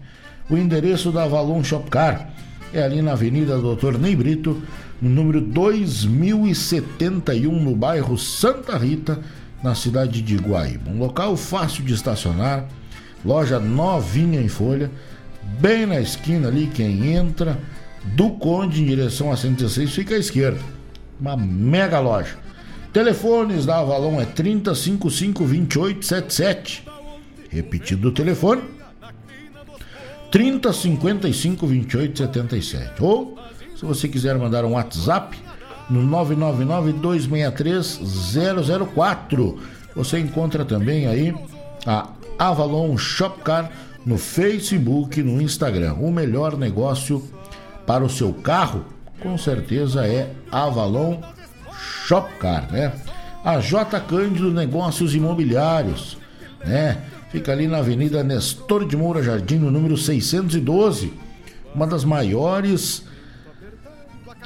O 0.50 0.56
endereço 0.56 1.12
da 1.12 1.24
Avalon 1.24 1.62
Shopcar 1.62 2.30
é 2.74 2.82
ali 2.82 3.02
na 3.02 3.12
Avenida 3.12 3.58
Doutor 3.58 4.00
Ney 4.00 4.16
Brito, 4.16 4.64
no 5.02 5.10
número 5.10 5.42
2071, 5.42 7.52
no 7.52 7.76
bairro 7.76 8.18
Santa 8.18 8.78
Rita, 8.78 9.20
na 9.62 9.76
cidade 9.76 10.22
de 10.22 10.38
Guaíba. 10.38 10.90
Um 10.90 11.00
local 11.00 11.36
fácil 11.36 11.84
de 11.84 11.94
estacionar, 11.94 12.66
loja 13.26 13.60
novinha 13.60 14.40
em 14.40 14.48
folha, 14.48 14.90
bem 15.60 15.86
na 15.86 16.00
esquina 16.00 16.48
ali, 16.48 16.68
quem 16.68 17.14
entra 17.14 17.60
do 18.06 18.30
Conde 18.30 18.82
em 18.82 18.86
direção 18.86 19.34
a 19.34 19.36
116 19.36 19.94
fica 19.94 20.16
à 20.16 20.18
esquerda. 20.18 20.62
Uma 21.20 21.36
mega 21.36 22.00
loja. 22.00 22.45
Telefones 22.96 23.66
da 23.66 23.80
Avalon 23.80 24.22
é 24.22 24.26
3055 24.26 25.44
2877. 25.44 26.88
Repetido 27.50 28.08
o 28.08 28.12
telefone. 28.14 28.62
3055 30.32 31.68
2877. 31.68 33.04
Ou, 33.04 33.38
se 33.76 33.84
você 33.84 34.08
quiser 34.08 34.38
mandar 34.38 34.64
um 34.64 34.76
WhatsApp, 34.76 35.38
no 35.90 36.04
999 36.04 36.94
263 36.94 38.00
004. 38.96 39.60
Você 39.94 40.18
encontra 40.18 40.64
também 40.64 41.06
aí 41.06 41.36
a 41.86 42.08
Avalon 42.40 42.98
Shopcar 42.98 43.74
no 44.06 44.18
Facebook, 44.18 45.22
no 45.22 45.42
Instagram. 45.42 45.96
O 45.96 46.10
melhor 46.10 46.56
negócio 46.56 47.22
para 47.86 48.06
o 48.06 48.10
seu 48.10 48.32
carro, 48.32 48.86
com 49.20 49.38
certeza 49.38 50.08
é 50.08 50.32
Avalon 50.50 51.18
Shopcar, 51.18 51.35
né? 52.72 52.92
A 53.44 53.60
J 53.60 54.00
Cândido 54.02 54.52
Negócios 54.52 55.16
Imobiliários, 55.16 56.18
né? 56.66 56.98
Fica 57.32 57.52
ali 57.52 57.68
na 57.68 57.80
Avenida 57.80 58.24
Nestor 58.24 58.88
de 58.88 58.96
Moura 58.96 59.22
Jardim, 59.22 59.58
no 59.58 59.70
número 59.70 59.98
612, 59.98 61.14
uma 61.74 61.86
das 61.86 62.06
maiores 62.06 63.04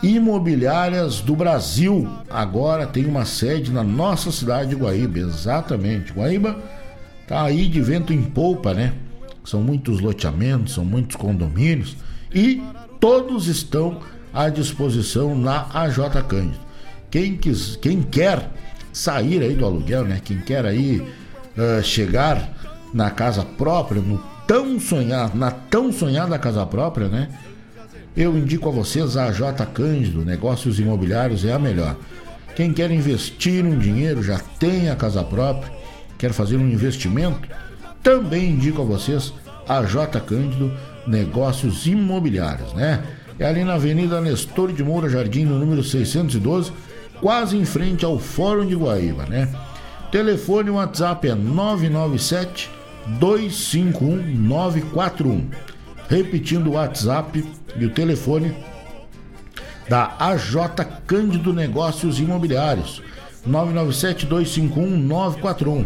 imobiliárias 0.02 1.22
do 1.22 1.36
Brasil. 1.36 2.10
Agora 2.30 2.88
tem 2.88 3.06
uma 3.06 3.26
sede 3.26 3.72
na 3.72 3.84
nossa 3.84 4.32
cidade 4.32 4.70
de 4.70 4.76
Guaíba, 4.76 5.20
exatamente. 5.20 6.14
Guaíba 6.14 6.58
tá 7.28 7.44
aí 7.44 7.68
de 7.68 7.82
vento 7.82 8.12
em 8.14 8.24
polpa, 8.24 8.74
né? 8.74 8.94
São 9.44 9.62
muitos 9.62 10.00
loteamentos, 10.00 10.74
são 10.74 10.86
muitos 10.86 11.16
condomínios 11.16 11.96
e 12.34 12.62
todos 13.00 13.48
estão 13.48 14.00
à 14.34 14.50
disposição 14.50 15.36
na 15.36 15.68
AJ 15.74 15.98
Cândido. 16.28 16.69
Quem, 17.12 17.38
quis, 17.38 17.76
quem 17.76 18.02
quer 18.02 18.50
sair 18.94 19.42
aí 19.42 19.56
do 19.56 19.66
aluguel, 19.66 20.06
né? 20.06 20.22
Quem 20.24 20.40
quer 20.40 20.66
aí 20.66 21.00
uh, 21.00 21.84
chegar 21.84 22.54
na 22.94 23.10
casa 23.10 23.44
própria, 23.44 24.02
no 24.02 24.18
tão 24.48 24.80
sonhado, 24.80 25.38
na 25.38 25.52
tão 25.52 25.92
sonhada 25.92 26.38
casa 26.40 26.66
própria, 26.66 27.08
né? 27.08 27.30
Eu 28.18 28.38
indico 28.38 28.68
a 28.68 28.72
vocês 28.72 29.16
a 29.16 29.26
AJ 29.26 29.42
Cândido, 29.74 30.26
negócios 30.26 30.80
imobiliários 30.80 31.46
é 31.46 31.54
a 31.54 31.60
melhor. 31.60 31.96
Quem 32.56 32.74
quer 32.74 32.92
investir 32.92 33.64
um 33.64 33.78
dinheiro, 33.78 34.22
já 34.22 34.40
tem 34.60 34.90
a 34.90 34.96
casa 34.96 35.24
própria, 35.24 35.72
quer 36.18 36.34
fazer 36.34 36.58
um 36.58 36.68
investimento, 36.68 37.48
também 38.04 38.50
indico 38.50 38.82
a 38.82 38.86
vocês 38.86 39.34
a 39.68 39.84
J 39.84 40.20
Cândido 40.22 40.74
Negócios 41.06 41.86
Imobiliários, 41.86 42.74
né? 42.74 43.04
É 43.38 43.46
ali 43.46 43.64
na 43.64 43.76
Avenida 43.76 44.20
Nestor 44.20 44.74
de 44.74 44.84
Moura 44.84 45.08
Jardim, 45.08 45.46
no 45.46 45.58
número 45.58 45.84
612, 45.84 46.74
quase 47.22 47.58
em 47.58 47.66
frente 47.66 48.06
ao 48.06 48.18
Fórum 48.20 48.66
de 48.66 48.76
Guaíba, 48.76 49.26
né? 49.26 49.50
Telefone 50.12 50.70
WhatsApp 50.70 51.28
é 51.28 51.36
997 51.36 52.70
251 53.20 54.36
941. 54.36 55.50
Repetindo 56.10 56.68
o 56.68 56.74
WhatsApp 56.74 57.46
e 57.76 57.86
o 57.86 57.90
telefone 57.92 58.56
da 59.88 60.16
AJ 60.20 60.56
Cândido 61.06 61.54
Negócios 61.54 62.20
Imobiliários 62.20 63.02
997 63.46 64.26
251 64.26 64.98
941. 64.98 65.86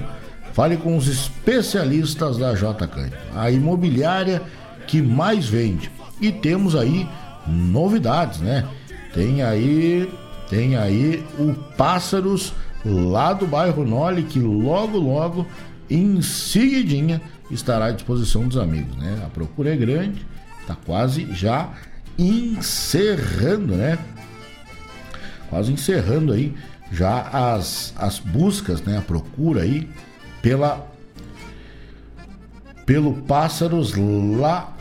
Fale 0.53 0.77
com 0.77 0.95
os 0.95 1.07
especialistas 1.07 2.37
da 2.37 2.53
J 2.53 2.87
Cândido, 2.87 3.17
a 3.35 3.49
imobiliária 3.49 4.41
que 4.85 5.01
mais 5.01 5.47
vende. 5.47 5.89
E 6.21 6.31
temos 6.31 6.75
aí 6.75 7.07
novidades, 7.47 8.39
né? 8.39 8.67
Tem 9.13 9.41
aí, 9.41 10.11
tem 10.53 10.75
aí 10.77 11.25
o 11.39 11.55
Pássaros 11.75 12.53
lá 12.85 13.33
do 13.33 13.47
bairro 13.47 13.83
Nole, 13.83 14.21
que 14.21 14.37
logo, 14.37 14.99
logo, 14.99 15.47
em 15.89 16.21
seguidinha, 16.21 17.19
estará 17.49 17.85
à 17.85 17.91
disposição 17.91 18.47
dos 18.47 18.57
amigos, 18.57 18.95
né? 18.97 19.19
A 19.25 19.29
procura 19.29 19.73
é 19.73 19.75
grande, 19.75 20.23
tá 20.67 20.77
quase 20.85 21.27
já 21.33 21.71
encerrando, 22.19 23.75
né? 23.75 23.97
Quase 25.49 25.73
encerrando 25.73 26.31
aí 26.31 26.53
já 26.91 27.21
as, 27.21 27.91
as 27.97 28.19
buscas, 28.19 28.79
né? 28.83 28.99
A 28.99 29.01
procura 29.01 29.63
aí 29.63 29.89
pela 30.39 30.87
pelo 32.85 33.23
Pássaros 33.23 33.95
lá 33.95 34.71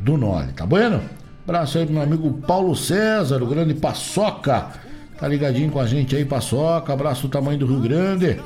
do 0.00 0.16
Nole, 0.16 0.52
tá 0.54 0.66
bueno? 0.66 1.00
Abraço 1.44 1.78
aí 1.78 1.84
pro 1.84 1.94
meu 1.94 2.02
amigo 2.02 2.32
Paulo 2.48 2.74
César, 2.74 3.40
o 3.40 3.46
grande 3.46 3.74
Paçoca. 3.74 4.89
Tá 5.20 5.28
ligadinho 5.28 5.70
com 5.70 5.78
a 5.78 5.86
gente 5.86 6.16
aí, 6.16 6.24
Paçoca. 6.24 6.94
Abraço 6.94 7.22
do 7.22 7.28
tamanho 7.28 7.58
do 7.58 7.66
Rio 7.66 7.80
Grande. 7.80 8.40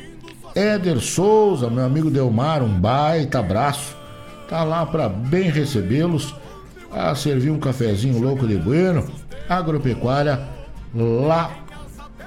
Éder 0.54 1.00
Souza, 1.00 1.70
meu 1.70 1.84
amigo 1.84 2.10
Delmar, 2.10 2.62
um 2.62 2.68
baita 2.68 3.38
abraço. 3.38 3.96
Tá 4.48 4.64
lá 4.64 4.84
para 4.84 5.08
bem 5.08 5.50
recebê-los, 5.50 6.34
a 6.90 7.14
servir 7.14 7.50
um 7.50 7.60
cafezinho 7.60 8.20
louco 8.20 8.46
de 8.46 8.56
bueno. 8.56 9.08
Agropecuária 9.48 10.40
La 10.94 11.50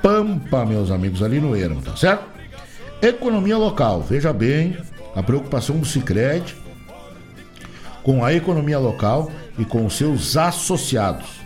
Pampa, 0.02 0.66
meus 0.66 0.92
amigos, 0.92 1.22
ali 1.22 1.40
no 1.40 1.56
Ermo, 1.56 1.82
tá 1.82 1.96
certo? 1.96 2.26
Economia 3.02 3.58
local, 3.58 4.02
veja 4.02 4.32
bem, 4.32 4.78
a 5.16 5.22
preocupação 5.22 5.78
do 5.78 5.86
Cicred 5.86 6.56
com 8.04 8.24
a 8.24 8.34
economia 8.34 8.78
local 8.78 9.32
e 9.58 9.64
com 9.64 9.90
seus 9.90 10.36
associados. 10.36 11.42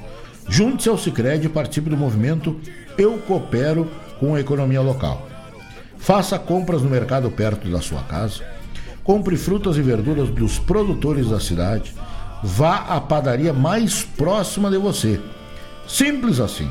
Junte-se 0.50 0.90
ao 0.90 0.98
Cicred 0.98 1.46
e 1.46 1.50
participe 1.50 1.90
do 1.90 1.98
movimento 1.98 2.60
Eu 2.98 3.18
Coopero 3.20 3.90
com 4.20 4.34
a 4.34 4.40
Economia 4.40 4.82
Local. 4.82 5.27
Faça 6.00 6.40
compras 6.40 6.82
no 6.82 6.90
mercado 6.90 7.30
perto 7.30 7.70
da 7.70 7.82
sua 7.82 8.02
casa. 8.04 8.44
Compre 9.04 9.38
frutas 9.38 9.78
e 9.78 9.82
verduras 9.82 10.30
dos 10.30 10.60
produtores 10.60 11.30
da 11.30 11.40
cidade. 11.40 11.94
Vá 12.44 12.78
à 12.78 13.02
padaria 13.02 13.54
mais 13.54 14.04
próxima 14.04 14.70
de 14.70 14.78
você. 14.78 15.20
Simples 15.88 16.40
assim. 16.40 16.70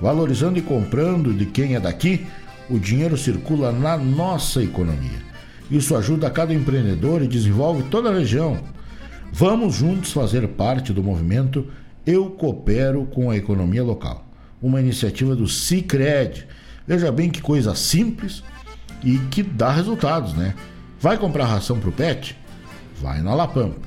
Valorizando 0.00 0.58
e 0.58 0.62
comprando 0.62 1.32
de 1.32 1.46
quem 1.46 1.74
é 1.74 1.80
daqui, 1.80 2.26
o 2.68 2.78
dinheiro 2.78 3.16
circula 3.16 3.72
na 3.72 3.96
nossa 3.96 4.62
economia. 4.62 5.24
Isso 5.70 5.96
ajuda 5.96 6.30
cada 6.30 6.54
empreendedor 6.54 7.22
e 7.22 7.28
desenvolve 7.28 7.84
toda 7.84 8.10
a 8.10 8.14
região. 8.14 8.58
Vamos 9.32 9.74
juntos 9.74 10.12
fazer 10.12 10.46
parte 10.48 10.92
do 10.92 11.02
movimento 11.02 11.66
Eu 12.06 12.30
Coopero 12.30 13.06
com 13.06 13.30
a 13.30 13.36
Economia 13.36 13.82
Local, 13.82 14.24
uma 14.62 14.80
iniciativa 14.80 15.34
do 15.34 15.48
Cicred 15.48 16.46
Veja 16.86 17.10
bem 17.10 17.30
que 17.30 17.40
coisa 17.40 17.74
simples 17.74 18.42
e 19.02 19.18
que 19.30 19.42
dá 19.42 19.70
resultados, 19.70 20.34
né? 20.34 20.54
Vai 21.00 21.18
comprar 21.18 21.46
ração 21.46 21.78
para 21.78 21.88
o 21.88 21.92
pet? 21.92 22.36
Vai 23.00 23.20
na 23.20 23.34
Lapampa. 23.34 23.80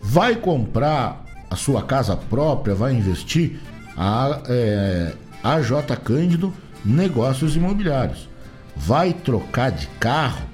Vai 0.00 0.36
comprar 0.36 1.24
a 1.50 1.56
sua 1.56 1.82
casa 1.82 2.16
própria, 2.16 2.74
vai 2.74 2.94
investir? 2.94 3.60
A, 3.96 4.40
é, 4.48 5.14
J 5.62 5.96
Cândido 5.96 6.52
Negócios 6.84 7.56
Imobiliários. 7.56 8.28
Vai 8.76 9.12
trocar 9.12 9.70
de 9.70 9.86
carro? 10.00 10.44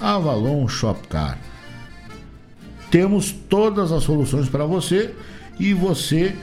Avalon 0.00 0.68
Shopcar. 0.68 1.38
Temos 2.90 3.32
todas 3.32 3.90
as 3.90 4.02
soluções 4.02 4.48
para 4.48 4.66
você 4.66 5.14
e 5.58 5.72
você 5.72 6.36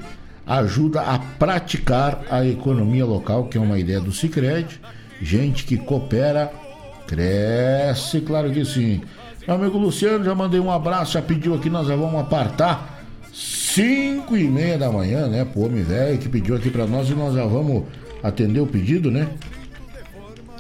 ajuda 0.58 1.02
a 1.02 1.18
praticar 1.18 2.24
a 2.30 2.46
economia 2.46 3.06
local, 3.06 3.46
que 3.46 3.58
é 3.58 3.62
uma 3.62 3.80
ideia 3.80 4.00
do 4.00 4.12
Cicred. 4.12 4.80
Gente 5.22 5.64
que 5.64 5.78
coopera, 5.78 6.52
cresce, 7.08 8.22
claro 8.22 8.52
que 8.52 8.66
sim. 8.66 9.02
Meu 9.48 9.56
amigo 9.56 9.78
Luciano, 9.78 10.24
já 10.24 10.36
mandei 10.36 10.60
um 10.60 10.72
abraço, 10.72 11.14
já 11.14 11.22
pediu 11.22 11.56
aqui, 11.56 11.70
nós 11.70 11.88
já 11.88 11.96
vamos 11.96 12.20
apartar 12.20 13.04
5 13.34 14.36
e 14.36 14.44
meia 14.44 14.78
da 14.78 14.92
manhã, 14.92 15.28
né? 15.28 15.46
Pro 15.46 15.66
homem 15.66 15.84
velho 15.84 16.18
que 16.18 16.28
pediu 16.28 16.56
aqui 16.56 16.70
para 16.70 16.86
nós 16.86 17.10
e 17.10 17.14
nós 17.14 17.34
já 17.34 17.46
vamos 17.46 17.86
atender 18.22 18.60
o 18.60 18.68
pedido, 18.68 19.10
né? 19.10 19.30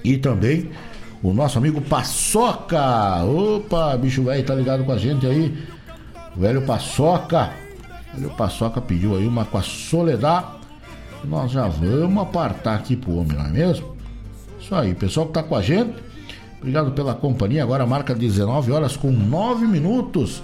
E 0.03 0.18
também 0.18 0.72
o 1.22 1.34
nosso 1.34 1.57
amigo 1.57 1.81
Paçoca. 1.81 3.23
Opa, 3.23 3.97
bicho 3.97 4.23
velho, 4.23 4.43
tá 4.43 4.55
ligado 4.55 4.84
com 4.84 4.91
a 4.91 4.97
gente 4.97 5.27
aí? 5.27 5.55
O 6.35 6.39
velho 6.39 6.61
Paçoca 6.61 7.51
o 8.17 8.29
Paçoca 8.31 8.81
pediu 8.81 9.15
aí 9.15 9.25
uma 9.25 9.45
com 9.45 9.57
a 9.57 9.61
Soledad. 9.61 10.45
Nós 11.23 11.51
já 11.51 11.67
vamos 11.67 12.21
apartar 12.21 12.75
aqui 12.75 12.95
pro 12.95 13.15
homem, 13.17 13.38
não 13.38 13.45
é 13.45 13.49
mesmo? 13.49 13.95
Isso 14.59 14.73
aí, 14.75 14.93
pessoal 14.93 15.27
que 15.27 15.33
tá 15.33 15.43
com 15.43 15.55
a 15.55 15.61
gente. 15.61 15.93
Obrigado 16.59 16.91
pela 16.91 17.15
companhia. 17.15 17.63
Agora 17.63 17.85
marca 17.85 18.13
19 18.13 18.71
horas 18.71 18.95
com 18.97 19.11
9 19.11 19.65
minutos. 19.65 20.43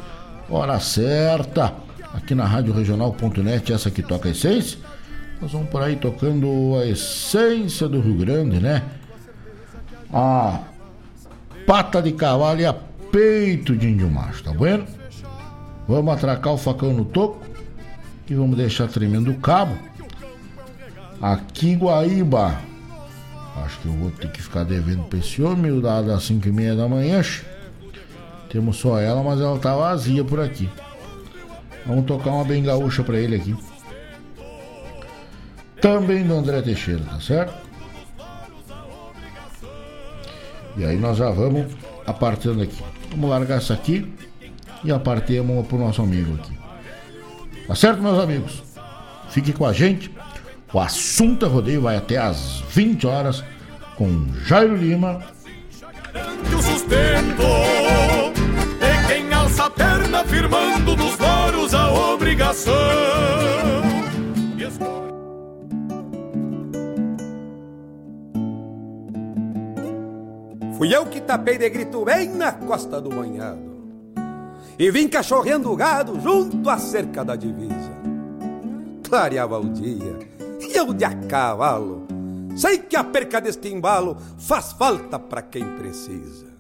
Hora 0.50 0.80
certa. 0.80 1.74
Aqui 2.14 2.34
na 2.34 2.46
Rádio 2.46 2.74
Regional.net, 2.74 3.74
essa 3.74 3.92
que 3.92 4.02
toca 4.02 4.28
a 4.28 4.32
essência. 4.32 4.80
Nós 5.42 5.52
vamos 5.52 5.70
por 5.70 5.84
aí 5.84 5.96
tocando 5.96 6.76
a 6.82 6.86
essência 6.86 7.88
do 7.88 8.00
Rio 8.00 8.16
Grande, 8.16 8.60
né? 8.60 8.84
A 10.12 10.62
pata 11.68 12.02
de 12.02 12.14
cavalo 12.14 12.60
e 12.60 12.66
a 12.66 12.74
peito 12.74 13.76
de 13.76 13.90
índio 13.90 14.10
macho, 14.10 14.44
tá 14.44 14.52
vendo? 14.52 14.86
Vamos 15.88 16.14
atracar 16.14 16.54
o 16.54 16.58
facão 16.58 16.94
no 16.94 17.06
toco 17.06 17.46
e 18.30 18.36
vamos 18.36 18.58
deixar 18.58 18.88
tremendo 18.88 19.32
o 19.32 19.40
cabo. 19.40 19.78
Aqui 21.22 21.76
Guaíba. 21.76 22.60
Acho 23.64 23.80
que 23.80 23.88
eu 23.88 23.94
vou 23.94 24.12
ter 24.12 24.32
que 24.32 24.42
ficar 24.42 24.64
devendo 24.64 25.04
pra 25.06 25.20
esse 25.20 25.42
homem, 25.42 25.80
dado 25.82 26.12
às 26.12 26.24
5 26.24 26.48
e 26.48 26.52
meia 26.52 26.76
da 26.76 26.88
manhã. 26.88 27.22
Temos 28.50 28.78
só 28.78 29.00
ela, 29.00 29.24
mas 29.24 29.40
ela 29.42 29.58
tá 29.58 29.76
vazia 29.76 30.24
por 30.24 30.40
aqui. 30.40 30.70
Vamos 31.86 32.06
tocar 32.06 32.32
uma 32.32 32.44
bem 32.44 32.64
gaúcha 32.64 33.04
pra 33.04 33.20
ele 33.20 33.36
aqui. 33.36 33.56
Também 35.82 36.26
do 36.26 36.34
André 36.34 36.62
Teixeira, 36.62 37.04
tá 37.04 37.20
certo? 37.20 37.54
E 40.76 40.86
aí 40.86 40.98
nós 40.98 41.18
já 41.18 41.30
vamos 41.32 41.66
apartando 42.06 42.62
aqui. 42.62 42.84
Vamos 43.12 43.30
largar 43.30 43.58
essa 43.58 43.74
aqui 43.74 44.14
e 44.84 44.92
apartemos 44.92 45.66
pro 45.68 45.78
nosso 45.78 46.02
amigo 46.02 46.36
aqui. 46.36 46.57
Tá 47.68 47.76
certo, 47.76 48.02
meus 48.02 48.18
amigos? 48.18 48.64
Fique 49.30 49.52
com 49.52 49.66
a 49.66 49.74
gente. 49.74 50.10
O 50.72 50.80
assunto 50.80 51.46
é 51.46 51.50
rodeio 51.50 51.82
vai 51.82 51.98
até 51.98 52.18
às 52.18 52.62
20 52.70 53.06
horas 53.06 53.44
com 53.98 54.26
Jairo 54.46 54.76
O 54.76 56.62
sustento 56.62 57.44
de 58.80 59.08
quem 59.08 59.34
alça 59.34 59.66
a 59.66 59.70
perna 59.70 60.24
firme 60.24 60.50
firmando 60.50 60.96
nos 60.96 61.18
loros 61.18 61.74
a 61.74 61.92
obrigação. 62.14 62.74
Fui 70.78 70.96
eu 70.96 71.08
que 71.08 71.20
tapei 71.20 71.58
de 71.58 71.68
grito 71.72 72.06
bem 72.06 72.30
na 72.30 72.52
costa 72.52 73.02
do 73.02 73.10
manhado 73.10 73.77
e 74.78 74.92
vim 74.92 75.08
cachorreando 75.08 75.72
o 75.72 75.76
gado 75.76 76.20
junto 76.20 76.70
à 76.70 76.78
cerca 76.78 77.24
da 77.24 77.36
divisa. 77.36 77.98
Clareava 79.04 79.60
o 79.60 79.70
dia 79.70 80.20
e 80.60 80.78
eu 80.78 80.94
de 80.94 81.06
a 81.06 81.14
cavalo. 81.14 82.06
Sei 82.56 82.80
que 82.80 82.96
a 82.96 83.04
perca 83.04 83.40
deste 83.40 83.70
embalo 83.70 84.18
faz 84.38 84.72
falta 84.74 85.20
para 85.20 85.42
quem 85.42 85.64
precisa. 85.78 86.57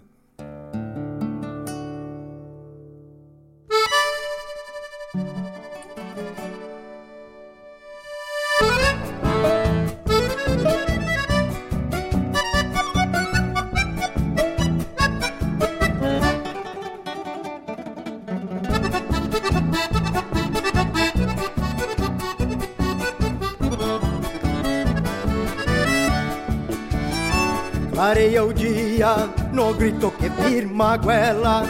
O 28.98 29.00
dia 29.00 29.30
no 29.54 29.74
grito 29.76 30.12
que 30.12 30.30
firma 30.30 30.94
a 30.94 30.98
goela 30.98 31.64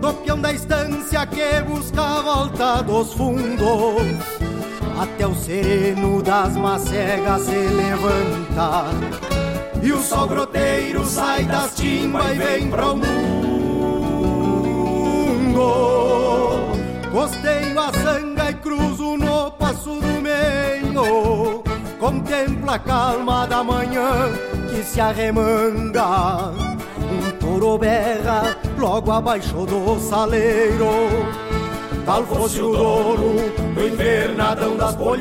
Do 0.00 0.12
peão 0.14 0.40
da 0.40 0.52
estância 0.52 1.24
que 1.26 1.60
busca 1.62 2.02
a 2.02 2.22
volta 2.22 2.82
dos 2.82 3.12
fundos. 3.12 4.02
Até 5.00 5.26
o 5.26 5.34
sereno 5.34 6.22
das 6.22 6.56
macegas 6.56 7.42
se 7.42 7.54
levanta. 7.54 8.86
E 9.82 9.92
o 9.92 10.00
sol 10.00 10.26
groteiro 10.26 11.04
sai 11.04 11.44
das 11.44 11.76
timbas 11.76 12.32
e 12.32 12.34
vem 12.34 12.68
pro 12.68 12.96
mundo. 12.96 13.08
Costeio 17.12 17.80
a 17.80 17.92
sanga 17.92 18.50
e 18.50 18.54
cruzo 18.54 19.16
no 19.16 19.52
passo 19.52 20.00
do 20.00 20.20
meio. 20.20 21.62
Contempla 21.98 22.74
a 22.74 22.78
calma 22.78 23.46
da 23.46 23.62
manhã 23.64 24.47
que 24.78 24.84
se 24.84 25.00
arremanga 25.00 26.52
Um 27.10 27.30
touro 27.40 27.78
berra 27.78 28.56
logo 28.78 29.10
abaixo 29.10 29.66
do 29.66 29.98
saleiro. 29.98 31.08
Tal 32.06 32.24
fosse 32.24 32.62
o 32.62 32.72
dono 32.72 33.34
do 33.74 33.86
invernadão 33.86 34.76
das 34.76 34.94
polhangas 34.94 35.18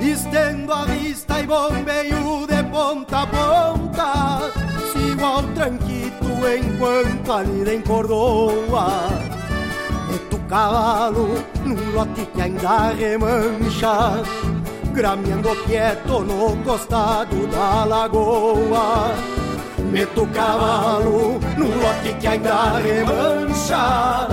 Estendo 0.00 0.72
a 0.72 0.84
vista 0.84 1.40
e 1.40 1.46
bombeio 1.46 2.46
de 2.46 2.62
ponta 2.70 3.22
a 3.22 3.26
ponta. 3.26 4.52
Sigo 4.92 5.24
ao 5.24 5.42
tranquito 5.42 6.26
enquanto 6.46 7.32
a 7.32 7.42
lida 7.42 7.74
encordoa. 7.74 9.40
Cavalo 10.50 11.28
num 11.64 11.92
lote 11.92 12.26
que 12.34 12.42
ainda 12.42 12.90
remancha 12.90 14.20
grameando 14.90 15.50
quieto 15.64 16.20
no 16.20 16.56
costado 16.64 17.46
da 17.46 17.84
lagoa. 17.84 19.14
Meto 19.90 20.22
o 20.22 20.26
cavalo 20.28 21.40
num 21.56 21.80
lote 21.80 22.14
que 22.20 22.26
ainda 22.26 22.78
remancha, 22.78 24.28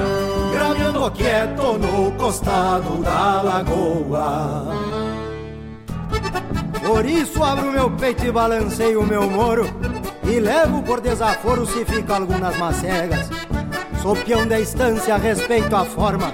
grameando 0.52 1.12
quieto 1.12 1.78
no 1.78 2.12
costado 2.12 2.98
da 3.02 3.42
lagoa. 3.42 4.76
Por 6.86 7.06
isso 7.06 7.44
abro 7.44 7.72
meu 7.72 7.90
peito 7.92 8.26
e 8.26 8.32
balanceio 8.32 9.02
o 9.02 9.06
meu 9.06 9.30
moro, 9.30 9.68
e 10.24 10.40
levo 10.40 10.82
por 10.84 11.02
desaforo 11.02 11.66
se 11.66 11.84
fica 11.86 12.16
algumas 12.16 12.58
macegas. 12.58 13.30
Sou 14.02 14.16
peão 14.16 14.48
da 14.48 14.60
estância, 14.60 15.18
respeito 15.18 15.76
a 15.76 15.84
forma, 15.84 16.34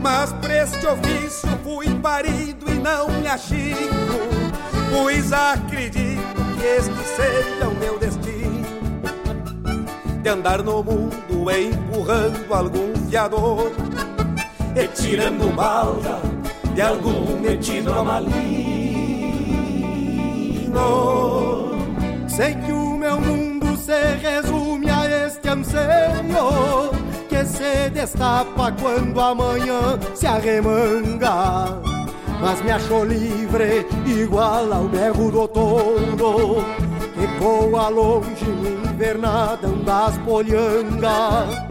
Mas 0.00 0.32
pra 0.34 0.62
este 0.62 0.86
ofício 0.86 1.48
fui 1.64 1.88
parido 2.00 2.70
e 2.70 2.74
não 2.74 3.08
me 3.08 3.26
achico, 3.26 3.76
pois 4.90 5.32
acredito 5.32 6.44
que 6.58 6.64
este 6.64 7.04
seja 7.16 7.68
o 7.68 7.74
meu 7.74 7.98
destino. 7.98 8.66
De 10.22 10.28
andar 10.28 10.62
no 10.62 10.82
mundo 10.82 11.50
empurrando 11.50 12.52
algum 12.52 12.94
fiador. 13.08 13.72
E 14.74 14.88
tirando 14.88 15.54
balda 15.54 16.20
de 16.74 16.82
algum 16.82 17.40
metido 17.40 17.92
a 17.92 18.04
maligno. 18.04 18.36
Sei 22.28 22.54
que 22.54 22.72
o 22.72 22.98
meu 22.98 23.18
mundo 23.18 23.76
se 23.78 24.16
resume 24.16 24.90
a 24.90 25.26
este 25.26 25.48
anseio 25.48 26.95
se 27.56 27.90
destapa 27.90 28.72
quando 28.72 29.20
amanhã 29.20 29.98
se 30.14 30.26
arremanga. 30.26 31.80
Mas 32.40 32.62
me 32.62 32.70
achou 32.70 33.04
livre, 33.04 33.86
igual 34.04 34.72
ao 34.72 34.84
berro 34.84 35.30
do 35.30 35.48
touro, 35.48 36.64
que 37.14 37.26
voa 37.40 37.88
longe 37.88 38.44
no 38.44 38.90
invernadão 38.90 39.78
das 39.84 40.18
polhangas. 40.18 41.66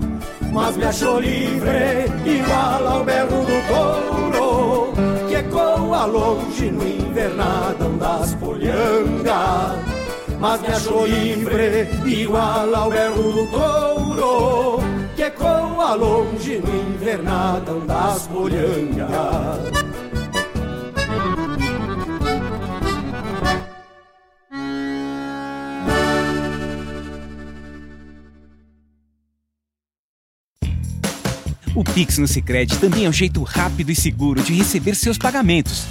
Mas 0.52 0.76
me 0.78 0.86
achou 0.86 1.20
livre, 1.20 2.06
igual 2.26 2.88
ao 2.88 3.04
berro 3.04 3.46
do 3.46 3.58
touro, 3.68 4.94
que 5.28 5.36
ecoa 5.36 6.06
longe 6.06 6.72
no 6.72 6.88
invernadão 6.88 7.98
das 7.98 8.34
polhangas. 8.36 9.96
Mas 10.40 10.62
me 10.62 10.68
achou 10.68 11.06
livre, 11.06 11.88
igual 12.06 12.76
ao 12.76 12.90
berro 12.90 13.32
do 13.32 13.48
touro, 13.48 14.95
ecoa 15.26 15.96
longe 15.96 16.60
no 16.60 16.94
invernadão 16.94 17.86
das 17.86 18.28
polhangas. 18.28 19.10
O 31.76 31.84
Pix 31.84 32.20
no 32.20 32.28
Sicredi 32.28 32.78
também 32.78 33.06
é 33.06 33.10
um 33.10 33.14
jeito 33.14 33.42
rápido 33.44 33.92
e 33.92 33.96
seguro 33.96 34.42
de 34.42 34.54
receber 34.54 34.96
seus 34.96 35.18
pagamentos. 35.18 35.86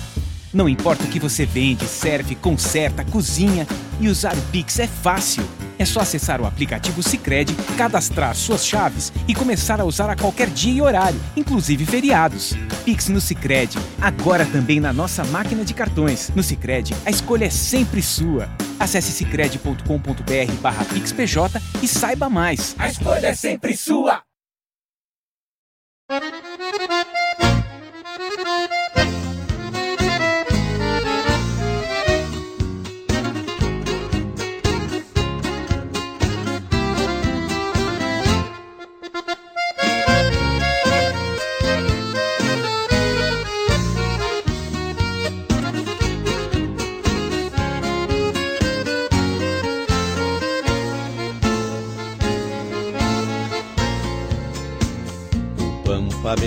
Não 0.55 0.69
importa 0.69 1.03
o 1.03 1.09
que 1.09 1.19
você 1.19 1.45
vende, 1.45 1.85
serve, 1.85 2.37
conserta, 2.37 3.05
cozinha 3.05 3.67
e 4.01 4.09
usar 4.09 4.39
o 4.39 4.43
Pix 4.53 4.79
é 4.79 4.87
fácil. 4.87 5.43
É 5.77 5.85
só 5.85 5.99
acessar 5.99 6.41
o 6.41 6.47
aplicativo 6.47 7.03
Sicredi, 7.03 7.53
cadastrar 7.77 8.37
suas 8.37 8.65
chaves 8.65 9.13
e 9.27 9.35
começar 9.35 9.81
a 9.81 9.85
usar 9.85 10.09
a 10.09 10.15
qualquer 10.15 10.49
dia 10.49 10.73
e 10.73 10.81
horário, 10.81 11.21
inclusive 11.37 11.85
feriados. 11.85 12.55
Pix 12.85 13.09
no 13.09 13.21
Sicredi, 13.21 13.77
agora 14.01 14.47
também 14.47 14.79
na 14.79 14.93
nossa 14.93 15.25
máquina 15.25 15.65
de 15.65 15.75
cartões. 15.75 16.31
No 16.37 16.43
Sicredi, 16.45 16.95
a 17.05 17.11
escolha 17.11 17.47
é 17.47 17.51
sempre 17.51 18.01
sua. 18.01 18.49
Acesse 18.79 19.11
sicredi.com.br/pixpj 19.11 21.61
e 21.83 21.89
saiba 21.89 22.31
mais. 22.31 22.77
A 22.79 22.89
escolha 22.89 23.27
é 23.27 23.35
sempre 23.35 23.77
sua. 23.77 24.23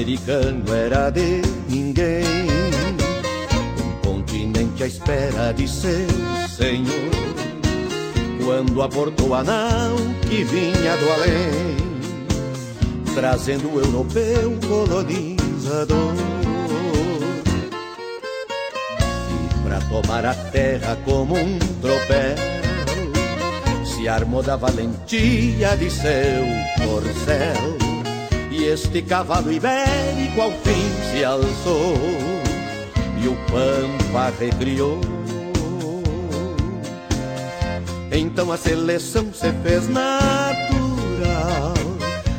Americano 0.07 0.73
era 0.73 1.09
de 1.09 1.41
ninguém. 1.67 2.23
Um 3.75 4.01
continente 4.01 4.83
à 4.83 4.87
espera 4.87 5.51
de 5.53 5.67
seu 5.67 6.07
senhor. 6.47 7.11
Quando 8.45 8.81
aportou 8.81 9.35
a 9.35 9.43
nau 9.43 9.97
que 10.29 10.45
vinha 10.45 10.95
do 10.95 11.11
além, 11.11 11.77
trazendo 13.13 13.69
o 13.73 13.81
europeu 13.81 14.57
colonizador. 14.65 16.13
E 19.33 19.67
pra 19.67 19.81
tomar 19.89 20.25
a 20.25 20.33
terra 20.33 20.97
como 21.03 21.35
um 21.35 21.59
tropel, 21.81 22.37
se 23.83 24.07
armou 24.07 24.41
da 24.41 24.55
valentia 24.55 25.75
de 25.75 25.91
seu 25.91 26.45
corcel 26.85 27.86
e 28.57 28.65
este 28.65 29.03
cavalo 29.03 29.51
ibérico 29.51 30.41
ao 30.41 30.51
fim 30.51 30.89
se 31.11 31.23
alçou 31.23 31.95
E 33.21 33.27
o 33.27 33.35
Pampa 33.51 34.33
recriou. 34.39 34.99
Então 38.11 38.51
a 38.51 38.57
seleção 38.57 39.31
se 39.31 39.51
fez 39.63 39.87
natural 39.87 41.73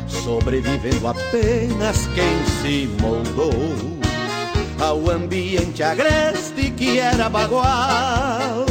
Sobrevivendo 0.07 1.07
apenas 1.07 2.07
quem 2.07 2.45
se 2.61 2.87
moldou 3.01 3.53
Ao 4.79 5.09
ambiente 5.09 5.81
agreste 5.83 6.71
que 6.71 6.99
era 6.99 7.29
bagual. 7.29 8.65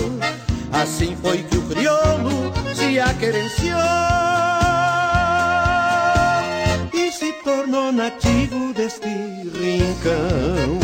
Assim 0.70 1.16
foi 1.22 1.38
que 1.38 1.56
o 1.56 1.62
crioulo 1.62 2.52
se 2.74 3.00
aquerenciou 3.00 4.27
tornou 7.42 7.90
nativo 7.90 8.72
deste 8.74 9.08
rincão, 9.08 10.78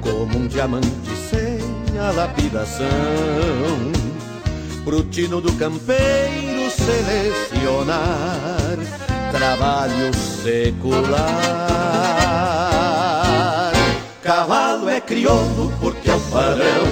como 0.00 0.38
um 0.38 0.46
diamante 0.48 0.88
sem 1.30 1.98
a 1.98 2.10
lapidação. 2.10 2.86
Pro 4.84 5.02
tino 5.04 5.40
do 5.40 5.52
campeiro 5.52 6.70
selecionar 6.70 8.24
trabalho 9.30 10.12
secular. 10.42 11.22
Cavalo 14.22 14.88
é 14.88 15.00
crioulo 15.00 15.72
porque 15.80 16.10
é 16.10 16.14
o 16.14 16.20
padrão 16.20 16.86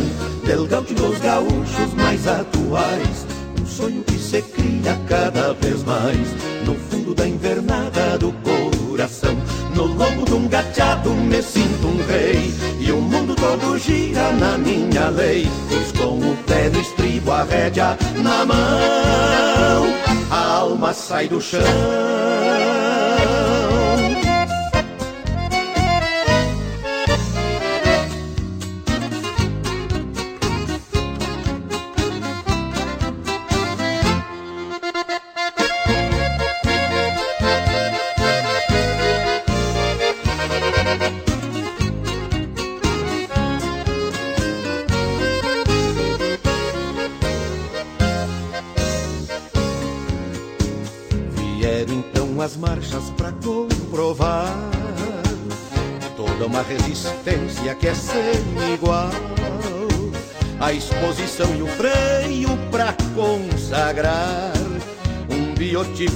del 0.45 0.67
dos 0.67 1.19
gaúchos 1.19 1.95
mais 1.95 2.27
atuais. 2.27 3.27
Um 3.61 3.67
sonho 3.67 4.03
que 4.05 4.19
se 4.19 4.43
cria 4.43 4.99
cada 5.09 5.53
vez 5.55 5.83
mais 5.85 6.29
no 6.65 6.75
fundo 7.13 7.15
da 7.15 7.29
invernada 7.29 8.19
do 8.19 8.33
coração. 8.33 9.37
No 9.75 9.85
lombo 9.85 10.25
de 10.25 10.35
um 10.35 10.49
gateado 10.49 11.11
me 11.11 11.43
sinto 11.43 11.87
um 11.87 12.07
rei 12.07 12.53
E 12.79 12.93
o 12.93 13.01
mundo 13.01 13.35
todo 13.35 13.79
gira 13.79 14.31
na 14.33 14.59
minha 14.59 15.09
lei 15.09 15.47
Pois 15.69 15.93
com 15.93 16.19
o 16.19 16.37
pé 16.47 16.69
no 16.69 16.79
estribo, 16.79 17.33
a 17.33 17.43
rédea 17.45 17.97
na 18.23 18.45
mão 18.45 19.87
A 20.31 20.57
alma 20.59 20.93
sai 20.93 21.27
do 21.27 21.41
chão 21.41 22.22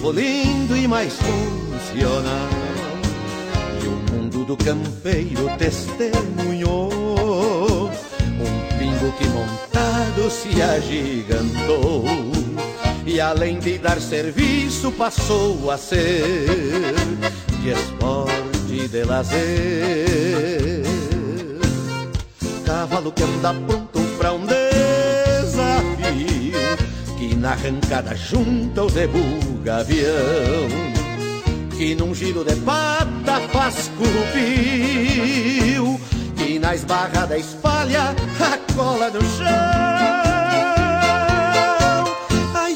biotipo 0.07 0.11
lindo 0.13 0.77
e 0.77 0.87
mais 0.87 1.15
funcional. 1.15 2.49
E 3.83 3.87
o 3.87 4.13
mundo 4.13 4.45
do 4.45 4.57
campeiro 4.57 5.51
testemunhou 5.59 6.91
um 7.89 8.79
pingo 8.79 9.13
que 9.13 9.27
montado 9.29 10.31
se 10.31 10.63
agigantou 10.63 12.05
e 13.05 13.21
além 13.21 13.59
de 13.59 13.79
dar 13.79 14.01
serviço 14.01 14.93
passou 14.93 15.71
a 15.71 15.79
ser 15.79 16.95
de 17.61 17.71
esporte 17.71 18.89
de 18.89 19.05
lazer. 19.05 20.83
Cavalo 22.65 23.13
que 23.13 23.23
anda 23.23 23.55
pronto 23.55 23.86
arrancada 27.57 28.15
junta 28.15 28.85
o 28.85 28.89
zebu 28.89 29.19
gavião, 29.65 30.69
que 31.77 31.95
num 31.95 32.15
giro 32.15 32.45
de 32.45 32.55
pata 32.57 33.41
faz 33.53 33.91
cupio, 33.97 36.01
que 36.37 36.59
na 36.59 36.75
esbarrada 36.75 37.37
espalha 37.37 38.15
a 38.41 38.75
cola 38.75 39.11
no 39.11 39.21
chão 39.21 40.17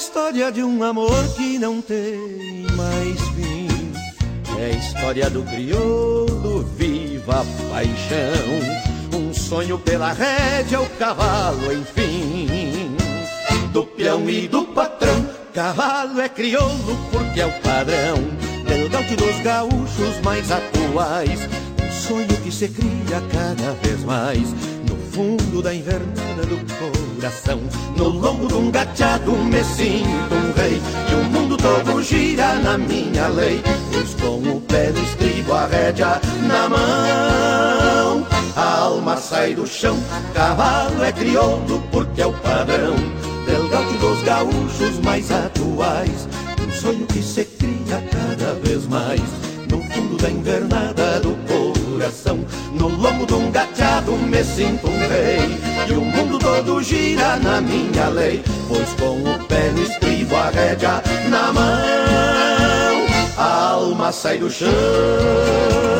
história 0.01 0.51
de 0.51 0.63
um 0.63 0.83
amor 0.83 1.29
que 1.37 1.59
não 1.59 1.83
tem 1.83 2.67
mais 2.75 3.21
fim. 3.35 3.69
É 4.59 4.67
a 4.67 4.71
história 4.71 5.29
do 5.29 5.43
crioulo, 5.43 6.65
viva 6.77 7.41
a 7.41 7.71
paixão. 7.71 9.19
Um 9.19 9.35
sonho 9.35 9.79
pela 9.79 10.13
rédea, 10.13 10.81
o 10.81 10.89
cavalo, 10.91 11.73
enfim. 11.73 12.10
Do 13.73 13.85
peão 13.85 14.29
e 14.29 14.49
do 14.49 14.65
patrão, 14.65 15.27
cavalo 15.55 16.21
é 16.21 16.29
crioulo 16.29 16.97
porque 17.13 17.41
é 17.41 17.47
o 17.47 17.53
padrão. 17.61 18.51
Gaúcho 19.11 19.17
dos 19.17 19.41
gaúchos 19.41 20.21
mais 20.23 20.51
atuais. 20.53 21.49
Um 21.83 21.93
sonho 21.93 22.27
que 22.43 22.53
se 22.53 22.69
cria 22.69 23.21
cada 23.33 23.73
vez 23.83 24.05
mais. 24.05 24.53
No 24.89 24.97
fundo 25.11 25.63
da 25.63 25.75
invernada 25.75 26.47
do 26.47 26.57
coração. 27.17 27.61
No 27.97 28.09
lombo 28.09 28.47
de 28.47 28.55
um 28.55 28.71
gateado 28.71 29.33
me 29.33 29.65
sinto 29.65 30.35
um 30.35 30.53
rei. 30.53 30.81
E 31.11 31.15
o 31.15 31.25
mundo 31.25 31.57
todo 31.57 32.03
gira 32.03 32.55
na 32.55 32.79
minha 32.79 33.29
lei. 33.29 33.61
Pois 33.93 34.15
com 34.15 34.57
o 34.57 34.61
pé 34.61 34.91
no 34.91 35.03
estribo, 35.03 35.53
a 35.53 35.67
rédea 35.67 36.21
na 36.47 36.69
mão. 36.69 38.27
A 38.55 38.79
alma 38.81 39.17
sai 39.17 39.55
do 39.55 39.67
chão, 39.67 39.97
cavalo 40.35 41.03
é 41.03 41.13
crioulo 41.13 41.83
Porque 41.91 42.21
é 42.21 42.27
o 42.27 42.33
padrão 42.33 43.20
dos 44.01 44.23
gaúchos 44.23 44.99
mais 45.05 45.31
atuais. 45.31 46.29
Um 46.67 46.73
sonho 46.73 47.07
que 47.07 47.23
se 47.23 47.45
cria 47.45 48.03
cada 48.11 48.55
vez 48.55 48.87
mais. 48.87 49.21
No 49.71 49.81
fundo 49.85 50.17
da 50.17 50.29
invernada 50.29 51.21
do 51.21 51.37
coração 51.47 52.41
No 52.73 52.89
lombo 52.89 53.25
de 53.25 53.35
um 53.35 53.53
gateado 53.53 54.13
me 54.17 54.43
sinto 54.43 54.89
um 54.89 54.99
rei. 54.99 55.59
E 55.89 55.93
o 55.93 56.01
mundo 56.01 56.39
todo 56.41 56.83
gira 56.83 57.37
na 57.37 57.61
minha 57.61 58.09
lei 58.09 58.43
Pois 58.69 58.89
com 58.95 59.23
o 59.23 59.39
pé 59.47 59.71
no 59.71 59.83
estribo, 59.83 60.35
a 60.35 60.51
rédea 60.51 61.03
na 61.29 61.53
mão 61.53 63.07
A 63.37 63.71
alma 63.71 64.11
sai 64.11 64.39
do 64.39 64.51
chão 64.51 66.00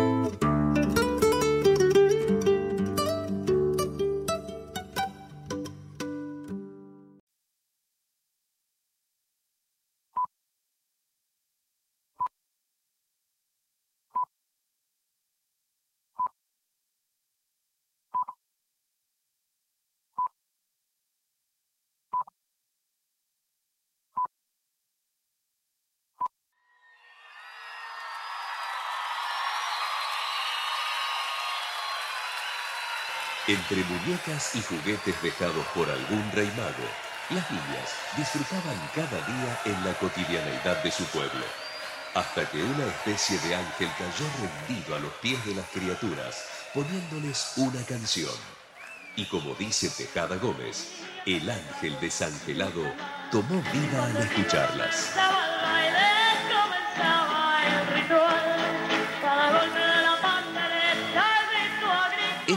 Entre 33.51 33.83
muñecas 33.83 34.55
y 34.55 34.61
juguetes 34.61 35.21
dejados 35.21 35.65
por 35.75 35.89
algún 35.89 36.31
rey 36.31 36.49
mago, 36.55 36.87
las 37.31 37.51
niñas 37.51 37.89
disfrutaban 38.15 38.79
cada 38.95 39.19
día 39.27 39.59
en 39.65 39.83
la 39.83 39.93
cotidianeidad 39.95 40.81
de 40.81 40.89
su 40.89 41.03
pueblo, 41.07 41.43
hasta 42.13 42.49
que 42.49 42.63
una 42.63 42.85
especie 42.85 43.37
de 43.39 43.55
ángel 43.55 43.89
cayó 43.97 44.25
rendido 44.39 44.95
a 44.95 44.99
los 44.99 45.11
pies 45.15 45.45
de 45.45 45.55
las 45.55 45.65
criaturas, 45.67 46.45
poniéndoles 46.73 47.51
una 47.57 47.83
canción. 47.83 48.31
Y 49.17 49.25
como 49.25 49.53
dice 49.55 49.89
Tejada 49.89 50.37
Gómez, 50.37 50.87
el 51.25 51.49
ángel 51.49 51.99
desangelado 51.99 52.85
tomó 53.33 53.61
vida 53.73 54.05
al 54.05 54.15
escucharlas. 54.15 55.40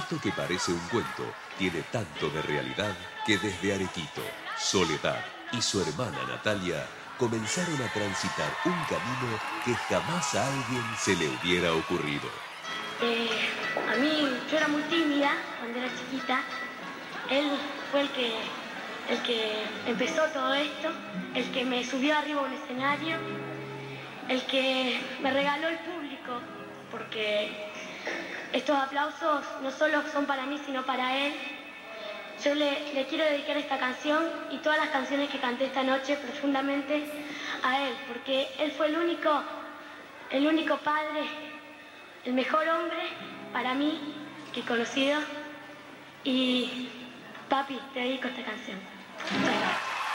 Esto 0.04 0.20
que 0.20 0.32
parece 0.32 0.70
un 0.70 0.86
cuento 0.90 1.34
tiene 1.56 1.80
tanto 1.84 2.28
de 2.28 2.42
realidad 2.42 2.94
que 3.24 3.38
desde 3.38 3.72
Arequito, 3.72 4.20
Soledad 4.54 5.24
y 5.50 5.62
su 5.62 5.80
hermana 5.80 6.22
Natalia 6.28 6.86
comenzaron 7.16 7.80
a 7.80 7.88
transitar 7.88 8.52
un 8.64 8.84
camino 8.84 9.40
que 9.64 9.74
jamás 9.74 10.34
a 10.34 10.46
alguien 10.46 10.84
se 10.94 11.16
le 11.16 11.30
hubiera 11.30 11.72
ocurrido. 11.72 12.28
Eh, 13.00 13.30
a 13.90 13.96
mí, 13.96 14.28
yo 14.50 14.58
era 14.58 14.68
muy 14.68 14.82
tímida 14.82 15.38
cuando 15.58 15.78
era 15.78 15.88
chiquita. 15.96 16.42
Él 17.30 17.52
fue 17.90 18.02
el 18.02 18.08
que, 18.10 18.30
el 19.08 19.22
que 19.22 19.64
empezó 19.86 20.22
todo 20.34 20.52
esto, 20.52 20.90
el 21.34 21.50
que 21.50 21.64
me 21.64 21.82
subió 21.82 22.18
arriba 22.18 22.42
a 22.42 22.44
un 22.44 22.52
escenario, 22.52 23.16
el 24.28 24.42
que 24.42 25.00
me 25.22 25.32
regaló 25.32 25.68
el 25.68 25.78
público, 25.78 26.42
porque 26.90 27.72
estos 28.54 28.78
aplausos 28.78 29.44
no 29.62 29.70
solo 29.72 30.00
son 30.12 30.26
para 30.26 30.46
mí, 30.46 30.60
sino 30.64 30.86
para 30.86 31.16
él. 31.18 31.34
Yo 32.44 32.54
le, 32.54 33.04
quiero 33.08 33.24
dedicar 33.24 33.56
esta 33.56 33.78
canción 33.78 34.22
y 34.52 34.58
todas 34.58 34.78
las 34.78 34.90
canciones 34.90 35.28
que 35.28 35.40
canté 35.40 35.66
esta 35.66 35.82
noche 35.82 36.16
profundamente 36.16 37.04
a 37.64 37.82
él, 37.82 37.96
porque 38.06 38.48
él 38.60 38.72
fue 38.76 38.86
el 38.86 38.96
único, 38.96 39.42
el 40.30 40.46
único 40.46 40.78
padre, 40.78 41.26
el 42.24 42.32
mejor 42.32 42.68
hombre 42.68 43.08
para 43.52 43.74
mí 43.74 44.14
que 44.52 44.60
he 44.60 44.64
conocido. 44.64 45.20
Y 46.22 46.88
papi, 47.48 47.80
te 47.92 48.00
dedico 48.00 48.28
esta 48.28 48.44
canción. 48.44 48.78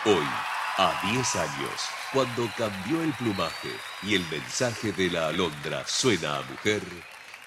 Hoy, 0.05 0.25
a 0.77 0.93
10 1.11 1.35
años, 1.35 1.89
cuando 2.13 2.49
cambió 2.57 3.03
el 3.03 3.11
plumaje 3.13 3.75
y 4.01 4.15
el 4.15 4.25
mensaje 4.29 4.93
de 4.93 5.09
la 5.09 5.27
alondra 5.27 5.85
suena 5.85 6.37
a 6.37 6.41
mujer, 6.43 6.81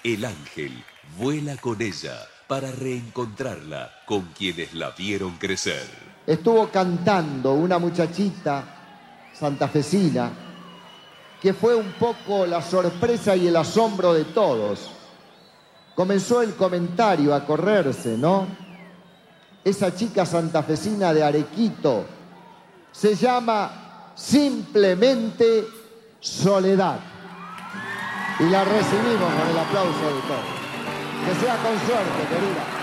el 0.03 0.25
ángel 0.25 0.83
vuela 1.17 1.55
con 1.57 1.81
ella 1.81 2.17
para 2.47 2.71
reencontrarla 2.71 3.91
con 4.05 4.33
quienes 4.37 4.73
la 4.73 4.91
vieron 4.91 5.37
crecer. 5.37 5.87
Estuvo 6.27 6.69
cantando 6.69 7.53
una 7.53 7.79
muchachita 7.79 8.63
santafesina 9.33 10.31
que 11.41 11.53
fue 11.53 11.75
un 11.75 11.93
poco 11.93 12.45
la 12.45 12.61
sorpresa 12.61 13.35
y 13.35 13.47
el 13.47 13.55
asombro 13.55 14.13
de 14.13 14.25
todos. 14.25 14.91
Comenzó 15.95 16.41
el 16.41 16.55
comentario 16.55 17.33
a 17.33 17.45
correrse, 17.45 18.17
¿no? 18.17 18.47
Esa 19.63 19.95
chica 19.95 20.25
santafesina 20.25 21.13
de 21.13 21.23
Arequito 21.23 22.05
se 22.91 23.15
llama 23.15 24.11
simplemente 24.15 25.65
Soledad. 26.19 27.12
Y 28.39 28.49
la 28.49 28.63
recibimos 28.63 29.31
con 29.33 29.49
el 29.49 29.57
aplauso 29.57 30.05
de 30.07 30.21
todos. 30.27 30.63
Que 31.25 31.45
sea 31.45 31.55
con 31.57 31.77
suerte, 31.85 32.27
querida. 32.29 32.82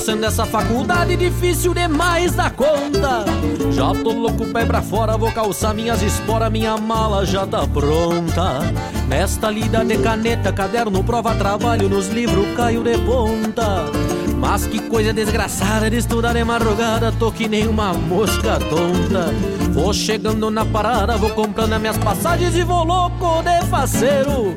Cursando 0.00 0.24
essa 0.24 0.46
faculdade 0.46 1.14
difícil 1.14 1.74
demais 1.74 2.32
da 2.32 2.48
conta. 2.48 3.22
Já 3.70 3.92
tô 4.02 4.12
louco, 4.12 4.46
pé 4.46 4.64
pra 4.64 4.80
fora, 4.80 5.18
vou 5.18 5.30
calçar 5.30 5.74
minhas 5.74 6.00
esporas, 6.00 6.50
minha 6.50 6.74
mala 6.78 7.26
já 7.26 7.46
tá 7.46 7.66
pronta. 7.66 8.60
Nesta 9.06 9.50
lida 9.50 9.84
de 9.84 9.98
caneta, 9.98 10.50
caderno, 10.54 11.04
prova, 11.04 11.34
trabalho, 11.34 11.86
nos 11.86 12.08
livros 12.08 12.46
caio 12.56 12.82
de 12.82 12.96
ponta. 12.96 13.84
Mas 14.38 14.66
que 14.66 14.78
coisa 14.88 15.12
desgraçada 15.12 15.90
de 15.90 15.98
estudar 15.98 16.32
de 16.32 16.44
madrugada, 16.44 17.12
tô 17.12 17.30
que 17.30 17.46
nem 17.46 17.68
uma 17.68 17.92
mosca 17.92 18.58
tonta. 18.58 19.26
Vou 19.70 19.92
chegando 19.92 20.50
na 20.50 20.64
parada, 20.64 21.18
vou 21.18 21.30
comprando 21.30 21.74
as 21.74 21.80
minhas 21.80 21.98
passagens 21.98 22.56
e 22.56 22.64
vou 22.64 22.84
louco 22.84 23.42
de 23.42 23.66
faceiro. 23.66 24.56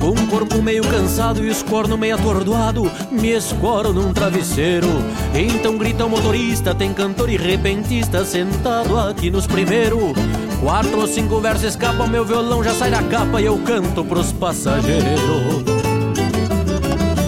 Com 0.00 0.10
o 0.10 0.26
corpo 0.28 0.62
meio 0.62 0.82
cansado 0.82 1.44
e 1.44 1.50
os 1.50 1.62
cornos 1.62 1.98
meio 1.98 2.14
atordoado, 2.14 2.90
me 3.10 3.28
escoro 3.28 3.92
num 3.92 4.14
travesseiro. 4.14 4.88
Então 5.34 5.76
grita 5.76 6.06
o 6.06 6.10
motorista, 6.10 6.74
tem 6.74 6.92
cantor 6.94 7.28
e 7.28 7.36
repentista 7.36 8.24
sentado 8.24 8.98
aqui 8.98 9.30
nos 9.30 9.46
primeiros. 9.46 10.14
Quatro 10.60 11.00
ou 11.00 11.06
cinco 11.06 11.38
versos 11.38 11.64
escapam, 11.64 12.06
meu 12.06 12.24
violão 12.24 12.64
já 12.64 12.74
sai 12.74 12.90
da 12.90 13.02
capa 13.02 13.42
e 13.42 13.44
eu 13.44 13.58
canto 13.58 14.02
pros 14.02 14.32
passageiros. 14.32 15.64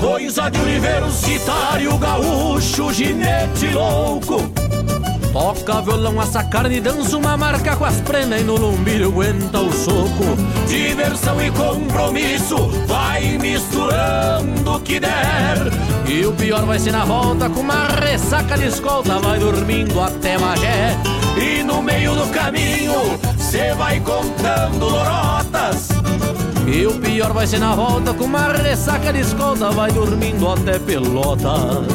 Coisa 0.01 0.49
de 0.51 0.59
universitário, 0.59 1.99
gaúcho, 1.99 2.91
ginete 2.91 3.69
louco. 3.73 4.51
Toca 5.33 5.81
violão, 5.81 6.21
assa 6.21 6.45
carne, 6.45 6.79
dança 6.79 7.17
uma 7.17 7.39
marca 7.39 7.75
com 7.75 7.87
as 7.87 7.99
prenas 8.03 8.43
e 8.43 8.45
no 8.45 8.55
lombilho 8.55 9.09
aguenta 9.09 9.61
o 9.61 9.73
soco. 9.73 10.37
Diversão 10.69 11.41
e 11.43 11.51
compromisso, 11.51 12.69
vai 12.87 13.39
misturando 13.39 14.75
o 14.75 14.81
que 14.81 15.01
der. 15.01 15.57
E 16.07 16.27
o 16.27 16.33
pior 16.33 16.67
vai 16.67 16.79
ser 16.79 16.93
na 16.93 17.07
volta, 17.07 17.49
com 17.49 17.61
uma 17.61 17.87
ressaca 17.87 18.59
de 18.59 18.67
escolta, 18.67 19.19
vai 19.21 19.39
dormindo 19.39 19.99
até 20.03 20.37
Magé. 20.37 20.99
E 21.41 21.63
no 21.63 21.83
meio 21.83 22.15
do 22.15 22.27
caminho, 22.29 23.19
cê 23.39 23.73
vai 23.73 24.01
contando 24.01 24.87
lorotas. 24.87 25.89
E 26.67 26.87
o 26.87 26.93
pior 27.01 27.33
vai 27.33 27.47
ser 27.47 27.59
na 27.59 27.75
volta, 27.75 28.13
com 28.13 28.25
uma 28.25 28.53
ressaca 28.53 29.11
de 29.11 29.21
escolta, 29.21 29.71
vai 29.71 29.91
dormindo 29.91 30.47
até 30.47 30.79
Pelotas. 30.79 31.87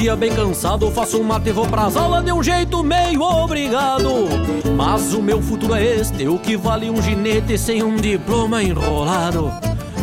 Dia, 0.00 0.16
bem 0.16 0.32
cansado, 0.32 0.90
faço 0.90 1.20
um 1.20 1.22
mate 1.22 1.50
e 1.50 1.52
vou 1.52 1.66
pras 1.66 1.94
aulas 1.94 2.24
de 2.24 2.32
um 2.32 2.42
jeito 2.42 2.82
meio 2.82 3.20
obrigado. 3.20 4.28
Mas 4.74 5.12
o 5.12 5.20
meu 5.20 5.42
futuro 5.42 5.74
é 5.74 5.84
este, 5.84 6.26
o 6.26 6.38
que 6.38 6.56
vale 6.56 6.88
um 6.88 7.02
ginete 7.02 7.58
sem 7.58 7.82
um 7.82 7.96
diploma 7.96 8.62
enrolado. 8.62 9.52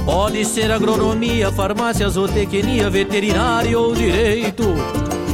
Pode 0.06 0.46
ser 0.46 0.72
agronomia, 0.72 1.52
farmácia, 1.52 2.08
zootecnia, 2.08 2.92
veterinário 2.92 3.80
ou 3.80 3.96
direito. 3.96 4.66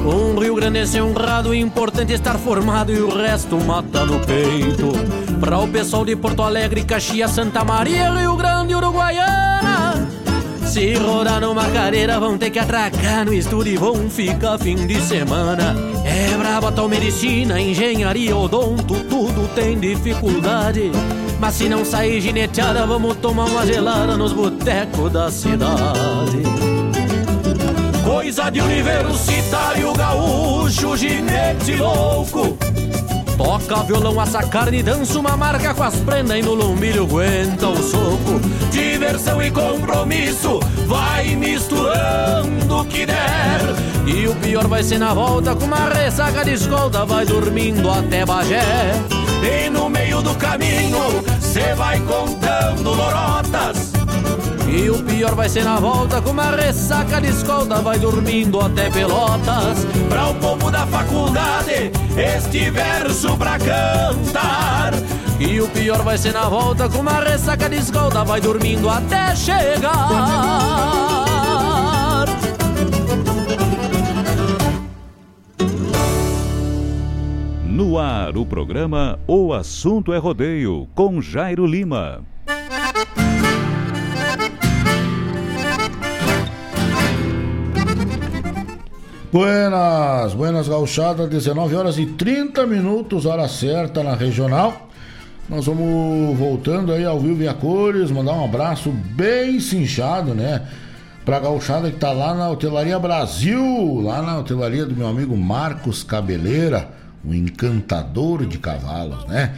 Um 0.05 0.39
Rio 0.39 0.55
Grande 0.55 0.97
é 0.97 1.03
honrado, 1.03 1.53
importante 1.53 2.13
estar 2.13 2.37
formado 2.37 2.93
e 2.93 3.01
o 3.01 3.13
resto 3.13 3.57
mata 3.57 4.05
no 4.05 4.17
peito. 4.21 4.93
Pra 5.41 5.59
o 5.59 5.67
pessoal 5.67 6.05
de 6.05 6.15
Porto 6.15 6.41
Alegre, 6.41 6.85
Caxias, 6.85 7.31
Santa 7.31 7.65
Maria, 7.65 8.11
Rio 8.11 8.37
Grande, 8.37 8.73
Uruguaiana. 8.73 9.82
Se 10.73 10.95
rodar 10.95 11.39
numa 11.39 11.69
cadeira, 11.69 12.19
vão 12.19 12.35
ter 12.35 12.49
que 12.49 12.57
atracar 12.57 13.23
no 13.23 13.31
estudo 13.31 13.69
e 13.69 13.77
vão 13.77 14.09
ficar 14.09 14.57
fim 14.57 14.87
de 14.87 14.99
semana. 15.01 15.75
É 16.03 16.35
braba 16.35 16.71
tal 16.71 16.89
medicina, 16.89 17.61
engenharia, 17.61 18.35
odonto, 18.35 18.95
tudo 19.07 19.47
tem 19.53 19.79
dificuldade. 19.79 20.91
Mas 21.39 21.53
se 21.53 21.69
não 21.69 21.85
sair 21.85 22.19
gineteada, 22.19 22.87
vamos 22.87 23.15
tomar 23.17 23.45
uma 23.45 23.67
gelada 23.67 24.17
nos 24.17 24.33
botecos 24.33 25.11
da 25.11 25.29
cidade. 25.29 26.41
Coisa 28.03 28.49
de 28.49 28.59
universitário 28.59 29.93
gaúcho, 29.93 30.97
ginete 30.97 31.75
louco. 31.75 32.57
Toca 33.37 33.83
violão, 33.83 34.19
assa 34.19 34.43
carne, 34.43 34.83
dança 34.83 35.19
uma 35.19 35.35
marca 35.35 35.73
com 35.73 35.83
as 35.83 35.95
prendas 35.95 36.37
e 36.37 36.41
no 36.41 36.53
lombilho 36.53 37.03
aguenta 37.03 37.67
o 37.67 37.83
soco. 37.83 38.39
Diversão 38.71 39.41
e 39.41 39.49
compromisso, 39.49 40.59
vai 40.87 41.35
misturando 41.35 42.77
o 42.77 42.85
que 42.85 43.05
der. 43.05 43.59
E 44.05 44.27
o 44.27 44.35
pior 44.35 44.67
vai 44.67 44.83
ser 44.83 44.99
na 44.99 45.13
volta, 45.13 45.55
com 45.55 45.65
uma 45.65 45.89
ressaca 45.89 46.43
de 46.43 46.53
escolta, 46.53 47.05
vai 47.05 47.25
dormindo 47.25 47.89
até 47.89 48.25
Bagé. 48.25 48.91
E 49.41 49.69
no 49.69 49.89
meio 49.89 50.21
do 50.21 50.35
caminho, 50.35 51.23
cê 51.39 51.73
vai 51.75 51.99
contando 52.01 52.93
lorotas. 52.93 53.92
E 54.75 54.89
o 54.89 55.03
pior 55.03 55.35
vai 55.35 55.47
ser 55.47 55.63
na 55.63 55.79
volta, 55.79 56.19
com 56.19 56.31
uma 56.31 56.49
ressaca 56.49 57.21
de 57.21 57.27
escolta, 57.27 57.79
vai 57.79 57.99
dormindo 57.99 58.59
até 58.59 58.89
Pelotas. 58.89 59.85
Pra 60.09 60.29
o 60.29 60.35
povo 60.35 60.71
da 60.71 60.87
faculdade, 60.87 61.91
este 62.17 62.71
verso 62.71 63.37
pra 63.37 63.59
cantar. 63.59 64.93
E 65.39 65.61
o 65.61 65.69
pior 65.69 66.01
vai 66.01 66.17
ser 66.17 66.33
na 66.33 66.49
volta, 66.49 66.89
com 66.89 67.01
uma 67.01 67.19
ressaca 67.19 67.69
de 67.69 67.75
escolta, 67.75 68.23
vai 68.23 68.41
dormindo 68.41 68.89
até 68.89 69.35
chegar. 69.35 70.09
No 77.63 77.99
ar, 77.99 78.35
o 78.35 78.43
programa 78.43 79.19
O 79.27 79.53
Assunto 79.53 80.11
é 80.11 80.17
Rodeio, 80.17 80.87
com 80.95 81.21
Jairo 81.21 81.67
Lima. 81.67 82.32
Buenas, 89.33 90.35
buenas 90.35 90.67
gauchada, 90.67 91.25
19 91.25 91.75
horas 91.75 91.97
e 91.97 92.05
30 92.05 92.67
minutos, 92.67 93.25
hora 93.25 93.47
certa 93.47 94.03
na 94.03 94.13
regional. 94.13 94.89
Nós 95.49 95.65
vamos 95.65 96.37
voltando 96.37 96.91
aí 96.91 97.03
ao 97.03 97.19
vivo 97.19 97.41
e 97.41 97.47
a 97.47 97.53
cores, 97.55 98.11
mandar 98.11 98.33
um 98.33 98.45
abraço 98.45 98.91
bem 98.91 99.59
cinchado, 99.59 100.35
né? 100.35 100.61
Pra 101.25 101.39
gauchada 101.39 101.89
que 101.89 101.97
tá 101.97 102.11
lá 102.11 102.35
na 102.35 102.47
Hotelaria 102.47 102.99
Brasil, 102.99 104.01
lá 104.01 104.21
na 104.21 104.37
hotelaria 104.37 104.85
do 104.85 104.95
meu 104.95 105.07
amigo 105.07 105.35
Marcos 105.35 106.03
Cabeleira, 106.03 106.89
o 107.25 107.33
encantador 107.33 108.45
de 108.45 108.59
cavalos, 108.59 109.25
né? 109.25 109.55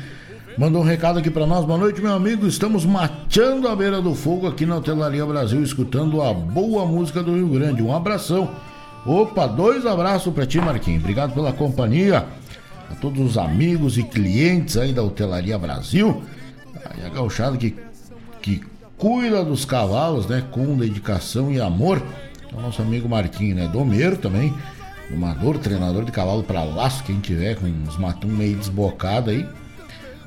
Mandou 0.57 0.84
um 0.84 0.85
recado 0.85 1.19
aqui 1.19 1.30
pra 1.30 1.45
nós. 1.45 1.65
Boa 1.65 1.77
noite, 1.77 2.02
meu 2.02 2.14
amigo. 2.14 2.47
Estamos 2.47 2.85
mateando 2.85 3.68
a 3.68 3.76
beira 3.76 4.02
do 4.02 4.15
fogo 4.15 4.47
aqui 4.47 4.65
na 4.65 4.77
Hotelaria 4.77 5.26
Brasil, 5.26 5.61
escutando 5.61 6.22
a 6.22 6.34
boa 6.34 6.85
música 6.85 7.22
do 7.22 7.35
Rio 7.35 7.49
Grande. 7.49 7.84
Um 7.84 7.93
abração. 7.93 8.49
Opa, 9.06 9.45
dois 9.48 9.86
abraços 9.86 10.34
pra 10.34 10.48
ti, 10.48 10.60
Marquinhos. 10.60 11.03
Obrigado 11.03 11.34
pela 11.34 11.53
companhia. 11.53 12.26
A 12.90 12.95
todos 12.95 13.19
os 13.19 13.38
amigos 13.38 13.98
e 13.98 14.03
clientes 14.03 14.77
aí 14.77 14.91
da 14.91 15.03
Hotelaria 15.03 15.57
Brasil. 15.60 16.23
Aí 16.86 17.06
a 17.06 17.10
gauchada 17.10 17.56
que, 17.56 17.76
que 18.41 18.64
cuida 18.98 19.44
dos 19.44 19.64
cavalos, 19.64 20.26
né? 20.26 20.44
Com 20.52 20.76
dedicação 20.76 21.52
e 21.52 21.61
amor. 21.61 22.02
É 22.52 22.56
o 22.56 22.61
nosso 22.61 22.82
amigo 22.82 23.07
Marquinhos, 23.07 23.57
né? 23.57 23.68
Domeiro 23.68 24.18
também. 24.18 24.53
Domador, 25.10 25.60
treinador 25.60 26.03
de 26.03 26.11
cavalo 26.11 26.44
pra 26.44 26.64
laço. 26.64 27.03
Quem 27.03 27.19
tiver 27.19 27.56
com 27.56 27.68
uns 27.68 27.98
matum 27.98 28.27
meio 28.27 28.57
desbocado 28.57 29.30
aí. 29.30 29.48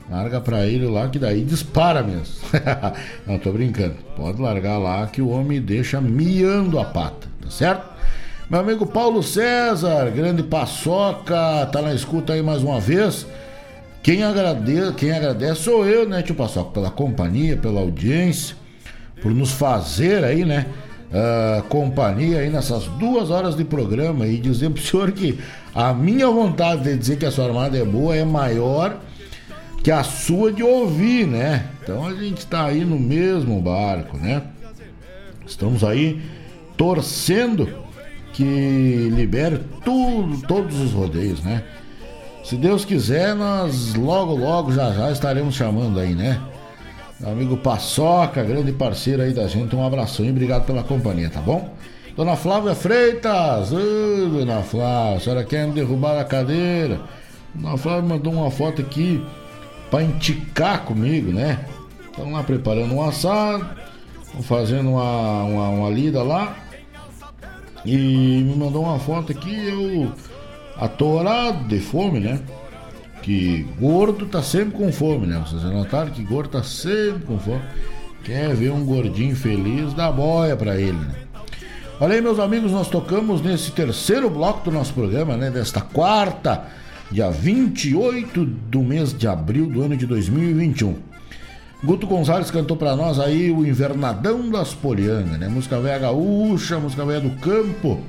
Larga 0.09 0.41
pra 0.41 0.67
ele 0.67 0.87
lá 0.87 1.09
que 1.09 1.19
daí 1.19 1.43
dispara 1.45 2.03
mesmo. 2.03 2.35
Não, 3.27 3.39
tô 3.39 3.53
brincando. 3.53 3.97
Pode 4.17 4.41
largar 4.41 4.79
lá 4.79 5.07
que 5.07 5.21
o 5.21 5.29
homem 5.29 5.61
deixa 5.61 6.01
miando 6.01 6.79
a 6.79 6.85
pata, 6.85 7.27
tá 7.43 7.51
certo? 7.51 7.98
Meu 8.51 8.61
amigo 8.61 8.87
Paulo 8.87 9.23
César, 9.23 10.11
grande 10.11 10.43
paçoca, 10.43 11.67
tá 11.71 11.83
na 11.83 11.93
escuta 11.93 12.33
aí 12.33 12.43
mais 12.43 12.63
uma 12.63 12.81
vez. 12.81 13.27
Quem 14.03 14.25
agradece, 14.25 14.95
quem 14.95 15.13
agradece 15.13 15.65
sou 15.65 15.85
eu, 15.85 16.09
né, 16.09 16.23
tio 16.23 16.35
Paçoca, 16.35 16.71
pela 16.71 16.91
companhia, 16.91 17.59
pela 17.59 17.81
audiência. 17.81 18.57
por 19.21 19.35
nos 19.35 19.53
fazer 19.53 20.25
aí, 20.25 20.47
né? 20.47 20.65
ah, 21.13 21.63
companhia 21.69 22.39
aí 22.39 22.49
nessas 22.49 22.85
duas 22.85 23.29
horas 23.31 23.55
de 23.55 23.65
programa 23.65 24.27
e 24.27 24.39
dizer 24.39 24.71
pro 24.71 24.83
senhor 24.83 25.13
que 25.13 25.39
a 25.75 25.93
minha 25.93 26.29
vontade 26.29 26.85
de 26.85 26.97
dizer 26.97 27.19
que 27.19 27.27
a 27.27 27.31
sua 27.31 27.49
armada 27.49 27.77
é 27.77 27.85
boa 27.85 28.17
é 28.17 28.25
maior 28.25 28.99
que 29.85 29.91
a 29.91 30.03
sua 30.03 30.51
de 30.51 30.63
ouvir, 30.63 31.27
né? 31.27 31.67
Então 31.83 32.07
a 32.07 32.15
gente 32.15 32.47
tá 32.47 32.65
aí 32.65 32.83
no 32.83 32.99
mesmo 32.99 33.61
barco, 33.61 34.17
né? 34.17 34.43
Estamos 35.47 35.85
aí 35.85 36.23
torcendo 36.79 37.88
que 38.39 39.11
libere 39.13 39.59
tudo, 39.85 40.41
todos 40.47 40.79
os 40.79 40.93
rodeios, 40.93 41.43
né? 41.43 41.65
Se 42.45 42.55
Deus 42.55 42.85
quiser, 42.85 43.35
nós 43.35 43.95
logo, 43.97 44.37
logo, 44.37 44.73
já 44.73 44.93
já 44.93 45.11
estaremos 45.11 45.57
chamando 45.57 45.99
aí, 45.99 46.15
né? 46.15 46.41
Meu 47.19 47.33
amigo 47.33 47.57
Paçoca, 47.57 48.41
grande 48.45 48.71
parceiro 48.71 49.23
aí 49.23 49.33
da 49.33 49.49
gente, 49.49 49.75
um 49.75 49.85
abração 49.85 50.25
e 50.25 50.31
obrigado 50.31 50.65
pela 50.67 50.85
companhia, 50.85 51.29
tá 51.29 51.41
bom? 51.41 51.75
Dona 52.15 52.37
Flávia 52.37 52.77
Freitas, 52.77 53.71
Dona 53.71 54.63
Flávia, 54.63 55.17
a 55.17 55.21
senhora 55.21 55.45
quer 55.45 55.67
me 55.67 55.75
derrubar 55.75 56.15
da 56.15 56.25
cadeira? 56.25 57.01
Dona 57.53 57.77
Flávia 57.77 58.03
mandou 58.03 58.33
uma 58.33 58.53
foto 58.53 58.81
aqui 58.81 59.21
pra 59.91 60.05
enticar 60.05 60.85
comigo, 60.85 61.33
né? 61.33 61.59
Estão 62.09 62.31
lá 62.31 62.45
preparando 62.45 62.95
um 62.95 63.03
assado, 63.03 63.69
fazendo 64.43 64.91
uma, 64.91 65.43
uma, 65.43 65.69
uma 65.71 65.91
lida 65.91 66.23
lá 66.23 66.68
e 67.85 67.97
me 67.97 68.55
mandou 68.57 68.85
uma 68.85 68.99
foto 68.99 69.33
aqui, 69.33 69.55
eu 69.55 70.13
atorado 70.77 71.65
de 71.69 71.81
fome, 71.81 72.21
né? 72.21 72.41
Que 73.23 73.67
gordo 73.79 74.27
tá 74.27 74.43
sempre 74.43 74.79
com 74.79 74.93
fome, 74.93 75.27
né? 75.27 75.43
Vocês 75.45 75.63
notaram 75.65 76.11
que 76.11 76.23
gordo 76.23 76.51
tá 76.51 76.63
sempre 76.63 77.27
com 77.27 77.39
fome. 77.39 77.63
Quer 78.25 78.55
ver 78.55 78.71
um 78.71 78.85
gordinho 78.85 79.35
feliz, 79.35 79.93
dá 79.95 80.11
boia 80.11 80.57
pra 80.57 80.77
ele, 80.77 80.93
né? 80.93 81.15
Olha 82.01 82.15
aí, 82.15 82.21
meus 82.21 82.39
amigos, 82.39 82.71
nós 82.71 82.89
tocamos 82.89 83.43
nesse 83.43 83.73
terceiro 83.73 84.31
bloco 84.31 84.65
do 84.65 84.71
nosso 84.71 84.95
programa, 84.95 85.37
né? 85.37 85.51
Desta 85.51 85.81
quarta, 85.81 86.65
dia 87.11 87.29
28 87.29 88.45
do 88.45 88.83
mês 88.83 89.13
de 89.13 89.27
abril 89.27 89.67
do 89.67 89.83
ano 89.83 89.97
de 89.97 90.07
2021. 90.07 91.08
Guto 91.83 92.09
Gonzalez 92.09 92.51
cantou 92.51 92.77
pra 92.77 92.97
nós 92.97 93.21
aí 93.21 93.53
o 93.53 93.65
Invernadão 93.65 94.51
das 94.51 94.75
Polianas, 94.75 95.39
né? 95.39 95.49
Música 95.49 95.79
velha 95.79 95.99
gaúcha, 95.99 96.79
música 96.79 97.05
velha 97.05 97.21
do 97.21 97.31
campo. 97.37 98.01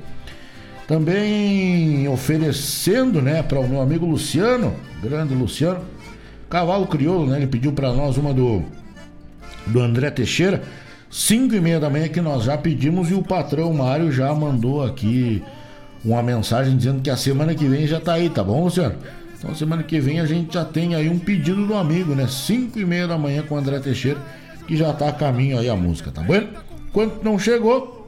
Também 0.88 2.08
oferecendo, 2.08 3.22
né, 3.22 3.44
para 3.44 3.60
o 3.60 3.68
meu 3.68 3.80
amigo 3.80 4.04
Luciano, 4.04 4.74
grande 5.00 5.34
Luciano, 5.34 5.82
Cavalo 6.48 6.88
Crioulo, 6.88 7.28
né? 7.28 7.36
Ele 7.36 7.46
pediu 7.46 7.72
para 7.72 7.92
nós 7.92 8.16
uma 8.16 8.34
do 8.34 8.64
do 9.66 9.78
André 9.78 10.10
Teixeira, 10.10 10.62
5 11.08 11.54
e 11.54 11.60
meia 11.60 11.78
da 11.78 11.88
manhã 11.88 12.08
que 12.08 12.20
nós 12.20 12.44
já 12.44 12.58
pedimos 12.58 13.10
e 13.10 13.14
o 13.14 13.22
patrão 13.22 13.72
Mário 13.72 14.10
já 14.10 14.34
mandou 14.34 14.82
aqui 14.82 15.44
uma 16.04 16.22
mensagem 16.22 16.76
dizendo 16.76 17.02
que 17.02 17.10
a 17.10 17.16
semana 17.16 17.54
que 17.54 17.66
vem 17.66 17.86
já 17.86 18.00
tá 18.00 18.14
aí, 18.14 18.30
tá 18.30 18.42
bom, 18.42 18.64
Luciano? 18.64 18.96
Então 19.40 19.54
semana 19.54 19.82
que 19.82 19.98
vem 19.98 20.20
a 20.20 20.26
gente 20.26 20.52
já 20.52 20.66
tem 20.66 20.94
aí 20.94 21.08
um 21.08 21.18
pedido 21.18 21.66
do 21.66 21.74
amigo, 21.74 22.14
né? 22.14 22.28
5 22.28 22.78
e 22.78 22.84
meia 22.84 23.08
da 23.08 23.16
manhã 23.16 23.42
com 23.42 23.54
o 23.54 23.58
André 23.58 23.78
Teixeira, 23.80 24.20
que 24.68 24.76
já 24.76 24.92
tá 24.92 25.08
a 25.08 25.12
caminho 25.12 25.58
aí 25.58 25.66
a 25.66 25.74
música, 25.74 26.10
tá 26.10 26.20
bom? 26.20 26.46
Enquanto 26.88 27.24
não 27.24 27.38
chegou, 27.38 28.06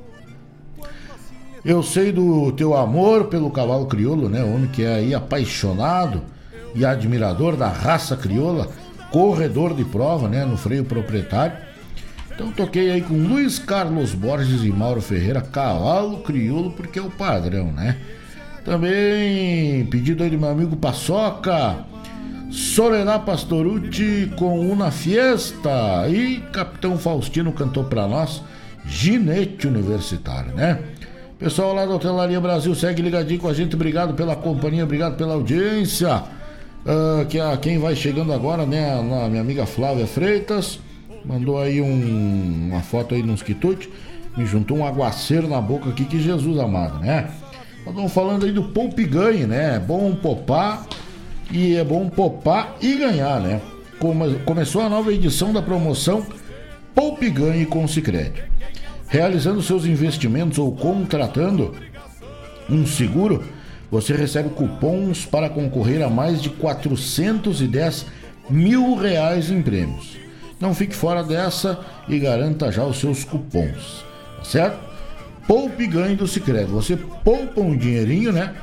eu 1.64 1.82
sei 1.82 2.12
do 2.12 2.52
teu 2.52 2.76
amor 2.76 3.28
pelo 3.28 3.50
cavalo 3.50 3.86
crioulo, 3.86 4.28
né? 4.28 4.44
Homem 4.44 4.68
que 4.68 4.84
é 4.84 4.96
aí 4.96 5.14
apaixonado 5.14 6.22
e 6.74 6.84
admirador 6.84 7.56
da 7.56 7.68
raça 7.68 8.14
crioula, 8.14 8.68
corredor 9.10 9.72
de 9.74 9.86
prova, 9.86 10.28
né? 10.28 10.44
No 10.44 10.58
freio 10.58 10.84
proprietário. 10.84 11.56
Então 12.34 12.52
toquei 12.52 12.90
aí 12.90 13.00
com 13.00 13.14
Luiz 13.14 13.58
Carlos 13.58 14.14
Borges 14.14 14.64
e 14.64 14.68
Mauro 14.68 15.00
Ferreira, 15.00 15.40
cavalo 15.40 16.18
crioulo, 16.18 16.72
porque 16.72 16.98
é 16.98 17.02
o 17.02 17.10
padrão, 17.10 17.72
né? 17.72 17.96
Também 18.64 19.84
pedido 19.86 20.22
aí 20.22 20.30
do 20.30 20.38
meu 20.38 20.48
amigo 20.50 20.76
Paçoca, 20.76 21.78
Soledad 22.50 23.24
Pastorucci 23.24 24.30
com 24.36 24.60
Una 24.60 24.90
Fiesta 24.90 26.08
e 26.08 26.38
Capitão 26.52 26.96
Faustino 26.96 27.52
cantou 27.52 27.84
pra 27.84 28.06
nós, 28.06 28.42
Ginete 28.86 29.66
Universitário, 29.66 30.54
né? 30.54 30.78
Pessoal 31.38 31.74
lá 31.74 31.84
da 31.84 31.92
Hotelaria 31.94 32.40
Brasil, 32.40 32.72
segue 32.74 33.02
ligadinho 33.02 33.40
com 33.40 33.48
a 33.48 33.54
gente. 33.54 33.74
Obrigado 33.74 34.14
pela 34.14 34.36
companhia, 34.36 34.84
obrigado 34.84 35.16
pela 35.16 35.34
audiência. 35.34 36.22
Ah, 36.86 37.24
que 37.28 37.40
a, 37.40 37.56
quem 37.56 37.78
vai 37.78 37.96
chegando 37.96 38.32
agora, 38.32 38.64
né? 38.64 38.96
A, 38.96 39.28
minha 39.28 39.40
amiga 39.40 39.66
Flávia 39.66 40.06
Freitas 40.06 40.78
mandou 41.24 41.60
aí 41.60 41.80
um- 41.80 42.68
uma 42.70 42.80
foto 42.80 43.14
aí 43.14 43.24
nos 43.24 43.42
quitutes. 43.42 43.88
Me 44.36 44.46
juntou 44.46 44.78
um 44.78 44.86
aguaceiro 44.86 45.48
na 45.48 45.60
boca 45.60 45.90
aqui, 45.90 46.04
que 46.04 46.20
Jesus 46.20 46.58
amado, 46.60 47.00
né? 47.00 47.28
Estamos 47.86 48.12
falando 48.12 48.46
aí 48.46 48.52
do 48.52 48.62
poupe 48.64 49.02
e 49.02 49.06
ganhe, 49.06 49.46
né? 49.46 49.76
É 49.76 49.78
bom 49.78 50.14
popar 50.14 50.86
e 51.50 51.74
é 51.76 51.84
bom 51.84 52.08
popar 52.08 52.76
e 52.80 52.96
ganhar, 52.96 53.40
né? 53.40 53.60
Come- 53.98 54.38
começou 54.44 54.82
a 54.82 54.88
nova 54.88 55.12
edição 55.12 55.52
da 55.52 55.60
promoção 55.62 56.24
Poupe 56.94 57.26
e 57.26 57.30
Ganhe 57.30 57.66
com 57.66 57.84
o 57.84 57.88
realizando 59.08 59.62
seus 59.62 59.84
investimentos 59.84 60.58
ou 60.58 60.72
contratando 60.72 61.74
um 62.68 62.86
seguro, 62.86 63.44
você 63.90 64.14
recebe 64.14 64.48
cupons 64.50 65.24
para 65.26 65.50
concorrer 65.50 66.02
a 66.02 66.08
mais 66.08 66.40
de 66.40 66.48
410 66.48 68.06
mil 68.48 68.94
reais 68.94 69.50
em 69.50 69.60
prêmios. 69.60 70.16
Não 70.58 70.74
fique 70.74 70.94
fora 70.94 71.22
dessa 71.22 71.78
e 72.08 72.18
garanta 72.18 72.72
já 72.72 72.84
os 72.84 72.98
seus 72.98 73.24
cupons, 73.24 74.04
tá 74.38 74.44
certo? 74.44 74.91
Poupe 75.46 75.86
ganhe 75.86 76.16
do 76.16 76.26
Sicredi. 76.26 76.70
Você 76.70 76.96
poupa 76.96 77.60
um 77.60 77.76
dinheirinho, 77.76 78.32
né? 78.32 78.54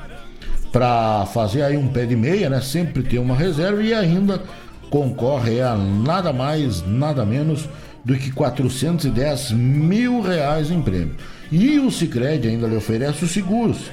Para 0.71 1.25
fazer 1.27 1.63
aí 1.63 1.75
um 1.75 1.87
pé 1.87 2.05
de 2.05 2.15
meia, 2.15 2.49
né? 2.49 2.61
Sempre 2.61 3.03
ter 3.03 3.19
uma 3.19 3.35
reserva 3.35 3.81
e 3.81 3.93
ainda 3.93 4.41
concorre 4.89 5.61
a 5.61 5.75
nada 5.75 6.33
mais, 6.33 6.81
nada 6.85 7.25
menos 7.25 7.67
do 8.03 8.15
que 8.15 8.31
410 8.31 9.51
mil 9.51 10.21
reais 10.21 10.71
em 10.71 10.81
prêmio. 10.81 11.15
E 11.51 11.79
o 11.79 11.91
Sicredi 11.91 12.47
ainda 12.47 12.67
lhe 12.67 12.75
oferece 12.75 13.23
os 13.23 13.31
seguros. 13.31 13.91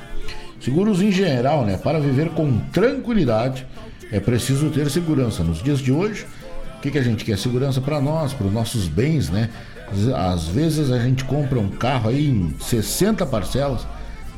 Seguros 0.60 1.02
em 1.02 1.10
geral, 1.10 1.64
né? 1.64 1.76
Para 1.76 2.00
viver 2.00 2.30
com 2.30 2.58
tranquilidade, 2.72 3.66
é 4.10 4.20
preciso 4.20 4.70
ter 4.70 4.90
segurança. 4.90 5.42
Nos 5.42 5.62
dias 5.62 5.80
de 5.80 5.92
hoje, 5.92 6.26
o 6.78 6.80
que, 6.80 6.90
que 6.90 6.98
a 6.98 7.02
gente 7.02 7.24
quer? 7.24 7.36
Segurança 7.38 7.80
para 7.80 8.00
nós, 8.00 8.32
para 8.32 8.46
os 8.46 8.52
nossos 8.52 8.88
bens, 8.88 9.28
né? 9.28 9.50
Às 10.16 10.48
vezes 10.48 10.90
a 10.90 10.98
gente 10.98 11.24
compra 11.24 11.58
um 11.58 11.68
carro 11.68 12.08
aí 12.08 12.28
em 12.28 12.54
60 12.60 13.24
parcelas, 13.26 13.86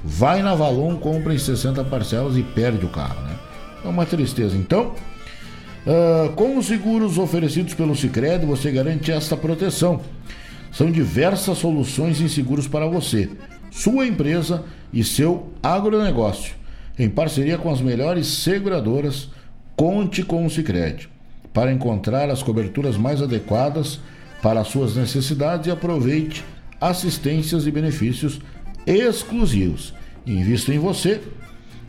vai 0.05 0.43
na 0.43 0.55
Valon, 0.55 0.97
compra 0.97 1.35
em 1.35 1.39
60 1.39 1.83
parcelas 1.85 2.37
e 2.37 2.43
perde 2.43 2.85
o 2.85 2.89
carro, 2.89 3.20
né? 3.23 3.37
É 3.85 3.89
uma 3.89 4.05
tristeza. 4.05 4.57
Então, 4.57 4.95
ah, 5.87 6.31
com 6.37 6.59
os 6.59 6.66
seguros 6.66 7.16
oferecidos 7.16 7.73
pelo 7.73 7.97
Sicredi, 7.97 8.45
você 8.45 8.70
garante 8.70 9.11
esta 9.11 9.37
proteção. 9.37 10.01
São 10.70 10.91
diversas 10.91 11.57
soluções 11.59 12.20
em 12.20 12.29
seguros 12.29 12.69
para 12.69 12.87
você, 12.87 13.31
sua 13.70 14.07
empresa 14.07 14.65
e 14.93 15.03
seu 15.03 15.51
agronegócio. 15.62 16.55
Em 16.99 17.09
parceria 17.09 17.57
com 17.57 17.70
as 17.70 17.81
melhores 17.81 18.27
seguradoras, 18.27 19.29
conte 19.75 20.23
com 20.23 20.45
o 20.45 20.51
Sicredi 20.51 21.09
para 21.55 21.73
encontrar 21.73 22.29
as 22.29 22.43
coberturas 22.43 22.97
mais 22.97 23.23
adequadas 23.23 23.99
para 24.43 24.60
as 24.60 24.69
suas 24.69 24.97
necessidades 24.97 25.66
e 25.66 25.70
aproveite 25.70 26.44
assistências 26.81 27.66
e 27.66 27.70
benefícios 27.70 28.40
exclusivos. 28.86 29.93
Invista 30.27 30.73
em 30.73 30.78
você, 30.78 31.20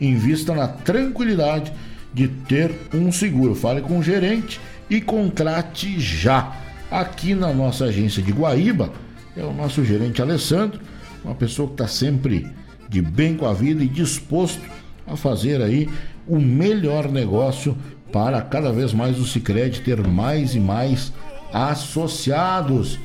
invista 0.00 0.54
na 0.54 0.68
tranquilidade 0.68 1.72
de 2.12 2.28
ter 2.28 2.72
um 2.92 3.12
seguro. 3.12 3.54
Fale 3.54 3.80
com 3.80 3.98
o 3.98 4.02
gerente 4.02 4.60
e 4.88 5.00
contrate 5.00 6.00
já. 6.00 6.56
Aqui 6.90 7.34
na 7.34 7.52
nossa 7.52 7.84
agência 7.84 8.22
de 8.22 8.32
Guaíba, 8.32 8.92
é 9.36 9.44
o 9.44 9.52
nosso 9.52 9.84
gerente 9.84 10.20
Alessandro, 10.20 10.80
uma 11.24 11.36
pessoa 11.36 11.68
que 11.68 11.74
está 11.74 11.86
sempre 11.86 12.48
de 12.88 13.00
bem 13.00 13.36
com 13.36 13.46
a 13.46 13.52
vida 13.52 13.84
e 13.84 13.88
disposto 13.88 14.60
a 15.06 15.16
fazer 15.16 15.62
aí 15.62 15.88
o 16.26 16.40
melhor 16.40 17.10
negócio 17.10 17.76
para 18.12 18.42
cada 18.42 18.72
vez 18.72 18.92
mais 18.92 19.18
o 19.20 19.26
Sicredi 19.26 19.80
ter 19.82 20.04
mais 20.04 20.56
e 20.56 20.60
mais 20.60 21.12
associados. 21.52 22.98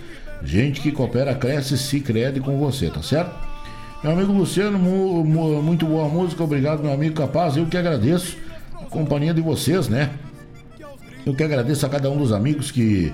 Gente 0.43 0.81
que 0.81 0.91
coopera, 0.91 1.33
cresce, 1.33 1.77
Sicredi 1.77 2.39
com 2.39 2.57
você, 2.57 2.89
tá 2.89 3.01
certo? 3.01 3.33
Meu 4.03 4.11
amigo 4.13 4.31
Luciano, 4.31 4.77
mu- 4.77 5.23
mu- 5.23 5.61
muito 5.63 5.85
boa 5.85 6.07
música, 6.07 6.43
obrigado, 6.43 6.83
meu 6.83 6.93
amigo 6.93 7.15
Capaz. 7.15 7.57
Eu 7.57 7.65
que 7.65 7.77
agradeço 7.77 8.37
a 8.79 8.85
companhia 8.85 9.33
de 9.33 9.41
vocês, 9.41 9.87
né? 9.87 10.11
Eu 11.25 11.33
que 11.33 11.43
agradeço 11.43 11.85
a 11.85 11.89
cada 11.89 12.09
um 12.11 12.17
dos 12.17 12.31
amigos 12.31 12.69
que 12.69 13.11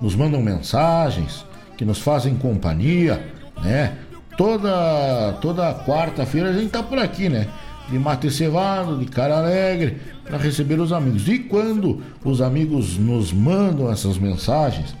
nos 0.00 0.14
mandam 0.14 0.42
mensagens, 0.42 1.46
que 1.78 1.84
nos 1.84 1.98
fazem 1.98 2.34
companhia, 2.36 3.24
né? 3.62 3.94
Toda, 4.36 5.32
toda 5.40 5.72
quarta-feira 5.86 6.50
a 6.50 6.52
gente 6.52 6.68
tá 6.70 6.82
por 6.82 6.98
aqui, 6.98 7.28
né? 7.28 7.48
De 7.90 7.98
mate 7.98 8.30
cevado, 8.30 8.98
de 8.98 9.06
cara 9.06 9.38
alegre, 9.38 9.96
para 10.24 10.36
receber 10.36 10.78
os 10.78 10.92
amigos. 10.92 11.26
E 11.28 11.38
quando 11.38 12.02
os 12.24 12.40
amigos 12.40 12.98
nos 12.98 13.32
mandam 13.32 13.90
essas 13.90 14.18
mensagens, 14.18 14.94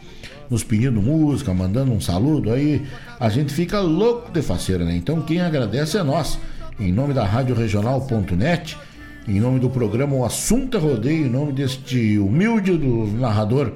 nos 0.50 0.64
pedindo 0.64 1.00
música, 1.00 1.52
mandando 1.52 1.92
um 1.92 2.00
saludo 2.00 2.52
aí. 2.52 2.86
A 3.20 3.28
gente 3.28 3.52
fica 3.52 3.80
louco 3.80 4.30
de 4.32 4.42
faceira, 4.42 4.84
né? 4.84 4.96
Então 4.96 5.20
quem 5.20 5.40
agradece 5.40 5.98
é 5.98 6.02
nós. 6.02 6.38
Em 6.80 6.92
nome 6.92 7.12
da 7.12 7.24
Rádio 7.24 7.54
Regional.net, 7.54 8.78
em 9.26 9.40
nome 9.40 9.58
do 9.58 9.68
programa 9.68 10.14
O 10.14 10.24
Assunto 10.24 10.76
é 10.76 10.80
Rodeio, 10.80 11.26
em 11.26 11.30
nome 11.30 11.52
deste 11.52 12.18
humilde 12.18 12.78
do 12.78 13.06
narrador 13.18 13.72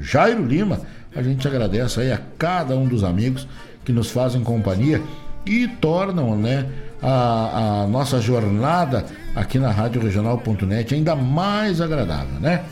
Jairo 0.00 0.46
Lima, 0.46 0.80
a 1.14 1.22
gente 1.22 1.46
agradece 1.46 2.00
aí 2.00 2.10
a 2.10 2.20
cada 2.38 2.76
um 2.76 2.86
dos 2.86 3.04
amigos 3.04 3.46
que 3.84 3.92
nos 3.92 4.10
fazem 4.10 4.42
companhia 4.42 5.02
e 5.44 5.68
tornam, 5.68 6.36
né, 6.36 6.66
a, 7.02 7.82
a 7.82 7.86
nossa 7.86 8.20
jornada 8.20 9.06
aqui 9.34 9.58
na 9.58 9.70
Rádio 9.70 10.02
Regional.net 10.02 10.94
ainda 10.94 11.14
mais 11.14 11.80
agradável, 11.80 12.40
né? 12.40 12.64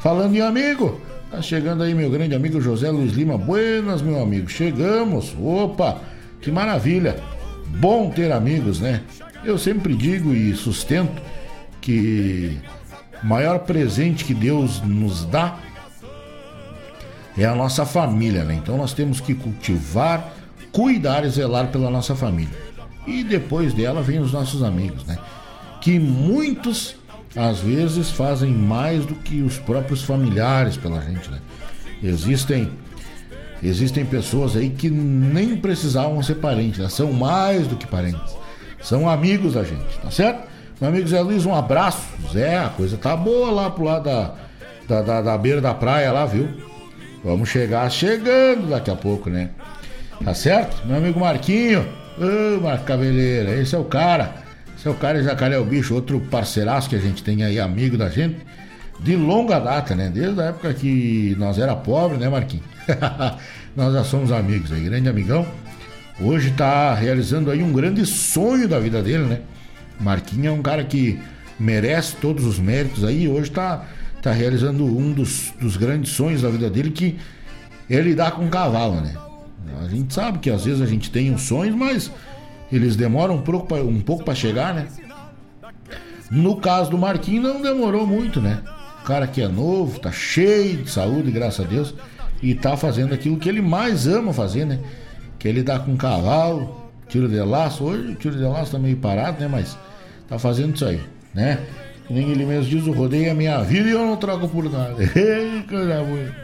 Falando 0.00 0.34
em 0.34 0.40
amigo, 0.40 1.00
tá 1.30 1.42
chegando 1.42 1.82
aí 1.82 1.94
meu 1.94 2.10
grande 2.10 2.34
amigo 2.34 2.60
José 2.60 2.90
Luiz 2.90 3.12
Lima. 3.12 3.36
Buenas, 3.36 4.02
meu 4.02 4.22
amigo. 4.22 4.48
Chegamos. 4.48 5.34
Opa, 5.38 5.98
que 6.40 6.50
maravilha. 6.50 7.16
Bom 7.78 8.10
ter 8.10 8.32
amigos, 8.32 8.80
né? 8.80 9.02
Eu 9.44 9.56
sempre 9.58 9.94
digo 9.94 10.34
e 10.34 10.54
sustento 10.54 11.22
que 11.80 12.58
o 13.22 13.26
maior 13.26 13.60
presente 13.60 14.24
que 14.24 14.34
Deus 14.34 14.82
nos 14.82 15.24
dá 15.24 15.58
é 17.38 17.44
a 17.44 17.54
nossa 17.54 17.86
família, 17.86 18.44
né? 18.44 18.54
Então 18.54 18.76
nós 18.76 18.92
temos 18.92 19.20
que 19.20 19.34
cultivar, 19.34 20.32
cuidar 20.72 21.24
e 21.24 21.30
zelar 21.30 21.68
pela 21.68 21.90
nossa 21.90 22.14
família. 22.14 22.69
E 23.06 23.24
depois 23.24 23.72
dela 23.72 24.02
vem 24.02 24.18
os 24.18 24.32
nossos 24.32 24.62
amigos, 24.62 25.04
né? 25.04 25.18
Que 25.80 25.98
muitos 25.98 26.96
às 27.36 27.60
vezes 27.60 28.10
fazem 28.10 28.50
mais 28.50 29.06
do 29.06 29.14
que 29.14 29.40
os 29.42 29.58
próprios 29.58 30.02
familiares 30.02 30.76
pela 30.76 31.00
gente, 31.00 31.30
né? 31.30 31.38
Existem 32.02 32.70
existem 33.62 34.06
pessoas 34.06 34.56
aí 34.56 34.70
que 34.70 34.88
nem 34.88 35.54
precisavam 35.56 36.22
ser 36.22 36.36
parentes, 36.36 36.78
né? 36.78 36.88
são 36.88 37.12
mais 37.12 37.66
do 37.66 37.76
que 37.76 37.86
parentes. 37.86 38.34
São 38.80 39.08
amigos 39.08 39.52
da 39.52 39.62
gente, 39.62 39.98
tá 40.02 40.10
certo? 40.10 40.48
Meu 40.80 40.88
amigo 40.88 41.06
Zé 41.06 41.20
Luiz, 41.20 41.44
um 41.44 41.54
abraço. 41.54 42.02
Zé, 42.32 42.58
a 42.58 42.70
coisa 42.70 42.96
tá 42.96 43.14
boa 43.14 43.50
lá 43.50 43.68
pro 43.68 43.84
lado 43.84 44.04
da, 44.04 44.34
da, 44.88 45.02
da, 45.02 45.22
da 45.22 45.38
beira 45.38 45.60
da 45.60 45.74
praia 45.74 46.10
lá, 46.10 46.24
viu? 46.24 46.48
Vamos 47.22 47.50
chegar 47.50 47.90
chegando 47.90 48.70
daqui 48.70 48.90
a 48.90 48.96
pouco, 48.96 49.28
né? 49.28 49.50
Tá 50.24 50.32
certo? 50.32 50.86
Meu 50.86 50.96
amigo 50.96 51.20
Marquinho. 51.20 51.86
Ô, 52.20 52.60
Marco 52.60 52.84
Cabeleira, 52.84 53.56
esse 53.56 53.74
é 53.74 53.78
o 53.78 53.84
cara. 53.84 54.34
Esse 54.76 54.86
é 54.86 54.90
o 54.90 54.94
cara 54.94 55.22
Jacaré 55.22 55.58
o 55.58 55.64
Bicho, 55.64 55.94
outro 55.94 56.20
parceiraço 56.20 56.86
que 56.86 56.94
a 56.94 56.98
gente 56.98 57.24
tem 57.24 57.42
aí, 57.42 57.58
amigo 57.58 57.96
da 57.96 58.10
gente, 58.10 58.36
de 58.98 59.16
longa 59.16 59.58
data, 59.58 59.94
né? 59.94 60.10
Desde 60.12 60.38
a 60.38 60.44
época 60.44 60.74
que 60.74 61.34
nós 61.38 61.58
era 61.58 61.74
pobre, 61.74 62.18
né, 62.18 62.28
Marquinhos? 62.28 62.66
nós 63.74 63.94
já 63.94 64.04
somos 64.04 64.30
amigos 64.32 64.70
aí, 64.70 64.84
grande 64.84 65.08
amigão. 65.08 65.46
Hoje 66.20 66.50
tá 66.50 66.92
realizando 66.92 67.50
aí 67.50 67.62
um 67.62 67.72
grande 67.72 68.04
sonho 68.04 68.68
da 68.68 68.78
vida 68.78 69.02
dele, 69.02 69.24
né? 69.24 69.40
Marquinhos 69.98 70.48
é 70.48 70.50
um 70.50 70.60
cara 70.60 70.84
que 70.84 71.18
merece 71.58 72.16
todos 72.16 72.44
os 72.44 72.58
méritos 72.58 73.02
aí, 73.02 73.26
hoje 73.28 73.50
tá 73.50 73.86
tá 74.20 74.30
realizando 74.30 74.84
um 74.84 75.10
dos, 75.10 75.54
dos 75.58 75.78
grandes 75.78 76.12
sonhos 76.12 76.42
da 76.42 76.50
vida 76.50 76.68
dele, 76.68 76.90
que 76.90 77.18
é 77.88 77.98
lidar 77.98 78.32
com 78.32 78.46
cavalo, 78.50 79.00
né? 79.00 79.14
A 79.80 79.88
gente 79.88 80.12
sabe 80.12 80.38
que 80.38 80.50
às 80.50 80.64
vezes 80.64 80.80
a 80.80 80.86
gente 80.86 81.10
tem 81.10 81.32
uns 81.32 81.42
sonhos, 81.42 81.74
mas 81.74 82.10
eles 82.70 82.96
demoram 82.96 83.36
um 83.36 83.42
pouco 83.42 83.74
um 83.74 84.00
pouco 84.00 84.24
para 84.24 84.34
chegar, 84.34 84.74
né? 84.74 84.86
No 86.30 86.56
caso 86.56 86.90
do 86.90 86.98
Marquinhos 86.98 87.42
não 87.42 87.60
demorou 87.60 88.06
muito, 88.06 88.40
né? 88.40 88.62
O 89.02 89.06
cara 89.06 89.26
que 89.26 89.42
é 89.42 89.48
novo, 89.48 89.98
tá 89.98 90.12
cheio 90.12 90.84
de 90.84 90.90
saúde, 90.90 91.30
graças 91.30 91.64
a 91.64 91.68
Deus, 91.68 91.94
e 92.42 92.54
tá 92.54 92.76
fazendo 92.76 93.12
aquilo 93.12 93.36
que 93.36 93.48
ele 93.48 93.60
mais 93.60 94.06
ama 94.06 94.32
fazer, 94.32 94.64
né? 94.64 94.78
Que 95.38 95.48
é 95.48 95.52
lidar 95.52 95.80
com 95.80 95.96
cavalo, 95.96 96.90
tiro 97.08 97.28
de 97.28 97.40
laço. 97.40 97.84
Hoje 97.84 98.12
o 98.12 98.14
tiro 98.14 98.36
de 98.36 98.44
laço 98.44 98.72
tá 98.72 98.78
meio 98.78 98.96
parado, 98.96 99.40
né? 99.40 99.48
Mas 99.48 99.76
tá 100.28 100.38
fazendo 100.38 100.74
isso 100.76 100.84
aí, 100.84 101.00
né? 101.34 101.58
nem 102.10 102.28
ele 102.28 102.44
mesmo 102.44 102.68
diz, 102.68 102.86
o 102.86 102.92
rodeio 102.92 103.30
é 103.30 103.34
minha 103.34 103.62
vida 103.62 103.88
e 103.88 103.92
eu 103.92 104.04
não 104.04 104.16
troco 104.16 104.48
por 104.48 104.70
nada. 104.70 104.96
Coisa 105.68 106.02
boa. 106.02 106.34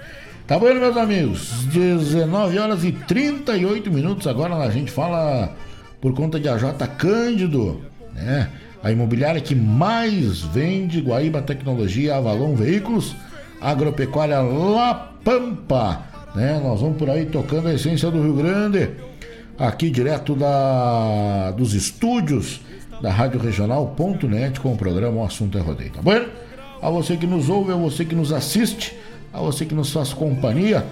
Tá 0.47 0.61
bom, 0.61 0.73
meus 0.73 0.97
amigos? 0.97 1.65
19 1.73 2.57
horas 2.57 2.85
e 2.85 2.93
38 2.93 3.91
minutos. 3.91 4.29
Agora 4.29 4.55
a 4.55 4.71
gente 4.71 4.93
fala 4.93 5.53
por 6.01 6.15
conta 6.15 6.39
de 6.39 6.49
AJ 6.49 6.87
Cândido, 6.97 7.81
né? 8.15 8.49
A 8.81 8.93
imobiliária 8.93 9.41
que 9.41 9.57
mais 9.57 10.43
vende 10.43 11.01
Guaíba 11.01 11.43
Tecnologia, 11.43 12.15
Avalon 12.15 12.55
Veículos, 12.55 13.17
Agropecuária 13.61 14.41
La 14.41 14.95
Pampa, 15.25 16.05
né? 16.37 16.61
Nós 16.63 16.81
vamos 16.81 16.97
por 16.97 17.11
aí 17.11 17.27
tocando 17.27 17.67
a 17.67 17.75
essência 17.75 18.09
do 18.09 18.23
Rio 18.23 18.35
Grande, 18.35 18.91
aqui 19.59 19.91
direto 19.91 20.37
da 20.37 21.51
dos 21.57 21.75
estúdios 21.75 22.61
da 23.03 23.11
Rádio 23.11 23.41
Regional.net 23.41 24.61
com 24.61 24.75
o 24.75 24.77
programa 24.77 25.23
O 25.23 25.25
Assunto 25.25 25.59
é 25.59 25.61
Rodeio, 25.61 25.91
tá 25.91 26.01
bom? 26.01 26.25
A 26.81 26.89
você 26.89 27.17
que 27.17 27.27
nos 27.27 27.49
ouve, 27.49 27.73
a 27.73 27.77
você 27.77 28.05
que 28.05 28.15
nos 28.15 28.33
assiste, 28.33 28.95
a 29.37 29.41
você 29.41 29.65
que 29.67 29.75
nos 29.75 29.93
faz 29.93 30.15
companhia, 30.15 30.87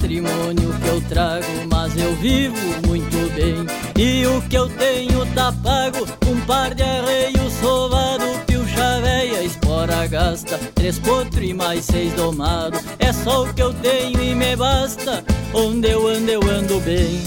Patrimônio 0.02 0.74
que 0.82 0.88
eu 0.88 1.00
trago, 1.02 1.46
mas 1.70 1.96
eu 1.96 2.12
vivo 2.16 2.56
muito 2.88 3.32
bem. 3.34 3.64
E 3.96 4.26
o 4.26 4.42
que 4.42 4.56
eu 4.56 4.68
tenho 4.68 5.24
tá 5.26 5.52
pago, 5.62 6.04
um 6.26 6.40
par 6.40 6.74
de 6.74 6.82
arreios 6.82 7.52
sovado, 7.60 8.24
pilcha 8.44 9.00
véia, 9.00 9.44
espora 9.44 10.04
gasta, 10.08 10.58
três 10.74 10.98
potro 10.98 11.40
e 11.44 11.54
mais 11.54 11.84
seis 11.84 12.12
domado. 12.14 12.80
É 12.98 13.12
só 13.12 13.44
o 13.44 13.54
que 13.54 13.62
eu 13.62 13.72
tenho 13.74 14.20
e 14.20 14.34
me 14.34 14.56
basta, 14.56 15.24
onde 15.54 15.90
eu 15.90 16.08
ando 16.08 16.30
eu 16.32 16.42
ando 16.50 16.80
bem. 16.80 17.22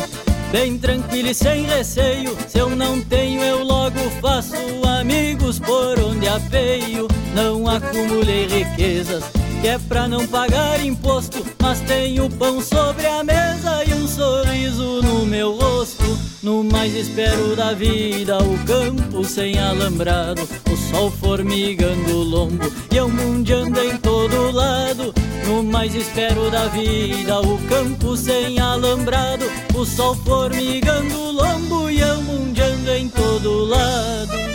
Bem 0.51 0.77
tranquilo 0.77 1.29
e 1.29 1.33
sem 1.33 1.65
receio, 1.65 2.35
se 2.47 2.59
eu 2.59 2.69
não 2.69 2.99
tenho 3.01 3.41
eu 3.41 3.63
logo 3.63 3.99
faço 4.21 4.55
amigos 4.99 5.59
por 5.59 5.97
onde 5.99 6.27
apeio. 6.27 7.07
Não 7.33 7.69
acumulei 7.69 8.47
riquezas 8.47 9.23
que 9.65 9.69
é 9.69 9.79
pra 9.79 10.07
não 10.07 10.27
pagar 10.27 10.79
imposto, 10.79 11.43
mas 11.59 11.81
tenho 11.81 12.29
pão 12.29 12.61
sobre 12.61 13.03
a 13.07 13.23
mesa 13.23 13.83
e 13.83 13.95
um 13.95 14.07
sorriso 14.07 15.01
no 15.01 15.25
meu 15.25 15.53
rosto. 15.53 16.03
No 16.43 16.63
mais 16.63 16.93
espero 16.93 17.55
da 17.55 17.73
vida, 17.73 18.37
o 18.37 18.63
campo 18.63 19.23
sem 19.23 19.57
alambrado, 19.57 20.47
o 20.71 20.77
sol 20.77 21.09
formigando 21.09 22.15
o 22.15 22.23
lombo 22.23 22.71
e 22.91 22.95
eu 22.95 23.09
mundiando 23.09 23.79
em 23.81 23.97
todo 23.97 24.51
lado. 24.51 25.11
No 25.47 25.63
mais 25.63 25.95
espero 25.95 26.51
da 26.51 26.67
vida, 26.67 27.41
o 27.41 27.57
campo 27.67 28.15
sem 28.15 28.59
alambrado, 28.59 29.45
o 29.73 29.83
sol 29.83 30.15
formigando 30.17 31.19
o 31.19 31.31
lombo 31.31 31.89
e 31.89 32.01
eu 32.01 32.21
mundiando 32.21 32.91
em 32.91 33.09
todo 33.09 33.65
lado. 33.65 34.54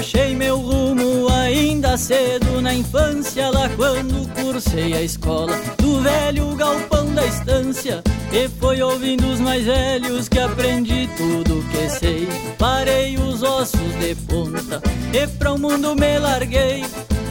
Achei 0.00 0.34
meu 0.34 0.56
rumo 0.56 1.28
ainda 1.30 1.94
cedo 1.98 2.62
na 2.62 2.72
infância, 2.72 3.50
lá 3.50 3.68
quando 3.76 4.26
cursei 4.34 4.94
a 4.94 5.02
escola 5.02 5.54
do 5.76 6.00
velho 6.00 6.56
galpão 6.56 7.14
da 7.14 7.26
estância. 7.26 8.02
E 8.32 8.48
foi 8.48 8.80
ouvindo 8.80 9.30
os 9.30 9.38
mais 9.40 9.66
velhos 9.66 10.26
que 10.26 10.38
aprendi 10.38 11.06
tudo 11.18 11.62
que 11.70 11.90
sei. 11.90 12.26
Parei 12.58 13.18
os 13.18 13.42
ossos 13.42 13.94
de 14.00 14.14
ponta 14.14 14.80
e 15.12 15.26
pra 15.36 15.52
o 15.52 15.58
mundo 15.58 15.94
me 15.94 16.18
larguei. 16.18 16.82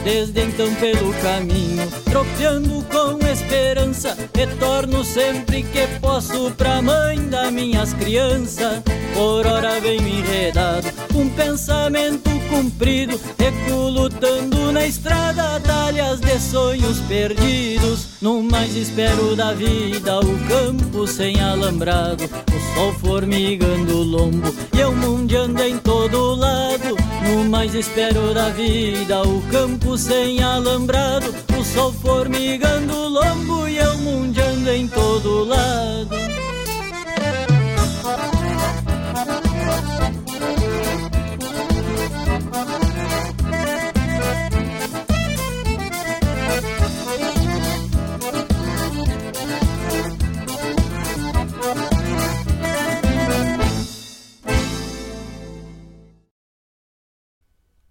Desde 0.04 0.40
então 0.40 0.74
pelo 0.76 1.12
caminho, 1.14 1.86
tropeando 2.04 2.82
com 2.90 3.18
esperança, 3.26 4.16
retorno 4.34 5.04
sempre 5.04 5.62
que 5.62 5.86
posso 6.00 6.50
pra 6.52 6.80
mãe 6.80 7.18
das 7.28 7.52
minhas 7.52 7.92
crianças. 7.92 8.82
Por 9.14 9.46
hora 9.46 9.78
venho 9.80 10.08
enredado, 10.08 10.88
um 11.14 11.28
pensamento 11.28 12.30
cumprido, 12.48 13.20
recuo 13.38 13.88
lutando 13.88 14.72
na 14.72 14.86
estrada, 14.86 15.56
atalhas 15.56 16.20
de 16.20 16.38
sonhos 16.38 16.98
perdidos. 17.00 18.08
No 18.20 18.42
mais 18.42 18.74
espero 18.76 19.34
da 19.34 19.52
vida, 19.52 20.20
o 20.20 20.38
campo 20.48 21.06
sem 21.06 21.40
alambrado, 21.40 22.24
o 22.24 22.74
sol 22.74 22.92
formigando 22.94 23.98
o 23.98 24.02
lombo 24.02 24.54
e 24.74 24.80
eu 24.80 24.94
mundiando 24.94 25.62
em 25.62 25.78
todo 25.78 26.34
lado. 26.34 26.96
No 27.28 27.44
mais 27.44 27.74
espero 27.74 28.34
da 28.34 28.50
vida, 28.50 29.22
o 29.22 29.40
campo 29.50 29.96
sem 30.00 30.42
alambrado, 30.42 31.34
o 31.58 31.62
sol 31.62 31.92
formigando 31.92 32.96
o 32.96 33.08
lombo 33.08 33.68
e 33.68 33.76
eu 33.76 33.98
mundiando 33.98 34.70
em 34.70 34.88
todo 34.88 35.44
lado. 35.44 36.16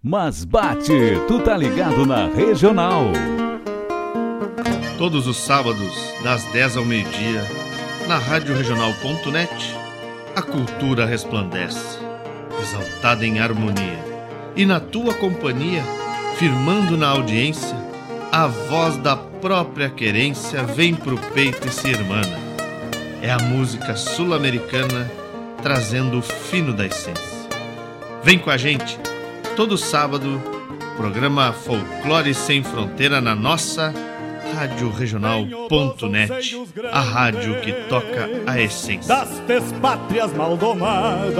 Mas 0.02 0.46
bate, 0.46 0.94
tu 1.28 1.40
tá 1.40 1.54
ligado 1.54 2.06
na 2.06 2.26
regional. 2.26 3.12
Todos 4.96 5.26
os 5.26 5.36
sábados, 5.36 5.94
das 6.24 6.42
10 6.52 6.78
ao 6.78 6.86
meio-dia, 6.86 7.44
na 8.08 8.16
Rádio 8.16 8.56
Regional.net, 8.56 9.76
a 10.34 10.40
cultura 10.40 11.04
resplandece, 11.04 11.98
exaltada 12.62 13.26
em 13.26 13.40
harmonia. 13.40 14.02
E 14.56 14.64
na 14.64 14.80
tua 14.80 15.12
companhia, 15.12 15.84
firmando 16.38 16.96
na 16.96 17.10
audiência, 17.10 17.76
a 18.32 18.46
voz 18.46 18.96
da 18.96 19.18
própria 19.18 19.90
querência 19.90 20.62
vem 20.62 20.94
pro 20.94 21.18
peito 21.34 21.68
e 21.68 21.70
se 21.70 21.88
irmana. 21.88 22.38
É 23.20 23.30
a 23.30 23.38
música 23.38 23.94
sul-americana 23.94 25.10
trazendo 25.62 26.20
o 26.20 26.22
fino 26.22 26.72
da 26.72 26.86
essência. 26.86 27.38
Vem 28.24 28.38
com 28.38 28.48
a 28.48 28.56
gente! 28.56 29.09
Todo 29.56 29.76
sábado, 29.76 30.40
programa 30.96 31.52
Folclore 31.52 32.34
Sem 32.34 32.62
Fronteira 32.62 33.20
na 33.20 33.34
nossa 33.34 33.92
Rádio 34.54 34.90
Regional.net, 34.90 36.56
a 36.90 37.00
rádio 37.00 37.60
que 37.60 37.72
toca 37.88 38.28
a 38.46 38.60
essência. 38.60 39.14
Das 39.14 39.38
despátrias 39.40 40.32
maldomadas 40.32 41.34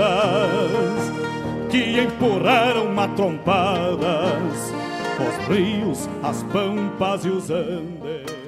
que 1.69 1.99
empurraram 1.99 2.93
matrompadas 2.93 4.73
os 5.21 5.47
rios, 5.47 6.09
as 6.23 6.43
pampas 6.43 7.25
e 7.25 7.29
os 7.29 7.49
andes. 7.49 8.40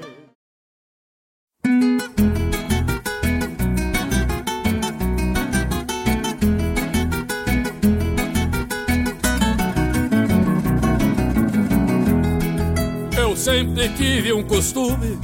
Sempre 13.44 13.90
tive 13.90 14.32
um 14.32 14.42
costume 14.42 15.20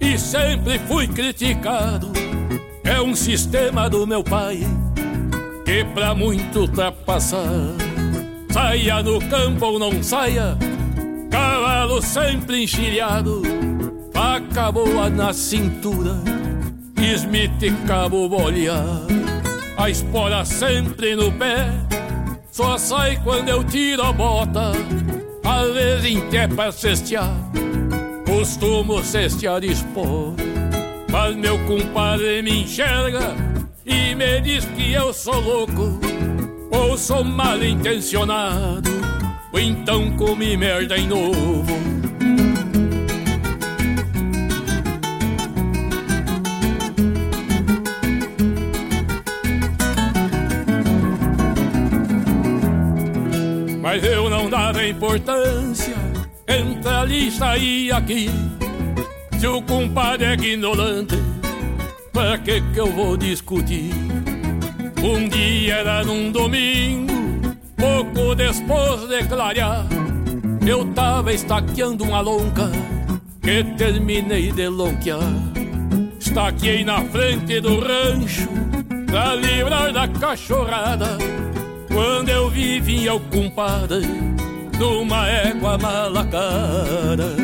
e 0.00 0.16
sempre 0.16 0.78
fui 0.78 1.06
criticado. 1.06 2.10
É 2.82 2.98
um 2.98 3.14
sistema 3.14 3.90
do 3.90 4.06
meu 4.06 4.24
pai 4.24 4.60
que 5.62 5.84
pra 5.92 6.14
muito 6.14 6.60
ultrapassar. 6.60 7.50
Saia 8.50 9.02
no 9.02 9.20
campo 9.28 9.66
ou 9.66 9.78
não 9.78 10.02
saia, 10.02 10.56
cavalo 11.30 12.00
sempre 12.00 12.62
enxilhado, 12.62 13.42
faca 14.14 14.72
boa 14.72 15.10
na 15.10 15.34
cintura, 15.34 16.16
Smith 16.96 17.86
cabo 17.86 18.30
bolear. 18.30 19.06
A 19.76 19.90
espora 19.90 20.42
sempre 20.46 21.14
no 21.14 21.30
pé, 21.32 21.70
só 22.50 22.78
sai 22.78 23.20
quando 23.22 23.50
eu 23.50 23.62
tiro 23.62 24.02
a 24.02 24.12
bota. 24.12 24.72
Às 25.52 25.74
vezes 25.74 26.04
em 26.06 26.30
que 26.30 26.36
é 26.38 26.48
pra 26.48 26.72
cestear, 26.72 27.30
costumo 28.26 29.02
cestear 29.04 29.62
espora. 29.62 30.34
Mas 31.10 31.36
meu 31.36 31.58
compadre 31.66 32.40
me 32.40 32.62
enxerga 32.62 33.36
e 33.84 34.14
me 34.14 34.40
diz 34.40 34.64
que 34.64 34.94
eu 34.94 35.12
sou 35.12 35.38
louco, 35.38 36.00
ou 36.70 36.96
sou 36.96 37.22
mal 37.22 37.62
intencionado, 37.62 38.90
ou 39.52 39.60
então 39.60 40.16
comi 40.16 40.56
merda 40.56 40.96
em 40.96 41.06
novo. 41.06 42.01
Mas 53.92 54.02
eu 54.04 54.30
não 54.30 54.48
dava 54.48 54.86
importância 54.86 55.94
entre 56.48 56.88
ali 56.88 57.30
e 57.60 57.92
aqui. 57.92 58.30
Se 59.38 59.46
o 59.46 59.60
compadre 59.60 60.28
é 60.28 60.32
ignorante, 60.32 61.14
pra 62.10 62.38
que 62.38 62.62
que 62.72 62.80
eu 62.80 62.90
vou 62.90 63.18
discutir? 63.18 63.92
Um 65.02 65.28
dia 65.28 65.74
era 65.74 66.02
num 66.04 66.32
domingo, 66.32 67.12
pouco 67.76 68.34
depois 68.34 69.08
de 69.08 69.24
clarear, 69.24 69.84
eu 70.66 70.86
tava 70.94 71.30
estaqueando 71.34 72.04
uma 72.04 72.20
lonca 72.20 72.72
que 73.42 73.62
terminei 73.76 74.52
de 74.52 74.68
lonquear. 74.68 75.20
Estaquei 76.18 76.82
na 76.82 77.02
frente 77.02 77.60
do 77.60 77.78
rancho 77.78 78.48
pra 79.04 79.34
livrar 79.34 79.92
da 79.92 80.08
cachorrada. 80.08 81.18
Quando 81.92 82.28
eu 82.30 82.48
vi 82.48 82.80
vinha 82.80 83.14
o 83.14 83.20
compadre 83.20 84.06
numa 84.78 85.28
égua 85.28 85.76
malacara. 85.76 87.36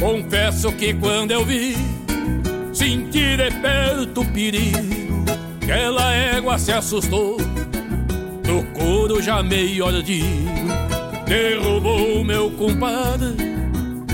Confesso 0.00 0.72
que 0.72 0.94
quando 0.94 1.30
eu 1.30 1.44
vi, 1.44 1.76
senti 2.72 3.36
de 3.36 3.50
perto 3.60 4.22
o 4.22 4.26
perigo. 4.32 4.78
Aquela 5.62 6.12
égua 6.14 6.58
se 6.58 6.72
assustou, 6.72 7.36
no 8.46 8.64
couro 8.72 9.22
já 9.22 9.42
meio 9.42 9.86
ardido. 9.86 10.63
Derrubou 11.26 12.22
meu 12.22 12.50
compadre, 12.50 13.34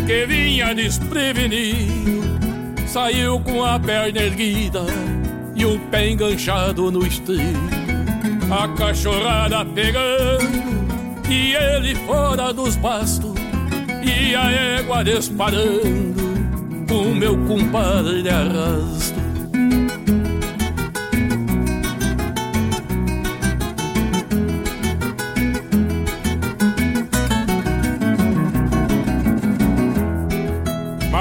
que 0.07 0.27
vinha 0.27 0.74
desprevenido. 0.74 2.20
Saiu 2.87 3.41
com 3.41 3.65
a 3.65 3.78
perna 3.78 4.20
erguida 4.20 4.85
e 5.55 5.65
o 5.65 5.78
pé 5.91 6.11
enganchado 6.11 6.91
no 6.91 7.07
estribo. 7.07 7.70
A 8.51 8.69
cachorrada 8.69 9.65
pegando 9.65 10.70
e 11.28 11.55
ele 11.55 11.95
fora 11.95 12.53
dos 12.53 12.77
bastos. 12.77 13.35
E 14.03 14.35
a 14.35 14.51
égua 14.51 15.05
disparando, 15.05 16.20
o 16.91 17.15
meu 17.15 17.37
compadre 17.47 18.23
de 18.23 18.28
arrasto. 18.28 19.20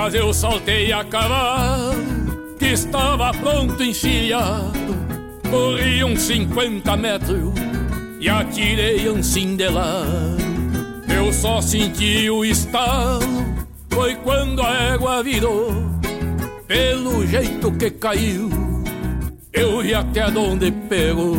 Mas 0.09 0.15
eu 0.15 0.33
saltei 0.33 0.91
a 0.91 1.03
cavalo, 1.03 1.93
que 2.57 2.65
estava 2.65 3.31
pronto 3.31 3.83
encilhado. 3.83 4.73
Corri 5.51 6.03
uns 6.03 6.21
50 6.21 6.97
metros 6.97 7.53
e 8.19 8.27
atirei 8.27 9.07
assim 9.07 9.55
de 9.55 9.69
lado. 9.69 10.35
Eu 11.15 11.31
só 11.31 11.61
senti 11.61 12.27
o 12.27 12.43
estalo, 12.43 13.21
foi 13.91 14.15
quando 14.15 14.63
a 14.63 14.73
égua 14.93 15.21
virou. 15.21 15.71
Pelo 16.67 17.27
jeito 17.27 17.71
que 17.73 17.91
caiu, 17.91 18.49
eu 19.53 19.83
vi 19.83 19.93
até 19.93 20.25
onde 20.25 20.71
pegou. 20.71 21.35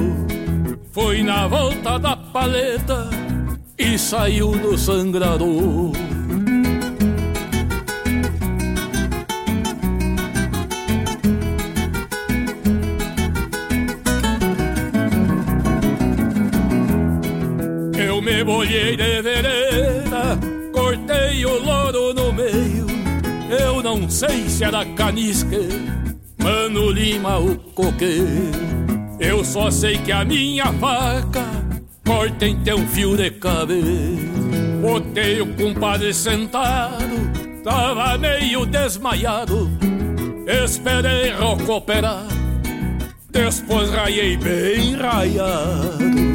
foi 0.92 1.24
na 1.24 1.48
volta 1.48 1.98
da 1.98 2.16
paleta 2.16 3.10
e 3.76 3.98
saiu 3.98 4.52
do 4.52 4.78
sangrador. 4.78 5.90
Bolhei 18.51 18.97
de 18.97 19.22
vereda, 19.22 20.36
cortei 20.72 21.47
o 21.47 21.62
louro 21.62 22.12
no 22.12 22.32
meio. 22.32 22.85
Eu 23.48 23.81
não 23.81 24.10
sei 24.10 24.48
se 24.48 24.64
era 24.64 24.85
canisque, 24.85 25.68
Mano 26.36 26.90
Lima 26.90 27.39
o 27.39 27.55
coqueiro. 27.55 28.27
Eu 29.20 29.44
só 29.44 29.70
sei 29.70 29.98
que 29.98 30.10
a 30.10 30.24
minha 30.24 30.66
faca 30.81 31.44
corta 32.05 32.44
em 32.44 32.56
um 32.74 32.89
fio 32.89 33.16
de 33.16 33.31
cabelo. 33.31 34.18
Botei 34.82 35.40
o 35.40 35.55
compadre 35.55 36.12
sentado, 36.12 37.62
tava 37.62 38.18
meio 38.18 38.66
desmaiado. 38.66 39.70
Esperei 40.64 41.31
recuperar, 41.31 42.27
depois 43.31 43.90
raiei 43.90 44.36
bem 44.36 44.97
raiado. 44.97 46.30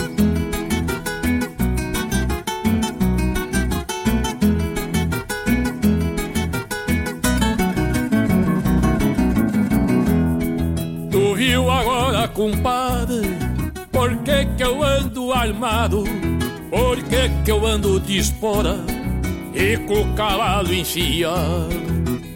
Armado? 15.35 16.03
Por 16.69 16.97
que 17.03 17.29
que 17.43 17.51
eu 17.51 17.65
ando 17.65 17.99
de 17.99 18.17
espora 18.17 18.77
e 19.53 19.77
com 19.77 20.01
o 20.01 20.13
cavalo 20.13 20.73
enfiado? 20.73 21.85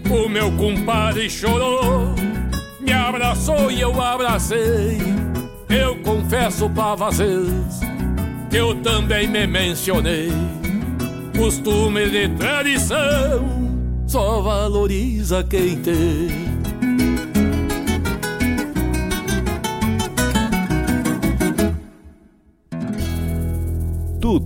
O 0.09 0.27
meu 0.27 0.51
compadre 0.53 1.29
chorou, 1.29 2.13
me 2.79 2.91
abraçou 2.91 3.71
e 3.71 3.81
eu 3.81 4.01
abracei. 4.01 4.97
Eu 5.69 5.95
confesso 6.01 6.69
pra 6.69 6.95
vocês 6.95 7.79
que 8.49 8.57
eu 8.57 8.75
também 8.81 9.27
me 9.27 9.45
mencionei. 9.45 10.31
Costume 11.37 12.09
de 12.09 12.27
tradição 12.29 13.59
só 14.07 14.41
valoriza 14.41 15.43
quem 15.43 15.77
tem. 15.77 16.48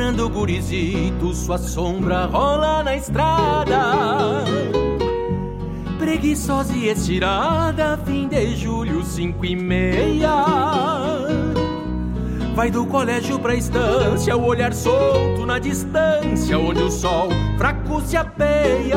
Retornando 0.00 0.30
gurizito, 0.30 1.34
sua 1.34 1.58
sombra 1.58 2.24
rola 2.24 2.82
na 2.82 2.96
estrada. 2.96 4.42
Preguiçosa 5.98 6.72
e 6.74 6.88
estirada, 6.88 7.98
fim 8.06 8.26
de 8.26 8.56
julho, 8.56 9.04
cinco 9.04 9.44
e 9.44 9.54
meia. 9.54 10.46
Vai 12.54 12.70
do 12.70 12.86
colégio 12.86 13.38
pra 13.38 13.54
estância, 13.54 14.34
o 14.34 14.46
olhar 14.46 14.72
solto 14.72 15.44
na 15.44 15.58
distância, 15.58 16.58
onde 16.58 16.82
o 16.82 16.90
sol 16.90 17.28
fraco 17.58 18.00
se 18.00 18.16
apeia. 18.16 18.96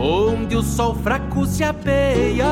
Onde 0.00 0.56
o 0.56 0.62
sol 0.62 0.94
fraco 0.94 1.44
se 1.44 1.62
apeia. 1.62 2.46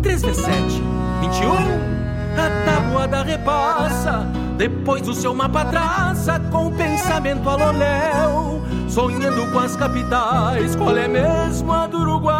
3 0.00 0.22
vezes 0.22 0.42
7, 0.42 0.82
21. 1.20 1.98
A 2.38 2.64
tabuada 2.64 3.22
repassa, 3.24 4.37
depois 4.58 5.06
o 5.08 5.14
seu 5.14 5.32
mapa 5.32 5.64
traça 5.66 6.40
com 6.50 6.66
o 6.66 6.72
pensamento 6.72 7.48
aloléu, 7.48 8.60
sonhando 8.88 9.46
com 9.52 9.60
as 9.60 9.76
capitais, 9.76 10.74
qual 10.74 10.96
é 10.96 11.06
mesmo 11.06 11.72
a 11.72 11.86
do 11.86 11.98
Uruguai? 11.98 12.36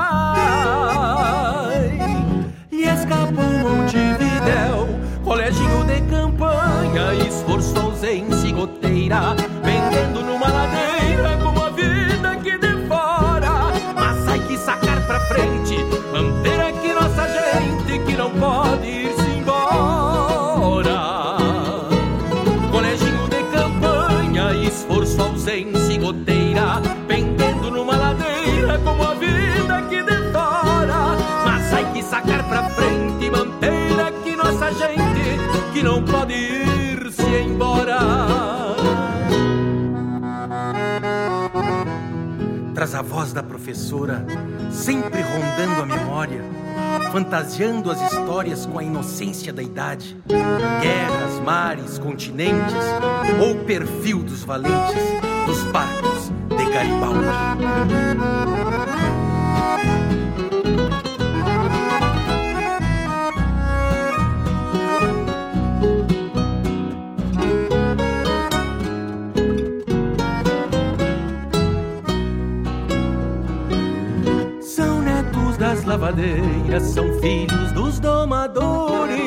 E 2.72 2.82
escapou 2.82 3.44
Montevidéu, 3.44 4.88
coleginho 5.22 5.84
de 5.84 6.00
campanha, 6.10 7.14
esforço, 7.24 7.78
ausência 7.78 8.48
e 8.48 8.52
goteira, 8.52 9.36
vendendo 9.62 10.20
numa 10.24 10.48
ladeira 10.48 11.38
como 11.40 11.64
a 11.64 11.70
vida 11.70 12.32
aqui 12.32 12.58
de 12.58 12.88
fora. 12.88 13.70
Mas 13.94 14.26
ai 14.26 14.40
que 14.40 14.56
sacar 14.58 15.00
pra 15.06 15.20
frente, 15.20 15.76
manter 16.12 16.60
aqui 16.62 16.92
nossa 16.92 17.28
gente 17.28 18.00
que 18.04 18.16
não 18.16 18.30
pode 18.32 18.88
ir-se 18.88 19.17
pendendo 27.06 27.70
numa 27.70 27.96
ladeira 27.96 28.78
como 28.78 29.02
a 29.02 29.14
vida 29.14 29.76
aqui 29.76 30.02
de 30.02 30.32
fora. 30.32 31.16
Mas 31.44 31.72
ai 31.72 31.92
que 31.92 32.02
sacar 32.02 32.48
pra 32.48 32.70
frente 32.70 33.24
e 33.26 33.30
manter 33.30 34.00
aqui 34.00 34.34
nossa 34.34 34.72
gente 34.72 35.72
que 35.72 35.82
não 35.82 36.02
pode 36.02 36.32
ir-se 36.32 37.26
embora. 37.44 37.98
Traz 42.74 42.94
a 42.94 43.02
voz 43.02 43.32
da 43.32 43.42
professora, 43.42 44.24
sempre 44.70 45.20
rondando 45.20 45.82
a 45.82 45.86
memória, 45.86 46.42
fantasiando 47.12 47.90
as 47.90 48.00
histórias 48.00 48.64
com 48.64 48.78
a 48.78 48.84
inocência 48.84 49.52
da 49.52 49.62
idade. 49.62 50.16
Guerras, 50.26 51.40
mares, 51.44 51.98
continentes, 51.98 52.74
ou 53.40 53.56
perfil 53.64 54.22
dos 54.22 54.44
valentes 54.44 55.27
dos 55.48 55.62
barcos 55.72 56.30
de 56.58 56.64
Garibaldi. 56.70 57.24
São 74.60 75.00
netos 75.00 75.56
das 75.56 75.84
lavadeiras, 75.86 76.82
são 76.82 77.06
filhos 77.20 77.72
dos 77.72 77.98
domadores. 77.98 79.18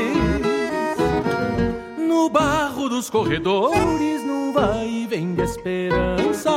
No 1.97 2.29
barro 2.29 2.87
dos 2.87 3.09
corredores, 3.09 4.23
num 4.23 4.40
vai 4.51 4.87
e 4.87 5.07
vem 5.07 5.33
de 5.33 5.41
esperança. 5.43 6.51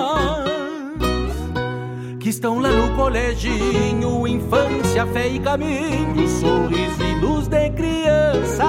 Que 2.20 2.28
estão 2.28 2.58
lá 2.58 2.70
no 2.70 2.94
coleginho, 2.96 4.26
infância, 4.26 5.06
fé 5.06 5.28
e 5.28 5.38
caminho, 5.38 6.28
sorriso 6.28 7.02
e 7.02 7.14
luz 7.20 7.48
de 7.48 7.70
criança. 7.70 8.64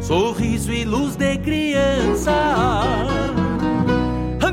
Sorriso 0.00 0.72
e 0.72 0.84
luz 0.84 1.16
de 1.16 1.38
criança 1.38 2.32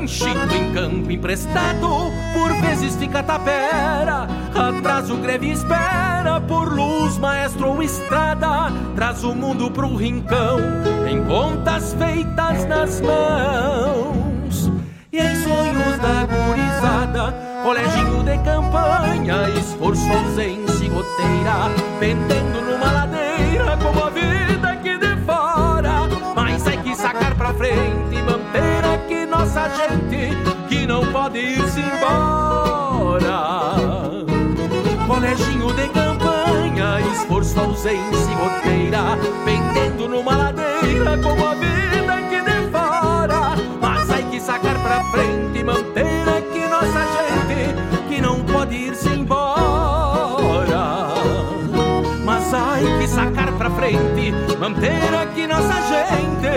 ranchito 0.00 0.54
em 0.54 0.72
campo 0.72 1.10
emprestado, 1.10 1.88
por 2.32 2.52
vezes 2.60 2.96
fica 2.96 3.22
tapera. 3.22 4.26
Atrás 4.54 5.10
o 5.10 5.16
greve 5.16 5.50
espera 5.50 6.40
por 6.40 6.72
luz, 6.72 7.18
maestro 7.18 7.68
ou 7.68 7.82
estrada. 7.82 8.72
Traz 8.94 9.24
o 9.24 9.34
mundo 9.34 9.70
pro 9.70 9.96
rincão, 9.96 10.58
em 11.08 11.24
contas 11.24 11.94
feitas 11.94 12.66
nas 12.66 13.00
mãos. 13.00 14.70
E 15.12 15.18
em 15.18 15.36
sonhos 15.42 15.98
da 15.98 16.24
gurizada, 16.26 17.34
coleginho 17.62 18.22
de 18.22 18.38
campanha, 18.38 19.48
esforço, 19.58 20.08
ausência 20.12 20.84
e 20.84 20.88
goteira, 20.88 21.70
pendendo 21.98 22.60
numa 22.62 22.92
ladeira 22.92 23.76
como 23.82 24.04
a 24.04 24.10
vida 24.10 24.68
aqui 24.68 24.96
de 24.98 25.16
fora. 25.24 26.06
Mas 26.34 26.66
é 26.66 26.76
que 26.76 26.94
sacar 26.94 27.34
pra 27.34 27.54
frente 27.54 28.14
e 28.14 28.22
manter 28.22 28.84
aqui 28.94 29.24
nossa 29.26 29.68
gente, 29.70 30.36
que 30.68 30.86
não 30.86 31.10
pode 31.12 31.38
ir-se 31.38 31.80
embora. 31.80 33.89
Coleginho 35.20 35.68
de 35.74 35.86
campanha, 35.90 36.98
esforço, 37.12 37.60
ausência 37.60 37.92
e 37.92 38.34
goteira, 38.36 39.18
pendendo 39.44 40.08
numa 40.08 40.34
ladeira 40.34 41.18
como 41.18 41.46
a 41.46 41.54
vida 41.56 42.14
aqui 42.14 42.40
de 42.40 42.70
fora. 42.70 43.54
Mas 43.82 44.10
hay 44.10 44.24
que 44.30 44.40
sacar 44.40 44.82
pra 44.82 45.04
frente 45.10 45.58
e 45.58 45.62
manter 45.62 46.26
aqui 46.26 46.66
nossa 46.70 47.06
gente, 47.18 47.74
que 48.08 48.18
não 48.22 48.42
pode 48.44 48.74
ir-se 48.74 49.10
embora. 49.10 51.12
Mas 52.24 52.54
hay 52.54 52.98
que 52.98 53.06
sacar 53.06 53.52
pra 53.52 53.68
frente, 53.72 54.32
manter 54.58 55.14
aqui 55.22 55.46
nossa 55.46 55.82
gente, 55.82 56.48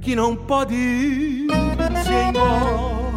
que 0.00 0.16
não 0.16 0.34
pode 0.34 0.74
ir-se 0.74 2.12
embora. 2.12 3.11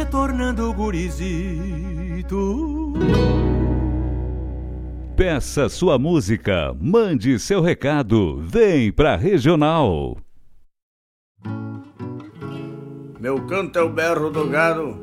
Retornando 0.00 0.70
o 0.70 0.72
gurizito. 0.72 2.34
Peça 5.14 5.68
sua 5.68 5.98
música, 5.98 6.74
mande 6.80 7.38
seu 7.38 7.60
recado, 7.60 8.38
vem 8.38 8.90
pra 8.90 9.14
Regional. 9.14 10.16
Meu 13.20 13.44
canto 13.46 13.78
é 13.78 13.82
o 13.82 13.90
berro 13.90 14.30
do 14.30 14.48
gado 14.48 14.98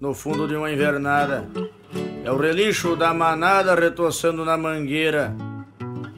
no 0.00 0.12
fundo 0.12 0.48
de 0.48 0.56
uma 0.56 0.72
invernada. 0.72 1.48
É 2.24 2.32
o 2.32 2.36
relixo 2.36 2.96
da 2.96 3.14
manada 3.14 3.76
retoçando 3.76 4.44
na 4.44 4.58
mangueira. 4.58 5.36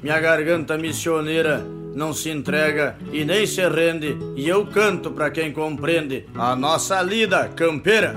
Minha 0.02 0.18
garganta 0.18 0.78
missioneira 0.78 1.62
não 1.94 2.12
se 2.12 2.30
entrega 2.30 2.96
e 3.12 3.24
nem 3.24 3.46
se 3.46 3.66
rende, 3.68 4.16
e 4.36 4.48
eu 4.48 4.66
canto 4.66 5.10
para 5.10 5.30
quem 5.30 5.52
compreende 5.52 6.26
a 6.34 6.54
nossa 6.54 7.00
lida 7.02 7.48
campeira. 7.48 8.14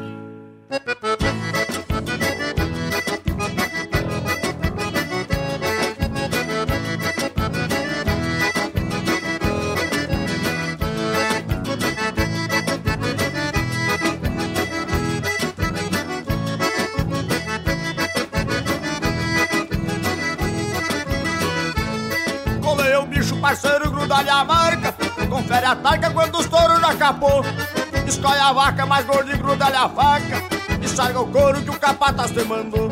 Confere 25.64 26.06
a 26.06 26.10
quando 26.11 26.40
os 26.40 26.45
touros 26.48 26.81
já 26.81 26.94
capou 26.95 27.41
Escolhe 28.06 28.40
a 28.40 28.52
vaca 28.52 28.85
mais 28.85 29.06
gorda 29.06 29.31
e 29.31 29.38
gruda-lhe 29.38 29.77
a 29.77 29.88
faca 29.88 30.44
E 30.81 30.88
sarga 30.90 31.22
o 31.22 31.27
couro 31.27 31.61
que 31.61 31.69
o 31.69 31.80
capataz 31.80 32.31
te 32.31 32.44
mandou. 32.44 32.90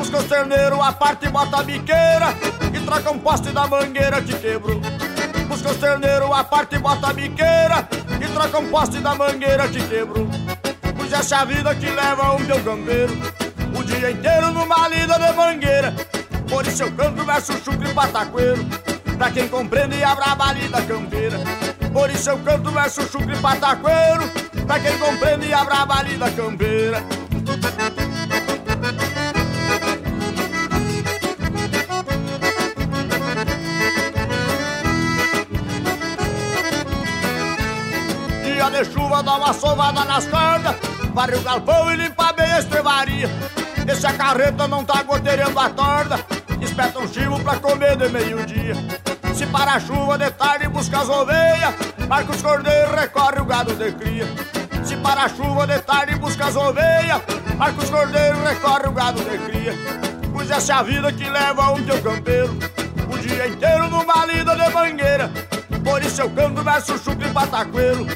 Os 0.00 0.08
terneiros, 0.28 0.78
a 0.80 0.92
parte 0.92 1.28
bota 1.28 1.58
a 1.58 1.62
biqueira 1.64 2.32
E 2.72 2.78
troca 2.78 3.10
um 3.10 3.18
poste 3.18 3.50
da 3.50 3.66
mangueira 3.66 4.22
que 4.22 4.32
quebrou. 4.36 4.80
Os 5.50 5.76
terneiros, 5.78 6.30
a 6.30 6.44
parte 6.44 6.78
bota 6.78 7.08
a 7.08 7.12
biqueira 7.12 7.88
E 8.20 8.28
troca 8.28 8.58
um 8.60 8.70
poste 8.70 9.00
da 9.00 9.14
mangueira 9.16 9.66
que 9.68 9.82
quebrou. 9.88 10.28
Pois 10.96 11.12
essa 11.12 11.34
é 11.34 11.38
a 11.38 11.44
vida 11.44 11.74
que 11.74 11.90
leva 11.90 12.36
um 12.36 12.44
teu 12.46 12.62
campeiro. 12.62 13.12
O 13.76 13.82
dia 13.82 14.12
inteiro 14.12 14.52
numa 14.52 14.86
lida 14.86 15.18
de 15.18 15.32
mangueira. 15.32 15.92
Por 16.48 16.64
isso 16.64 16.84
eu 16.84 16.92
canto 16.92 17.24
verso 17.24 17.52
chucro 17.64 17.88
e 17.88 17.92
pataqueiro. 17.92 18.64
Pra 19.18 19.28
quem 19.32 19.48
compreende 19.48 20.04
a 20.04 20.14
braba 20.14 20.54
campeira 20.86 21.75
Por 21.96 22.10
isso 22.10 22.28
eu 22.28 22.38
canto 22.40 22.70
verso 22.70 23.00
chucro 23.10 23.32
e 23.32 23.38
pataqueiro 23.38 24.28
Pra 24.66 24.78
quem 24.78 24.98
compreende 24.98 25.50
a 25.54 25.64
braba 25.64 26.02
lida 26.02 26.30
campeira. 26.30 27.02
Dia 38.44 38.70
de 38.70 38.84
chuva 38.92 39.22
dá 39.22 39.36
uma 39.36 39.54
sovada 39.54 40.04
nas 40.04 40.26
cordas 40.26 40.76
Varre 41.14 41.36
o 41.36 41.40
galpão 41.40 41.94
e 41.94 41.96
limpa 41.96 42.30
bem 42.34 42.52
a 42.52 42.58
estrevaria. 42.58 43.30
Esse 43.88 44.06
a 44.06 44.12
carreta 44.12 44.68
não 44.68 44.84
tá 44.84 45.02
goteirando 45.02 45.58
a 45.58 45.70
torda 45.70 46.20
Espeta 46.60 46.98
um 46.98 47.08
chivo 47.08 47.42
pra 47.42 47.56
comer 47.56 47.96
de 47.96 48.06
meio-dia 48.10 49.05
Se 49.36 49.46
para 49.48 49.74
a 49.74 49.80
chuva 49.80 50.16
de 50.16 50.30
tarde 50.30 50.66
busca 50.66 51.00
as 51.00 51.10
ovelhas. 51.10 51.74
Marca 52.08 52.32
os 52.32 52.40
cordeiros, 52.40 52.94
recorre 52.94 53.38
o 53.38 53.44
gado 53.44 53.74
de 53.74 53.92
cria. 53.92 54.26
Se 54.82 54.96
para 54.96 55.24
a 55.24 55.28
chuva 55.28 55.66
de 55.66 55.78
tarde 55.80 56.14
busca 56.14 56.46
as 56.46 56.56
ovelhas. 56.56 57.20
Marca 57.54 57.82
os 57.82 57.90
cordeiros, 57.90 58.42
recorre 58.42 58.88
o 58.88 58.92
gado 58.92 59.20
de 59.22 59.36
cria. 59.36 59.74
Pois 60.32 60.50
essa 60.50 60.72
é 60.72 60.76
a 60.76 60.82
vida 60.82 61.12
que 61.12 61.28
leva 61.28 61.70
um 61.70 61.82
teu 61.84 62.00
campeiro. 62.00 62.56
O 63.12 63.18
dia 63.18 63.46
inteiro 63.46 63.90
numa 63.90 64.24
lida 64.24 64.56
de 64.56 64.70
mangueira. 64.70 65.30
Por 65.84 66.02
isso 66.02 66.22
eu 66.22 66.30
canto 66.30 66.62
verso 66.62 66.96
chucro 66.96 67.28
e 67.28 67.30
pataqueiro. 67.30 68.06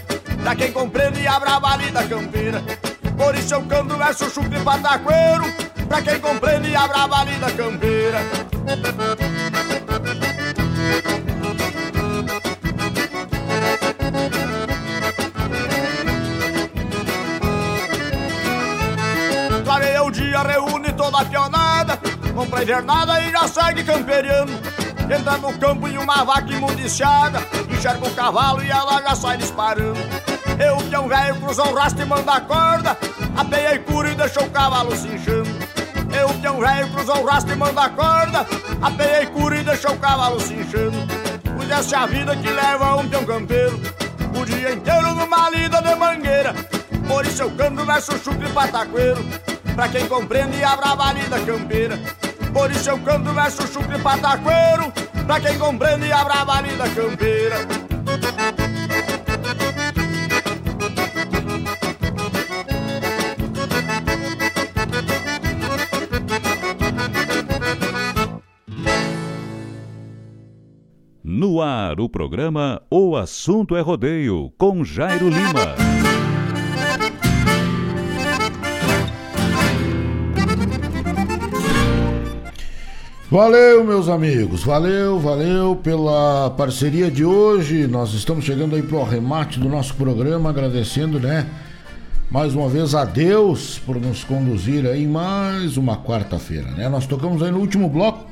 Pra 0.42 0.56
quem 0.56 0.72
compreende 0.72 1.26
a 1.28 1.38
brava 1.38 1.76
lida 1.76 2.02
campeira. 2.04 2.62
Por 3.18 3.34
isso 3.34 3.52
eu 3.52 3.62
canto 3.64 3.94
verso 3.94 4.30
chucro 4.30 4.58
e 4.58 4.64
pataqueiro. 4.64 5.44
Pra 5.86 6.00
quem 6.00 6.18
compreende 6.18 6.74
a 6.74 6.88
brava 6.88 7.24
lida 7.24 7.50
campeira 7.50 8.20
Clareia 19.64 20.02
o 20.02 20.10
dia, 20.10 20.42
reúne 20.42 20.92
toda 20.92 21.18
a 21.18 21.24
pionada. 21.24 21.98
Compra 22.34 22.62
invernada 22.62 23.20
e 23.22 23.30
já 23.30 23.46
segue 23.46 23.84
camperiano. 23.84 24.52
Entra 25.14 25.38
no 25.38 25.56
campo 25.58 25.86
em 25.88 25.96
uma 25.98 26.24
vaca 26.24 26.52
imundiciada. 26.52 27.40
Enxerga 27.70 28.06
o 28.06 28.14
cavalo 28.14 28.62
e 28.62 28.70
ela 28.70 29.00
já 29.02 29.14
sai 29.14 29.36
disparando. 29.36 30.00
Eu, 30.58 30.76
que 30.88 30.94
é 30.94 30.98
um 31.00 31.08
velho, 31.08 31.36
cruza 31.36 31.62
um 31.62 31.74
rastro 31.74 32.02
e 32.02 32.06
manda 32.06 32.32
a 32.32 32.40
corda. 32.40 32.96
Apeia 33.36 33.74
e 33.74 33.78
cura 33.78 34.10
e 34.10 34.14
deixa 34.14 34.42
o 34.42 34.50
cavalo 34.50 34.96
se 34.96 35.08
inchando. 35.08 35.50
Eu, 36.12 36.28
que 36.40 36.46
é 36.46 36.50
um 36.50 36.60
velho, 36.60 36.90
cruza 36.90 37.14
um 37.14 37.24
rastro 37.24 37.52
e 37.52 37.56
manda 37.56 37.82
a 37.82 37.88
corda 37.88 38.46
Apeia 38.82 39.22
e 39.22 39.26
cura 39.26 39.56
e 39.56 39.62
deixa 39.62 39.90
o 39.90 39.98
cavalo 39.98 40.40
se 40.40 40.54
essa 41.80 41.96
é 41.96 41.98
a 41.98 42.06
vida 42.06 42.36
que 42.36 42.48
leva 42.50 42.96
um 42.96 43.08
peão 43.08 43.24
campeiro. 43.24 43.80
O 44.38 44.44
dia 44.44 44.72
inteiro 44.72 45.14
numa 45.14 45.48
lida 45.50 45.80
de 45.80 45.94
mangueira. 45.94 46.54
Por 47.06 47.24
isso 47.24 47.42
eu 47.42 47.50
canto 47.52 47.86
verso 47.86 48.12
chucro 48.18 48.46
e 48.46 48.52
pataqueiro. 48.52 49.24
Pra 49.74 49.88
quem 49.88 50.06
compreende 50.06 50.62
a 50.62 50.76
brava 50.76 51.12
lida 51.12 51.40
campeira. 51.40 51.98
Por 52.52 52.70
isso 52.70 52.90
eu 52.90 52.98
canto 52.98 53.32
verso 53.32 53.66
chucro 53.66 53.96
e 53.96 54.00
pataqueiro. 54.00 54.92
Pra 55.26 55.40
quem 55.40 55.58
compreende 55.58 56.12
a 56.12 56.24
brava 56.24 56.60
lida 56.60 56.88
campeira 56.90 57.89
Ar, 71.60 72.00
o 72.00 72.08
programa 72.08 72.80
O 72.90 73.16
Assunto 73.16 73.76
é 73.76 73.80
Rodeio, 73.80 74.52
com 74.58 74.84
Jairo 74.84 75.28
Lima. 75.28 75.74
Valeu, 83.30 83.84
meus 83.84 84.08
amigos, 84.08 84.64
valeu, 84.64 85.18
valeu 85.20 85.76
pela 85.76 86.50
parceria 86.50 87.10
de 87.10 87.24
hoje. 87.24 87.86
Nós 87.86 88.12
estamos 88.12 88.44
chegando 88.44 88.74
aí 88.74 88.82
pro 88.82 89.00
arremate 89.00 89.60
do 89.60 89.68
nosso 89.68 89.94
programa, 89.94 90.50
agradecendo, 90.50 91.20
né, 91.20 91.46
mais 92.30 92.54
uma 92.54 92.68
vez 92.68 92.94
a 92.94 93.04
Deus 93.04 93.78
por 93.78 94.00
nos 94.00 94.22
conduzir 94.24 94.86
aí 94.86 95.06
mais 95.06 95.76
uma 95.76 95.96
quarta-feira, 95.96 96.70
né? 96.72 96.88
Nós 96.88 97.06
tocamos 97.06 97.42
aí 97.42 97.50
no 97.50 97.58
último 97.58 97.88
bloco, 97.88 98.29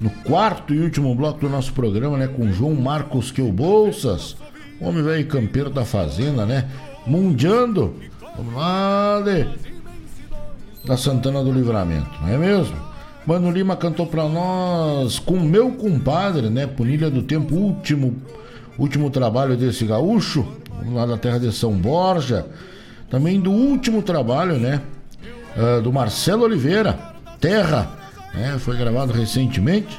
no 0.00 0.10
quarto 0.10 0.72
e 0.72 0.80
último 0.80 1.14
bloco 1.14 1.40
do 1.40 1.48
nosso 1.48 1.72
programa, 1.72 2.16
né? 2.16 2.28
Com 2.28 2.52
João 2.52 2.74
Marcos 2.74 3.30
Queu 3.30 3.50
Bolsas, 3.52 4.36
homem 4.80 5.02
velho 5.02 5.26
campeiro 5.26 5.70
da 5.70 5.84
fazenda, 5.84 6.46
né? 6.46 6.68
Mundiando, 7.06 7.94
vamos 8.36 8.54
lá, 8.54 9.22
de, 9.24 9.46
da 10.86 10.96
Santana 10.96 11.42
do 11.42 11.52
Livramento, 11.52 12.10
não 12.20 12.28
é 12.28 12.38
mesmo? 12.38 12.76
Mano 13.26 13.50
Lima 13.50 13.76
cantou 13.76 14.06
pra 14.06 14.26
nós 14.26 15.18
com 15.18 15.38
meu 15.38 15.72
compadre, 15.72 16.48
né? 16.48 16.66
Punilha 16.66 17.10
do 17.10 17.22
Tempo, 17.22 17.54
último, 17.54 18.16
último 18.78 19.10
trabalho 19.10 19.54
desse 19.54 19.84
gaúcho, 19.84 20.46
lá 20.90 21.04
da 21.04 21.18
terra 21.18 21.38
de 21.38 21.52
São 21.52 21.72
Borja. 21.72 22.46
Também 23.10 23.38
do 23.38 23.50
último 23.50 24.00
trabalho, 24.00 24.58
né? 24.58 24.80
Uh, 25.56 25.82
do 25.82 25.92
Marcelo 25.92 26.44
Oliveira, 26.44 26.98
Terra, 27.38 27.97
né? 28.34 28.56
Foi 28.58 28.76
gravado 28.76 29.12
recentemente. 29.12 29.98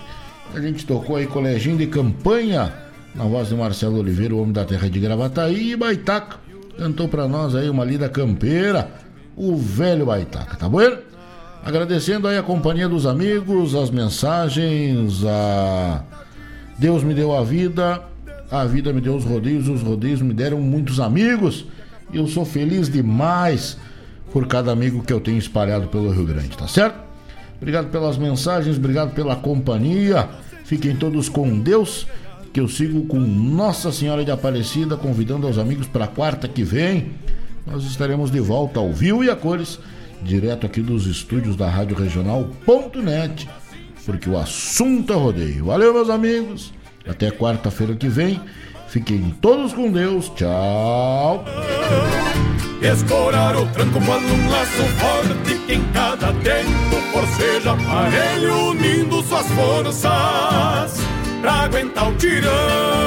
A 0.54 0.60
gente 0.60 0.86
tocou 0.86 1.16
aí 1.16 1.28
Coleginho 1.28 1.78
de 1.78 1.88
Campanha, 1.88 2.74
na 3.14 3.24
voz 3.26 3.50
de 3.50 3.56
Marcelo 3.56 4.00
Oliveira, 4.00 4.34
o 4.34 4.42
homem 4.42 4.54
da 4.54 4.66
terra 4.66 4.90
de 4.90 5.00
Gravataí, 5.00 5.72
e 5.72 5.76
Baitaca. 5.76 6.38
Cantou 6.78 7.08
pra 7.08 7.28
nós 7.28 7.56
aí 7.56 7.70
uma 7.70 7.84
lida 7.84 8.10
campeira, 8.10 8.90
o 9.36 9.56
velho 9.56 10.06
Baitaca, 10.06 10.56
tá 10.56 10.68
bom? 10.68 10.80
Agradecendo 11.64 12.28
aí 12.28 12.38
a 12.38 12.44
companhia 12.44 12.88
dos 12.88 13.06
amigos, 13.06 13.76
as 13.76 13.92
mensagens, 13.92 15.24
a 15.26 16.04
Deus 16.78 17.04
me 17.04 17.14
deu 17.14 17.36
a 17.36 17.44
vida, 17.44 18.02
a 18.50 18.66
vida 18.66 18.94
me 18.94 19.02
deu 19.02 19.16
os 19.16 19.26
rodeios, 19.26 19.68
os 19.68 19.82
rodeios 19.82 20.22
me 20.22 20.34
deram 20.34 20.60
muitos 20.62 21.00
amigos. 21.00 21.66
E 22.12 22.18
eu 22.18 22.28
sou 22.28 22.46
feliz 22.46 22.90
demais 22.90 23.78
por 24.32 24.48
cada 24.48 24.72
amigo 24.72 25.04
que 25.04 25.14
eu 25.14 25.20
tenho 25.20 25.38
espalhado 25.38 25.88
pelo 25.88 26.12
Rio 26.12 26.26
Grande, 26.26 26.58
tá 26.58 26.68
certo? 26.68 27.09
Obrigado 27.60 27.90
pelas 27.90 28.18
mensagens, 28.18 28.78
obrigado 28.78 29.14
pela 29.14 29.36
companhia. 29.36 30.30
Fiquem 30.64 30.96
todos 30.96 31.28
com 31.28 31.60
Deus, 31.60 32.08
que 32.54 32.60
eu 32.60 32.68
sigo 32.68 33.06
com 33.06 33.20
Nossa 33.20 33.92
Senhora 33.92 34.24
de 34.24 34.32
Aparecida, 34.32 34.96
convidando 34.96 35.48
os 35.48 35.58
amigos 35.58 35.88
para 35.88 36.08
quarta 36.08 36.48
que 36.48 36.64
vem. 36.64 37.12
Nós 37.68 37.84
estaremos 37.84 38.32
de 38.32 38.40
volta 38.40 38.80
ao 38.80 38.92
vivo 38.94 39.24
e 39.24 39.30
a 39.30 39.36
cores 39.36 39.80
direto 40.22 40.66
aqui 40.66 40.82
dos 40.82 41.06
estúdios 41.06 41.56
da 41.56 41.70
Rádio 41.70 41.96
Regional.net, 41.96 43.48
porque 44.06 44.30
o 44.30 44.38
assunto 44.38 45.14
é 45.14 45.16
rodeio. 45.16 45.66
Valeu, 45.66 45.94
meus 45.94 46.10
amigos. 46.10 46.74
Até 47.08 47.32
quarta-feira 47.32 47.96
que 47.96 48.08
vem. 48.08 48.40
Fiquem 48.90 49.36
todos 49.40 49.72
com 49.72 49.92
Deus. 49.92 50.30
Tchau. 50.36 51.46
Escorar 52.82 53.56
o 53.56 53.68
tranco 53.68 54.00
quando 54.04 54.34
um 54.34 54.50
laço 54.50 54.84
forte 54.98 55.60
que 55.66 55.74
em 55.74 55.84
cada 55.94 56.34
tempo 56.34 56.96
forceja 57.12 57.74
aparelho 57.74 58.70
unindo 58.70 59.22
suas 59.24 59.46
forças 59.48 61.00
pra 61.42 61.54
aguentar 61.66 62.10
o 62.10 62.16
tirão. 62.16 62.99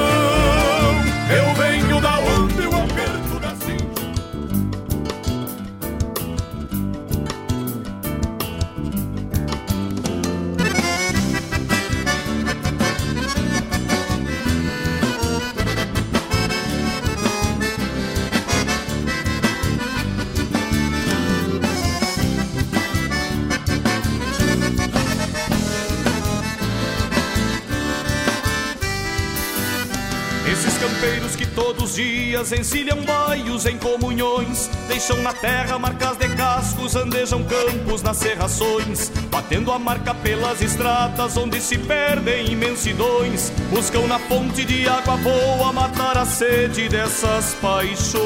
Todos 31.73 31.91
os 31.91 31.95
dias 31.95 32.51
encilham 32.51 33.01
baios 33.03 33.65
em 33.65 33.77
comunhões, 33.77 34.69
deixam 34.87 35.21
na 35.21 35.33
terra 35.33 35.79
marcas 35.79 36.17
de 36.17 36.27
cascos, 36.29 36.95
andejam 36.95 37.43
campos 37.43 38.01
nas 38.01 38.17
serrações, 38.17 39.11
batendo 39.29 39.71
a 39.71 39.79
marca 39.79 40.13
pelas 40.13 40.61
estradas 40.61 41.37
onde 41.37 41.59
se 41.61 41.77
perdem 41.77 42.51
imensidões, 42.51 43.51
buscam 43.69 44.07
na 44.07 44.19
fonte 44.19 44.65
de 44.65 44.87
água 44.87 45.17
boa 45.17 45.73
matar 45.73 46.17
a 46.17 46.25
sede 46.25 46.89
dessas 46.89 47.53
paixões. 47.55 48.23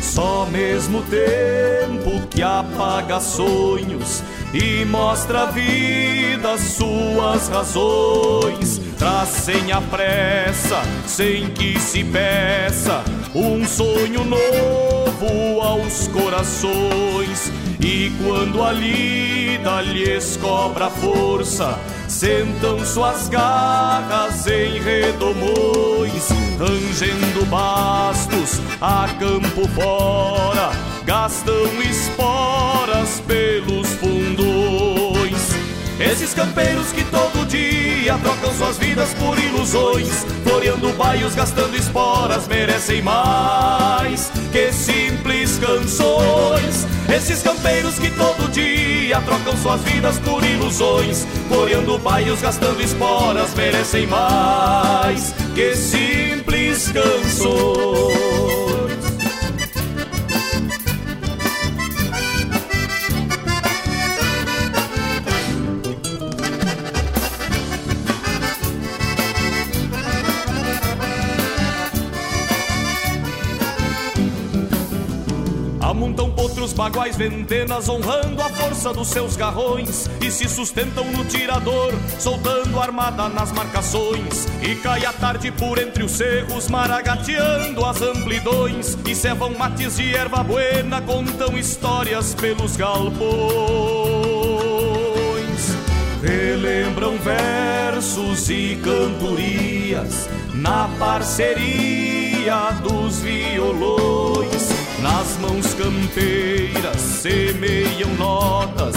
Só 0.00 0.46
mesmo 0.46 1.02
tempo 1.02 2.26
que 2.28 2.42
apaga 2.42 3.20
sonhos 3.20 4.22
e 4.52 4.84
mostra 4.84 5.42
a 5.42 5.46
vida 5.46 6.56
suas 6.58 7.48
razões. 7.48 8.85
Traz 8.98 9.28
sem 9.28 9.72
a 9.72 9.80
pressa, 9.80 10.82
sem 11.06 11.50
que 11.50 11.78
se 11.78 12.02
peça, 12.02 13.04
um 13.34 13.66
sonho 13.66 14.24
novo 14.24 15.60
aos 15.60 16.08
corações. 16.08 17.52
E 17.78 18.10
quando 18.24 18.62
a 18.62 18.72
lida 18.72 19.82
lhes 19.82 20.38
cobra 20.38 20.88
força, 20.88 21.78
sentam 22.08 22.84
suas 22.86 23.28
garras 23.28 24.46
em 24.46 24.80
redomões, 24.80 26.28
rangendo 26.58 27.44
bastos 27.46 28.60
a 28.80 29.06
campo 29.18 29.68
fora, 29.68 30.70
gastam 31.04 31.66
esporas 31.82 33.20
pelos 33.26 33.88
fundões. 33.94 34.55
Esses 35.98 36.34
campeiros 36.34 36.92
que 36.92 37.02
todo 37.04 37.46
dia 37.46 38.18
trocam 38.18 38.52
suas 38.52 38.76
vidas 38.76 39.14
por 39.14 39.38
ilusões, 39.38 40.26
floreando 40.44 40.92
baios, 40.92 41.34
gastando 41.34 41.74
esporas, 41.74 42.46
merecem 42.46 43.00
mais 43.00 44.30
que 44.52 44.70
simples 44.72 45.58
canções. 45.58 46.86
Esses 47.08 47.42
campeiros 47.42 47.98
que 47.98 48.10
todo 48.10 48.50
dia 48.52 49.18
trocam 49.22 49.56
suas 49.56 49.80
vidas 49.82 50.18
por 50.18 50.44
ilusões, 50.44 51.26
floreando 51.48 51.98
baios, 51.98 52.42
gastando 52.42 52.82
esporas, 52.82 53.54
merecem 53.54 54.06
mais 54.06 55.34
que 55.54 55.74
simples 55.74 56.92
canções. 56.92 58.55
Baguais, 76.76 77.16
ventenas, 77.16 77.88
honrando 77.88 78.40
a 78.42 78.50
força 78.50 78.92
dos 78.92 79.08
seus 79.08 79.34
garrões 79.34 80.08
e 80.20 80.30
se 80.30 80.46
sustentam 80.48 81.10
no 81.10 81.24
tirador, 81.24 81.94
soltando 82.18 82.78
armada 82.78 83.28
nas 83.28 83.50
marcações. 83.50 84.46
E 84.62 84.76
cai 84.76 85.04
a 85.06 85.12
tarde 85.12 85.50
por 85.50 85.78
entre 85.78 86.04
os 86.04 86.12
cerros, 86.12 86.68
maragateando 86.68 87.84
as 87.84 88.02
amplidões 88.02 88.96
e 89.06 89.14
cevam 89.14 89.54
mates 89.54 89.96
de 89.96 90.14
erva 90.14 90.42
buena, 90.42 91.00
contam 91.00 91.56
histórias 91.56 92.34
pelos 92.34 92.76
galpões. 92.76 93.16
Relembram 96.22 97.16
versos 97.18 98.50
e 98.50 98.78
cantorias 98.82 100.28
na 100.54 100.88
parceria 100.98 102.70
dos 102.82 103.20
violões. 103.20 104.55
Nas 105.02 105.36
mãos 105.38 105.74
campeiras 105.74 107.00
semeiam 107.00 108.14
notas 108.16 108.96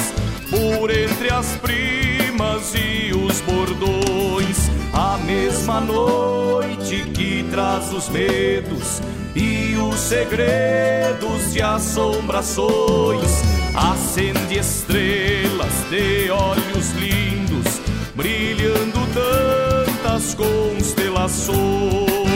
por 0.50 0.90
entre 0.90 1.32
as 1.32 1.58
primas 1.58 2.74
e 2.74 3.12
os 3.14 3.42
bordões. 3.42 4.70
A 4.94 5.18
mesma 5.18 5.82
noite 5.82 7.04
que 7.14 7.46
traz 7.52 7.92
os 7.94 8.10
medos 8.10 9.02
e 9.36 9.76
os 9.78 10.00
segredos 10.00 11.52
de 11.54 11.62
assombrações. 11.62 13.42
Acende 13.76 14.58
estrelas 14.58 15.74
de 15.90 16.32
olhos 16.32 16.92
lindos, 16.94 17.80
brilhando 18.16 19.00
tantas 19.14 20.34
constelações. 20.34 22.29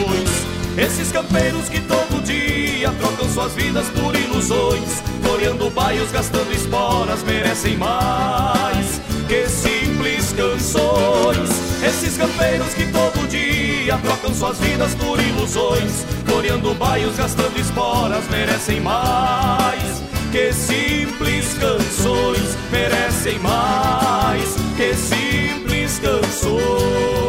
Esses 0.77 1.11
campeiros 1.11 1.69
que 1.69 1.79
todo 1.81 2.23
dia 2.23 2.91
trocam 2.99 3.29
suas 3.29 3.53
vidas 3.53 3.87
por 3.89 4.15
ilusões, 4.15 5.03
floreando 5.21 5.69
baios, 5.69 6.11
gastando 6.11 6.51
esporas, 6.51 7.21
merecem 7.23 7.77
mais 7.77 8.99
que 9.27 9.47
simples 9.47 10.33
canções. 10.33 11.49
Esses 11.83 12.17
campeiros 12.17 12.73
que 12.73 12.87
todo 12.87 13.27
dia 13.29 13.99
trocam 13.99 14.33
suas 14.33 14.57
vidas 14.57 14.95
por 14.95 15.21
ilusões, 15.21 16.05
floreando 16.25 16.73
baios, 16.73 17.15
gastando 17.17 17.59
esporas, 17.59 18.27
merecem 18.31 18.79
mais 18.81 20.01
que 20.31 20.51
simples 20.51 21.55
canções, 21.59 22.57
merecem 22.71 23.37
mais 23.39 24.55
que 24.75 24.95
simples 24.95 25.99
canções. 25.99 27.22